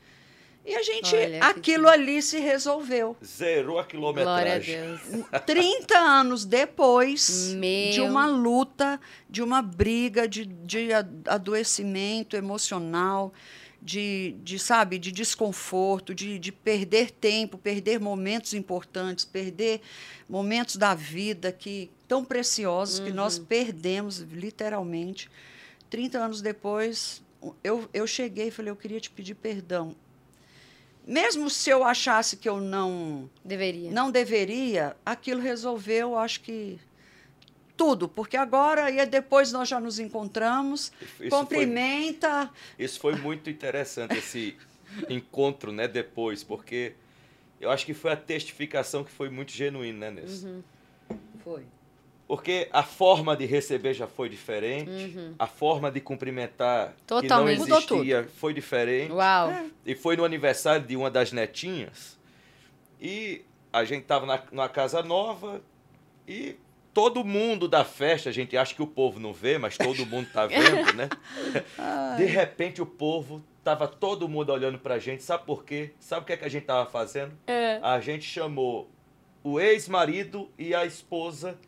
[0.69, 1.91] E a gente, Olha, aquilo que...
[1.91, 3.17] ali se resolveu.
[3.25, 4.77] Zerou a quilometragem.
[4.77, 5.01] Glória
[5.33, 5.45] a Deus.
[5.47, 7.91] 30 anos depois Meu...
[7.91, 9.01] de uma luta,
[9.31, 10.91] de uma briga, de, de
[11.27, 13.33] adoecimento emocional,
[13.81, 19.81] de, de sabe, de desconforto, de, de perder tempo, perder momentos importantes, perder
[20.29, 23.07] momentos da vida que tão preciosos uhum.
[23.07, 23.47] que nós uhum.
[23.47, 25.31] perdemos literalmente.
[25.89, 27.23] 30 anos depois,
[27.65, 29.97] eu, eu cheguei e falei, eu queria te pedir perdão.
[31.09, 36.79] Mesmo se eu achasse que eu não deveria, não deveria, aquilo resolveu, acho que
[37.75, 42.49] tudo, porque agora e depois nós já nos encontramos, isso cumprimenta.
[42.49, 44.55] Foi, isso foi muito interessante, esse
[45.09, 46.93] encontro, né, depois, porque
[47.59, 50.47] eu acho que foi a testificação que foi muito genuína, né, Nessa?
[50.47, 50.63] Uhum.
[51.43, 51.65] Foi.
[52.29, 55.35] Porque a forma de receber já foi diferente, uhum.
[55.39, 57.63] a forma de cumprimentar Totalmente.
[57.63, 59.11] que não existia foi diferente.
[59.11, 59.51] Uau.
[59.51, 59.65] É.
[59.87, 62.19] E foi no aniversário de uma das netinhas.
[63.01, 65.63] E a gente estava numa casa nova
[66.27, 66.57] e
[66.93, 70.29] todo mundo da festa, a gente acha que o povo não vê, mas todo mundo
[70.31, 71.09] tá vendo, né?
[72.19, 75.93] De repente o povo tava todo mundo olhando pra gente, sabe por quê?
[75.99, 77.33] Sabe o que, é que a gente tava fazendo?
[77.47, 77.79] É.
[77.83, 78.91] A gente chamou
[79.43, 81.59] o ex-marido e a esposa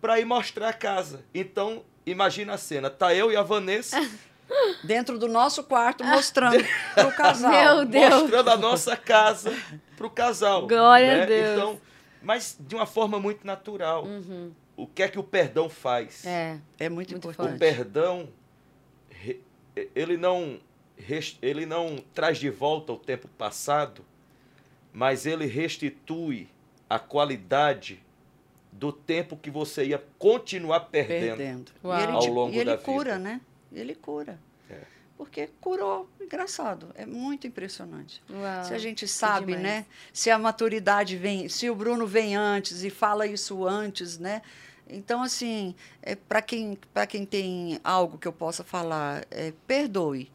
[0.00, 1.24] para ir mostrar a casa.
[1.34, 3.96] Então, imagina a cena, tá eu e a Vanessa
[4.82, 6.64] dentro do nosso quarto mostrando
[6.94, 7.50] pro casal.
[7.50, 8.22] Meu Deus.
[8.22, 9.52] Mostrando a nossa casa
[9.96, 10.66] pro casal.
[10.66, 11.22] Glória né?
[11.22, 11.52] a Deus.
[11.52, 11.80] Então,
[12.22, 14.04] mas de uma forma muito natural.
[14.04, 16.24] Uhum o que é que o perdão faz?
[16.24, 17.56] É, é muito, muito importante.
[17.56, 18.28] O perdão,
[19.94, 20.58] ele não,
[21.42, 24.02] ele não traz de volta o tempo passado,
[24.90, 26.48] mas ele restitui
[26.88, 28.02] a qualidade
[28.72, 31.72] do tempo que você ia continuar perdendo, perdendo.
[31.82, 33.18] ao longo e ele da cura, vida.
[33.18, 33.40] né?
[33.72, 34.38] Ele cura.
[34.68, 34.78] É.
[35.16, 38.22] Porque curou, engraçado, é muito impressionante.
[38.30, 39.84] Uau, se a gente sabe, né?
[40.12, 44.42] Se a maturidade vem, se o Bruno vem antes e fala isso antes, né?
[44.88, 50.30] Então, assim, é, para quem, pra quem tem algo que eu possa falar, é, perdoe.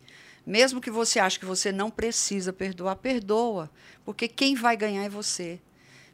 [0.45, 3.69] Mesmo que você ache que você não precisa perdoar, perdoa.
[4.05, 5.59] Porque quem vai ganhar é você.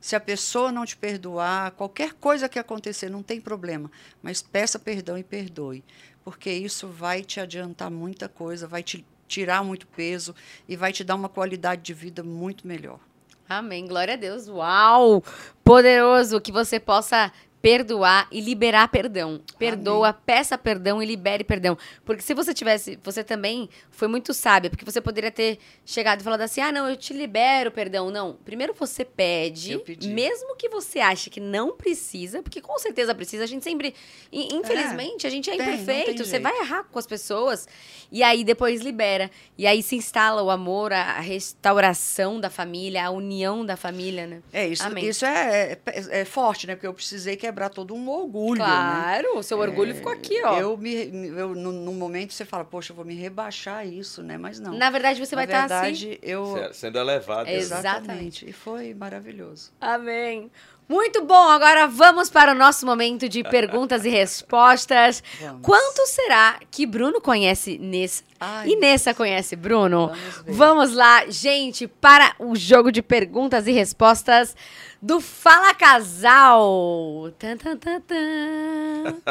[0.01, 3.89] Se a pessoa não te perdoar, qualquer coisa que acontecer, não tem problema.
[4.21, 5.83] Mas peça perdão e perdoe.
[6.23, 10.35] Porque isso vai te adiantar muita coisa, vai te tirar muito peso
[10.67, 12.99] e vai te dar uma qualidade de vida muito melhor.
[13.47, 13.85] Amém.
[13.85, 14.47] Glória a Deus.
[14.47, 15.23] Uau!
[15.63, 17.31] Poderoso que você possa
[17.61, 19.39] perdoar e liberar perdão.
[19.59, 20.21] Perdoa, Amém.
[20.25, 21.77] peça perdão e libere perdão.
[22.03, 26.23] Porque se você tivesse, você também foi muito sábia, porque você poderia ter chegado e
[26.23, 28.09] falado assim: "Ah, não, eu te libero perdão".
[28.09, 33.43] Não, primeiro você pede, mesmo que você ache que não precisa, porque com certeza precisa,
[33.43, 33.93] a gente sempre,
[34.31, 37.67] in- infelizmente, a gente é tem, imperfeito, você vai errar com as pessoas
[38.11, 39.29] e aí depois libera.
[39.57, 44.41] E aí se instala o amor, a restauração da família, a união da família, né?
[44.51, 45.07] É, isso, Amém.
[45.07, 46.75] isso é, é, é forte, né?
[46.75, 48.65] Porque eu precisei quebrar todo um orgulho, né?
[48.65, 50.57] Claro, o seu orgulho ficou aqui, ó.
[50.57, 54.37] Eu me, eu, no, no momento você fala, poxa, eu vou me rebaixar isso, né?
[54.37, 54.73] Mas não.
[54.73, 55.93] Na verdade, você vai Na estar assim.
[55.93, 56.45] verdade, eu.
[56.71, 57.45] Se- Sendo elevado.
[57.45, 57.55] né?
[57.55, 57.81] Exato.
[57.81, 58.49] Exatamente.
[58.49, 59.71] E foi maravilhoso.
[59.79, 60.49] Amém.
[60.87, 65.23] Muito bom, agora vamos para o nosso momento de perguntas e respostas.
[65.39, 65.61] Vamos.
[65.61, 70.07] Quanto será que Bruno conhece Nessa Ai, e Nessa conhece Bruno?
[70.07, 70.57] Vamos.
[70.57, 74.53] Vamos lá, gente, para o jogo de perguntas e respostas
[75.01, 77.31] do Fala Casal.
[77.39, 79.21] Tan, tan, tan, tan.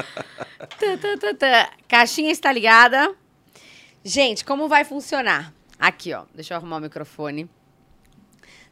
[1.86, 3.14] Caixinha está ligada.
[4.02, 5.52] Gente, como vai funcionar?
[5.78, 6.24] Aqui, ó.
[6.34, 7.48] Deixa eu arrumar o microfone.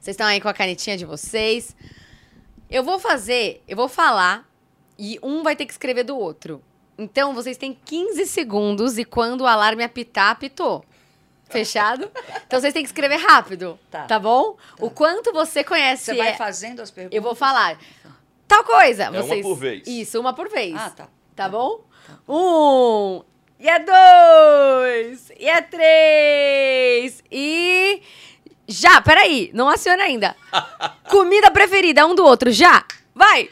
[0.01, 1.77] Vocês estão aí com a canetinha de vocês.
[2.71, 4.47] Eu vou fazer, eu vou falar
[4.99, 6.63] e um vai ter que escrever do outro.
[6.99, 10.85] Então, vocês têm 15 segundos e quando o alarme apitar, apitou.
[11.49, 12.11] Fechado?
[12.47, 13.79] Então, vocês têm que escrever rápido.
[13.91, 14.19] Tá, Tá.
[14.19, 14.57] bom?
[14.79, 16.07] O quanto você conhece.
[16.07, 17.17] Você vai é- fazendo as perguntas?
[17.17, 17.79] Eu vou falar.
[18.47, 19.05] Tal coisa.
[19.05, 19.43] É uma vocês...
[19.43, 19.87] por vez.
[19.87, 20.75] Isso, uma por vez.
[20.77, 21.09] Ah, tá.
[21.37, 21.81] Tá bom?
[22.29, 23.23] Um.
[23.61, 25.31] E é dois.
[25.39, 27.23] E é três.
[27.31, 28.03] E.
[28.69, 29.51] Já, peraí.
[29.55, 30.37] Não aciona ainda.
[31.09, 32.53] Comida preferida um do outro.
[32.53, 32.85] Já.
[33.15, 33.49] Vai.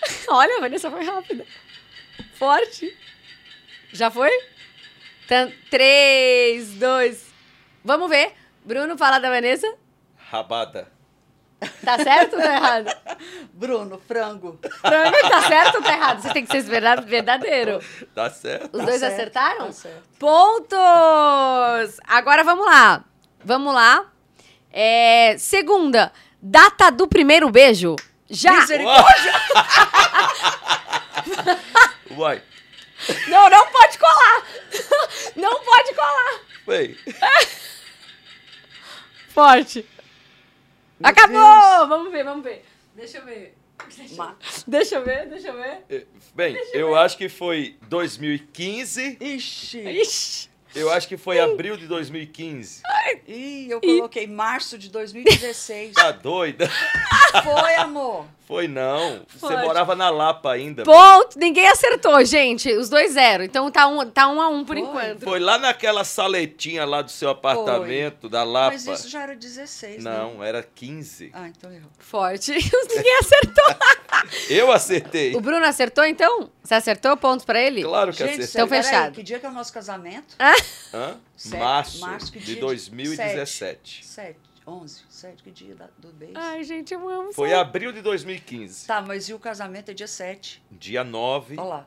[0.28, 1.46] Olha, a Vanessa foi rápida.
[2.34, 2.96] Forte.
[3.92, 4.30] Já foi?
[5.26, 7.30] Então, três, dois.
[7.84, 8.32] Vamos ver.
[8.64, 9.72] Bruno, fala da Vanessa.
[10.30, 10.90] Rabada.
[11.84, 12.96] Tá certo ou tá errado?
[13.52, 14.58] Bruno, frango.
[14.80, 16.22] Frango, tá certo ou tá errado?
[16.22, 17.80] Você tem que ser verda- verdadeiro.
[18.14, 18.70] Tá certo?
[18.72, 19.66] Os Tá dois certo, acertaram?
[19.66, 20.02] tá certo.
[20.18, 22.00] Pontos!
[22.06, 23.04] Agora vamos lá.
[23.44, 24.06] Vamos lá.
[24.72, 26.10] É, segunda,
[26.40, 27.94] data do primeiro beijo.
[28.28, 28.52] Já!
[28.52, 29.32] Misericórdia.
[32.16, 32.42] Uai.
[33.28, 34.42] Não, não pode colar!
[35.36, 36.40] Não pode colar!
[36.64, 36.96] Foi.
[39.34, 39.86] Forte.
[41.00, 41.78] Meu Acabou!
[41.78, 41.88] Deus.
[41.88, 42.64] Vamos ver, vamos ver.
[42.94, 43.56] Deixa eu ver.
[43.88, 44.34] Deixa eu,
[44.66, 45.78] deixa ver, deixa eu ver.
[45.88, 46.04] Eh,
[46.34, 49.16] Bem, eu acho que foi 2015.
[49.18, 49.80] Ixi.
[49.80, 50.50] Ixi.
[50.74, 52.82] Eu acho que foi abril de 2015.
[53.26, 55.94] Ih, eu coloquei março de 2016.
[55.94, 56.70] Tá doida?
[57.42, 58.26] Foi, amor.
[58.50, 59.22] Foi não.
[59.28, 59.62] Você Pode.
[59.62, 60.82] morava na Lapa ainda.
[60.82, 61.38] Ponto!
[61.38, 62.68] Ninguém acertou, gente.
[62.72, 63.44] Os dois zero.
[63.44, 64.84] Então tá um, tá um a um por Foi.
[64.84, 65.20] enquanto.
[65.22, 68.72] Foi lá naquela saletinha lá do seu apartamento, da Lapa.
[68.72, 70.10] Mas isso já era 16, né?
[70.10, 71.30] Não, era 15.
[71.32, 71.88] Ah, então errou.
[72.00, 72.50] Forte.
[72.90, 73.76] Ninguém acertou.
[74.50, 75.32] Eu acertei.
[75.36, 76.50] O Bruno acertou, então?
[76.60, 77.84] Você acertou pontos pra ele?
[77.84, 78.48] Claro que Gente, acertei.
[78.64, 79.12] Então fechado.
[79.14, 80.34] que dia que é o nosso casamento?
[80.92, 81.16] Hã?
[81.36, 84.04] Sete- Março, março, que de dia de- 2017.
[84.04, 86.34] 7, 11, 7, que dia da- do beijo?
[86.36, 87.32] Ai, gente, eu amo.
[87.32, 87.60] Foi sabe?
[87.60, 88.86] abril de 2015.
[88.86, 90.62] Tá, mas e o casamento é dia 7?
[90.70, 91.86] Dia 9 Olha lá.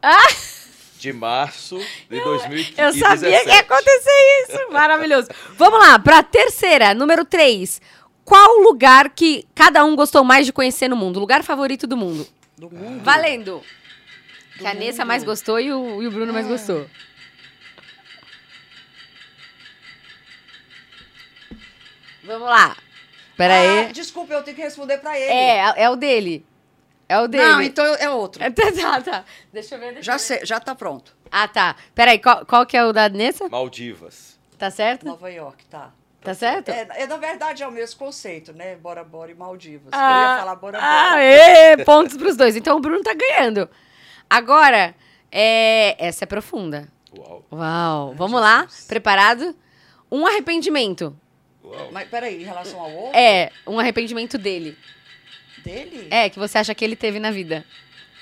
[0.97, 1.77] de março
[2.09, 2.81] de 2015.
[2.81, 4.71] Eu sabia que ia acontecer isso.
[4.71, 5.29] Maravilhoso.
[5.57, 7.81] Vamos lá, pra terceira, número 3.
[8.25, 11.19] Qual o lugar que cada um gostou mais de conhecer no mundo?
[11.19, 12.25] Lugar favorito do mundo?
[12.57, 13.03] Do mundo.
[13.03, 13.61] Valendo.
[14.57, 15.07] Do que a Nessa mundo.
[15.07, 16.49] mais gostou e o, e o Bruno mais Ah.
[16.49, 16.89] gostou.
[22.25, 22.75] Vamos lá.
[23.37, 23.93] Pera Ah, aí.
[23.93, 25.31] desculpa, eu tenho que responder pra ele.
[25.31, 26.45] É, é o dele.
[27.09, 27.43] É o dele.
[27.43, 28.43] Não, então é outro.
[28.43, 29.25] É, Tá, tá, tá.
[29.51, 30.23] Deixa eu ver, deixa Já eu ver.
[30.23, 31.15] sei, já tá pronto.
[31.31, 31.75] Ah, tá.
[31.95, 33.49] Peraí, qual, qual que é o da Nessa?
[33.49, 34.39] Maldivas.
[34.57, 35.05] Tá certo?
[35.05, 35.91] Nova York, tá.
[36.21, 36.69] Tá certo?
[36.69, 38.75] É, é, na verdade, é o mesmo conceito, né?
[38.77, 39.91] Bora Bora e Maldivas.
[39.91, 41.23] eu Ah, ia falar Bora ah, Bora.
[41.23, 42.55] ê, pontos pros dois.
[42.55, 43.69] Então o Bruno tá ganhando.
[44.29, 44.95] Agora,
[45.31, 46.87] é, essa é profunda.
[47.17, 47.43] Uau.
[47.51, 48.13] Uau.
[48.15, 48.61] Vamos lá?
[48.61, 48.85] Jesus.
[48.85, 49.53] Preparado?
[50.09, 51.17] Um arrependimento.
[51.91, 53.17] Mas peraí, em relação ao outro?
[53.17, 54.77] É, um arrependimento dele.
[55.63, 56.07] Dele?
[56.11, 57.65] É, que você acha que ele teve na vida.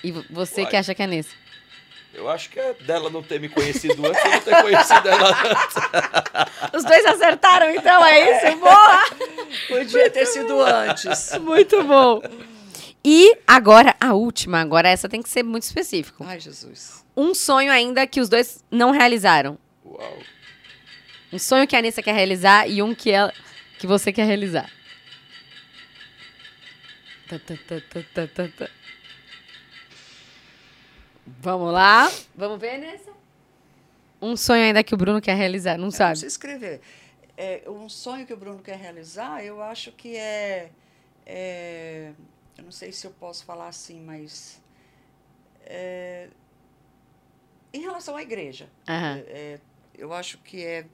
[0.03, 0.69] E vo- você Uai.
[0.69, 1.41] que acha que é nesse.
[2.13, 5.29] Eu acho que é dela não ter me conhecido antes, eu não ter conhecido ela
[5.29, 6.73] antes.
[6.75, 8.57] Os dois acertaram, então, é isso?
[8.59, 9.09] Boa!
[9.69, 11.31] Podia ter sido antes.
[11.39, 12.21] Muito bom.
[13.03, 14.59] E agora, a última.
[14.59, 16.23] Agora essa tem que ser muito específico.
[16.27, 17.03] Ai, Jesus.
[17.15, 19.57] Um sonho ainda que os dois não realizaram.
[19.85, 20.17] Uau.
[21.31, 23.33] Um sonho que a Anissa quer realizar e um que, ela,
[23.79, 24.69] que você quer realizar.
[27.29, 28.69] Tá, tá, tá.
[31.25, 32.11] Vamos lá.
[32.35, 33.11] Vamos ver, Anissa?
[34.21, 36.11] Um sonho ainda que o Bruno quer realizar, não Não sabe?
[36.11, 36.81] precisa escrever.
[37.37, 40.69] É, um sonho que o Bruno quer realizar, eu acho que é,
[41.25, 42.11] é-
[42.57, 44.61] Eu não sei se eu posso falar assim, mas.
[45.65, 46.27] é,
[47.73, 48.67] em relação à igreja.
[48.85, 49.59] É, é,
[49.97, 50.85] eu acho que é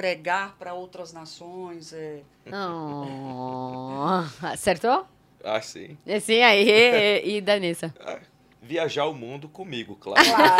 [0.00, 1.92] pregar para outras nações.
[1.92, 2.20] É,
[2.50, 5.04] Oh, acertou?
[5.44, 5.98] Ah, sim.
[6.22, 7.20] Sim, aí.
[7.22, 7.94] E da Anissa?
[8.02, 8.16] Ah,
[8.62, 10.24] viajar o mundo comigo, claro.
[10.24, 10.52] claro.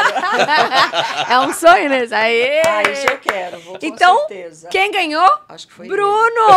[1.32, 2.18] É um sonho, Nessa?
[2.18, 2.60] Aí.
[2.66, 4.68] ah, isso eu quero, vou com Então, certeza.
[4.68, 5.30] Quem ganhou?
[5.48, 6.48] Acho que foi Bruno!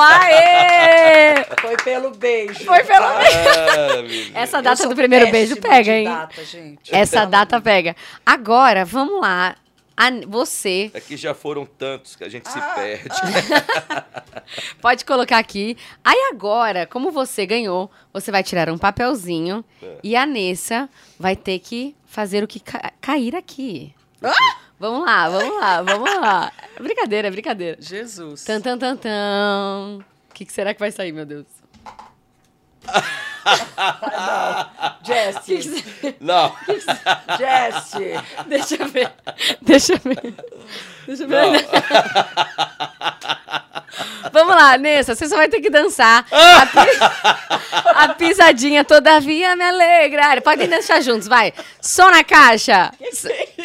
[0.00, 1.44] Aê!
[1.60, 2.64] Foi pelo beijo.
[2.64, 3.04] Foi pelo?
[3.04, 4.30] Ah, menino.
[4.38, 6.04] Essa data do primeiro beijo pega, hein?
[6.04, 6.94] Data, gente.
[6.94, 7.94] Essa data pega.
[8.24, 9.56] Agora, vamos lá.
[10.02, 13.08] A- você É que já foram tantos que a gente se Ah, perde.
[14.80, 15.76] pode colocar aqui.
[16.04, 19.98] Aí agora, como você ganhou, você vai tirar um papelzinho É.
[20.02, 23.94] e a Nessa vai ter que fazer o que ca- cair aqui.
[24.78, 26.52] Vamos lá, vamos lá, vamos lá.
[26.80, 27.76] Brincadeira, é brincadeira.
[27.80, 28.42] Jesus.
[28.44, 29.98] Tan, tan, tan, tan.
[30.30, 31.46] O que, que será que vai sair, meu Deus?
[35.02, 35.84] Jesse.
[36.20, 36.54] Não,
[37.38, 38.20] Jesse.
[38.46, 39.10] Deixa eu ver.
[39.62, 40.34] Deixa eu ver.
[41.06, 41.52] Deixa eu ver.
[41.52, 41.60] não.
[44.32, 46.24] Vamos lá, Nessa, você só vai ter que dançar.
[46.30, 50.40] A, pi- a pisadinha todavia me alegra.
[50.40, 51.52] Podem dançar juntos, vai.
[51.80, 52.92] Som na caixa.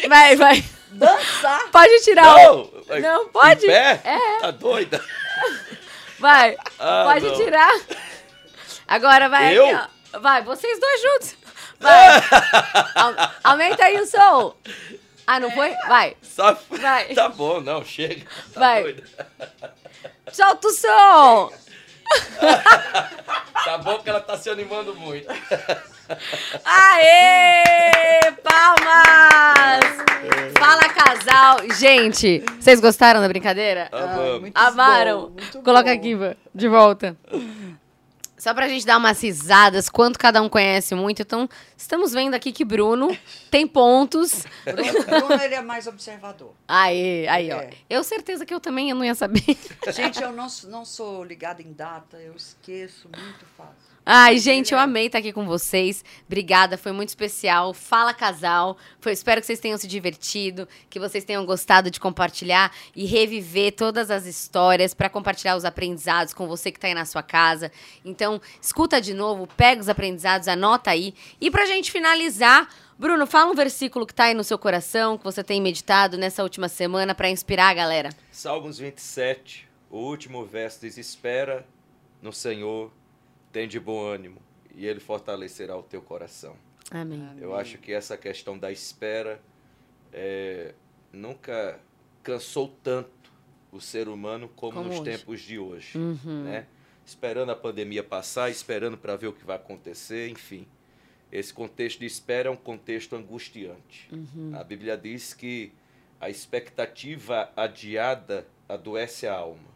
[0.08, 0.64] Vai, vai.
[0.90, 1.68] Dançar.
[1.70, 2.84] Pode tirar o.
[2.88, 3.66] Não, Não, pode.
[3.66, 4.00] Pé?
[4.02, 4.40] É.
[4.40, 5.00] Tá doida?
[6.18, 6.56] Vai.
[6.78, 7.36] Ah, Pode não.
[7.36, 7.72] tirar.
[8.88, 9.66] Agora vai Eu?
[9.66, 10.18] aqui, ó.
[10.20, 11.36] Vai, vocês dois juntos.
[11.80, 12.08] Vai.
[12.94, 14.54] Au- aumenta aí o som.
[15.26, 15.70] Ah, não foi?
[15.88, 16.16] Vai.
[16.22, 16.56] Só...
[16.70, 17.06] Vai.
[17.14, 18.24] Tá bom, não, chega.
[18.54, 18.82] Tá Vai.
[18.82, 19.02] doida.
[20.32, 21.52] Solta o som.
[23.64, 25.26] Tá bom que ela tá se animando muito.
[26.64, 28.30] Aê!
[28.44, 29.96] Palmas!
[30.56, 31.58] Fala, casal.
[31.74, 33.88] Gente, vocês gostaram da brincadeira?
[33.90, 34.40] Amamos.
[34.42, 35.20] muito Amaram?
[35.22, 35.96] bom, muito Coloca bom.
[35.96, 36.16] aqui,
[36.54, 37.16] de volta.
[38.38, 41.22] Só pra gente dar umas risadas, quanto cada um conhece muito.
[41.22, 43.16] Então, estamos vendo aqui que Bruno
[43.50, 44.44] tem pontos.
[44.64, 46.52] Bruno, Bruno, ele é mais observador.
[46.68, 47.60] Aí, aí, ó.
[47.60, 47.70] É.
[47.88, 49.56] Eu certeza que eu também eu não ia saber.
[49.88, 53.95] Gente, eu não, não sou ligada em data, eu esqueço muito fácil.
[54.08, 56.04] Ai, gente, eu amei estar aqui com vocês.
[56.28, 57.74] Obrigada, foi muito especial.
[57.74, 58.76] Fala, casal.
[59.00, 63.72] Foi, espero que vocês tenham se divertido, que vocês tenham gostado de compartilhar e reviver
[63.72, 67.72] todas as histórias para compartilhar os aprendizados com você que está aí na sua casa.
[68.04, 71.12] Então, escuta de novo, pega os aprendizados, anota aí.
[71.40, 75.24] E pra gente finalizar, Bruno, fala um versículo que tá aí no seu coração, que
[75.24, 78.10] você tem meditado nessa última semana para inspirar a galera.
[78.30, 81.66] Salmos 27, o último verso diz: Espera
[82.22, 82.92] no Senhor,
[83.56, 84.38] tem de bom ânimo,
[84.74, 86.54] e Ele fortalecerá o teu coração.
[86.90, 87.26] Amém.
[87.40, 89.40] Eu acho que essa questão da espera
[90.12, 90.74] é,
[91.10, 91.80] nunca
[92.22, 93.32] cansou tanto
[93.72, 95.10] o ser humano como, Como nos hoje.
[95.10, 95.96] tempos de hoje.
[95.96, 96.44] Uhum.
[96.44, 96.66] Né?
[97.02, 100.66] Esperando a pandemia passar, esperando para ver o que vai acontecer, enfim.
[101.32, 104.06] Esse contexto de espera é um contexto angustiante.
[104.12, 104.52] Uhum.
[104.54, 105.72] A Bíblia diz que
[106.20, 109.70] a expectativa adiada adoece a alma,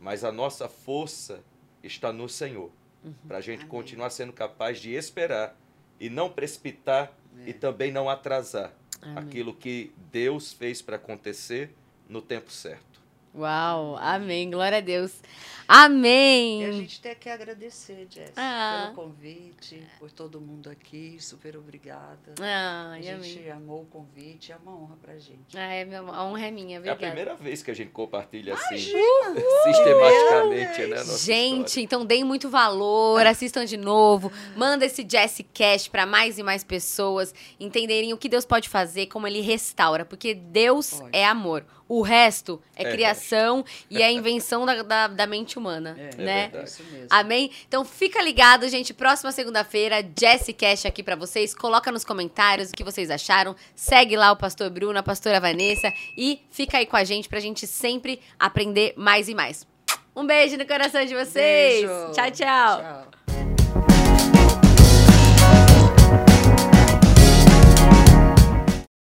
[0.00, 1.44] mas a nossa força
[1.80, 2.72] está no Senhor,
[3.04, 3.12] Uhum.
[3.28, 3.68] para a gente Amém.
[3.68, 5.56] continuar sendo capaz de esperar
[6.00, 7.12] e não precipitar
[7.46, 8.72] e também não atrasar
[9.02, 9.18] Amém.
[9.18, 11.70] aquilo que Deus fez para acontecer
[12.08, 12.93] no tempo certo.
[13.36, 14.50] Uau, amém.
[14.50, 15.12] Glória a Deus.
[15.66, 16.72] E a Amém.
[16.74, 18.90] gente tem que agradecer, Jess, Ah.
[18.92, 21.16] pelo convite, por todo mundo aqui.
[21.18, 22.34] Super obrigada.
[22.38, 23.50] a Ai, gente amém.
[23.50, 25.56] amou o convite, é uma honra pra gente.
[25.56, 26.98] Ai, meu, a honra é minha, É a obrigada.
[27.06, 28.76] primeira vez que a gente compartilha assim,
[29.64, 30.96] sistematicamente, né?
[30.96, 31.84] a nossa Gente, história.
[31.84, 36.62] então deem muito valor, assistam de novo, manda esse Jesse Cash pra mais e mais
[36.62, 41.10] pessoas entenderem o que Deus pode fazer, como ele restaura, porque Deus Pode.
[41.16, 41.64] é amor.
[41.94, 46.50] O resto é, É criação e é invenção da, da, da mente humana, É, né?
[46.52, 46.64] É.
[46.64, 47.06] Isso mesmo.
[47.08, 47.50] Amém?
[47.68, 48.92] Então fica ligado, gente.
[48.92, 51.54] Próxima segunda-feira, Jesse Cash aqui pra vocês.
[51.54, 53.54] Coloca nos comentários o que vocês acharam.
[53.76, 57.38] Segue lá o pastor Bruno, a pastora Vanessa e fica aí com a gente pra
[57.38, 59.64] gente sempre aprender mais e mais.
[60.16, 61.86] Um beijo no coração de vocês.
[61.86, 62.12] Beijo.
[62.12, 62.80] Tchau, tchau.
[62.80, 63.23] Tchau.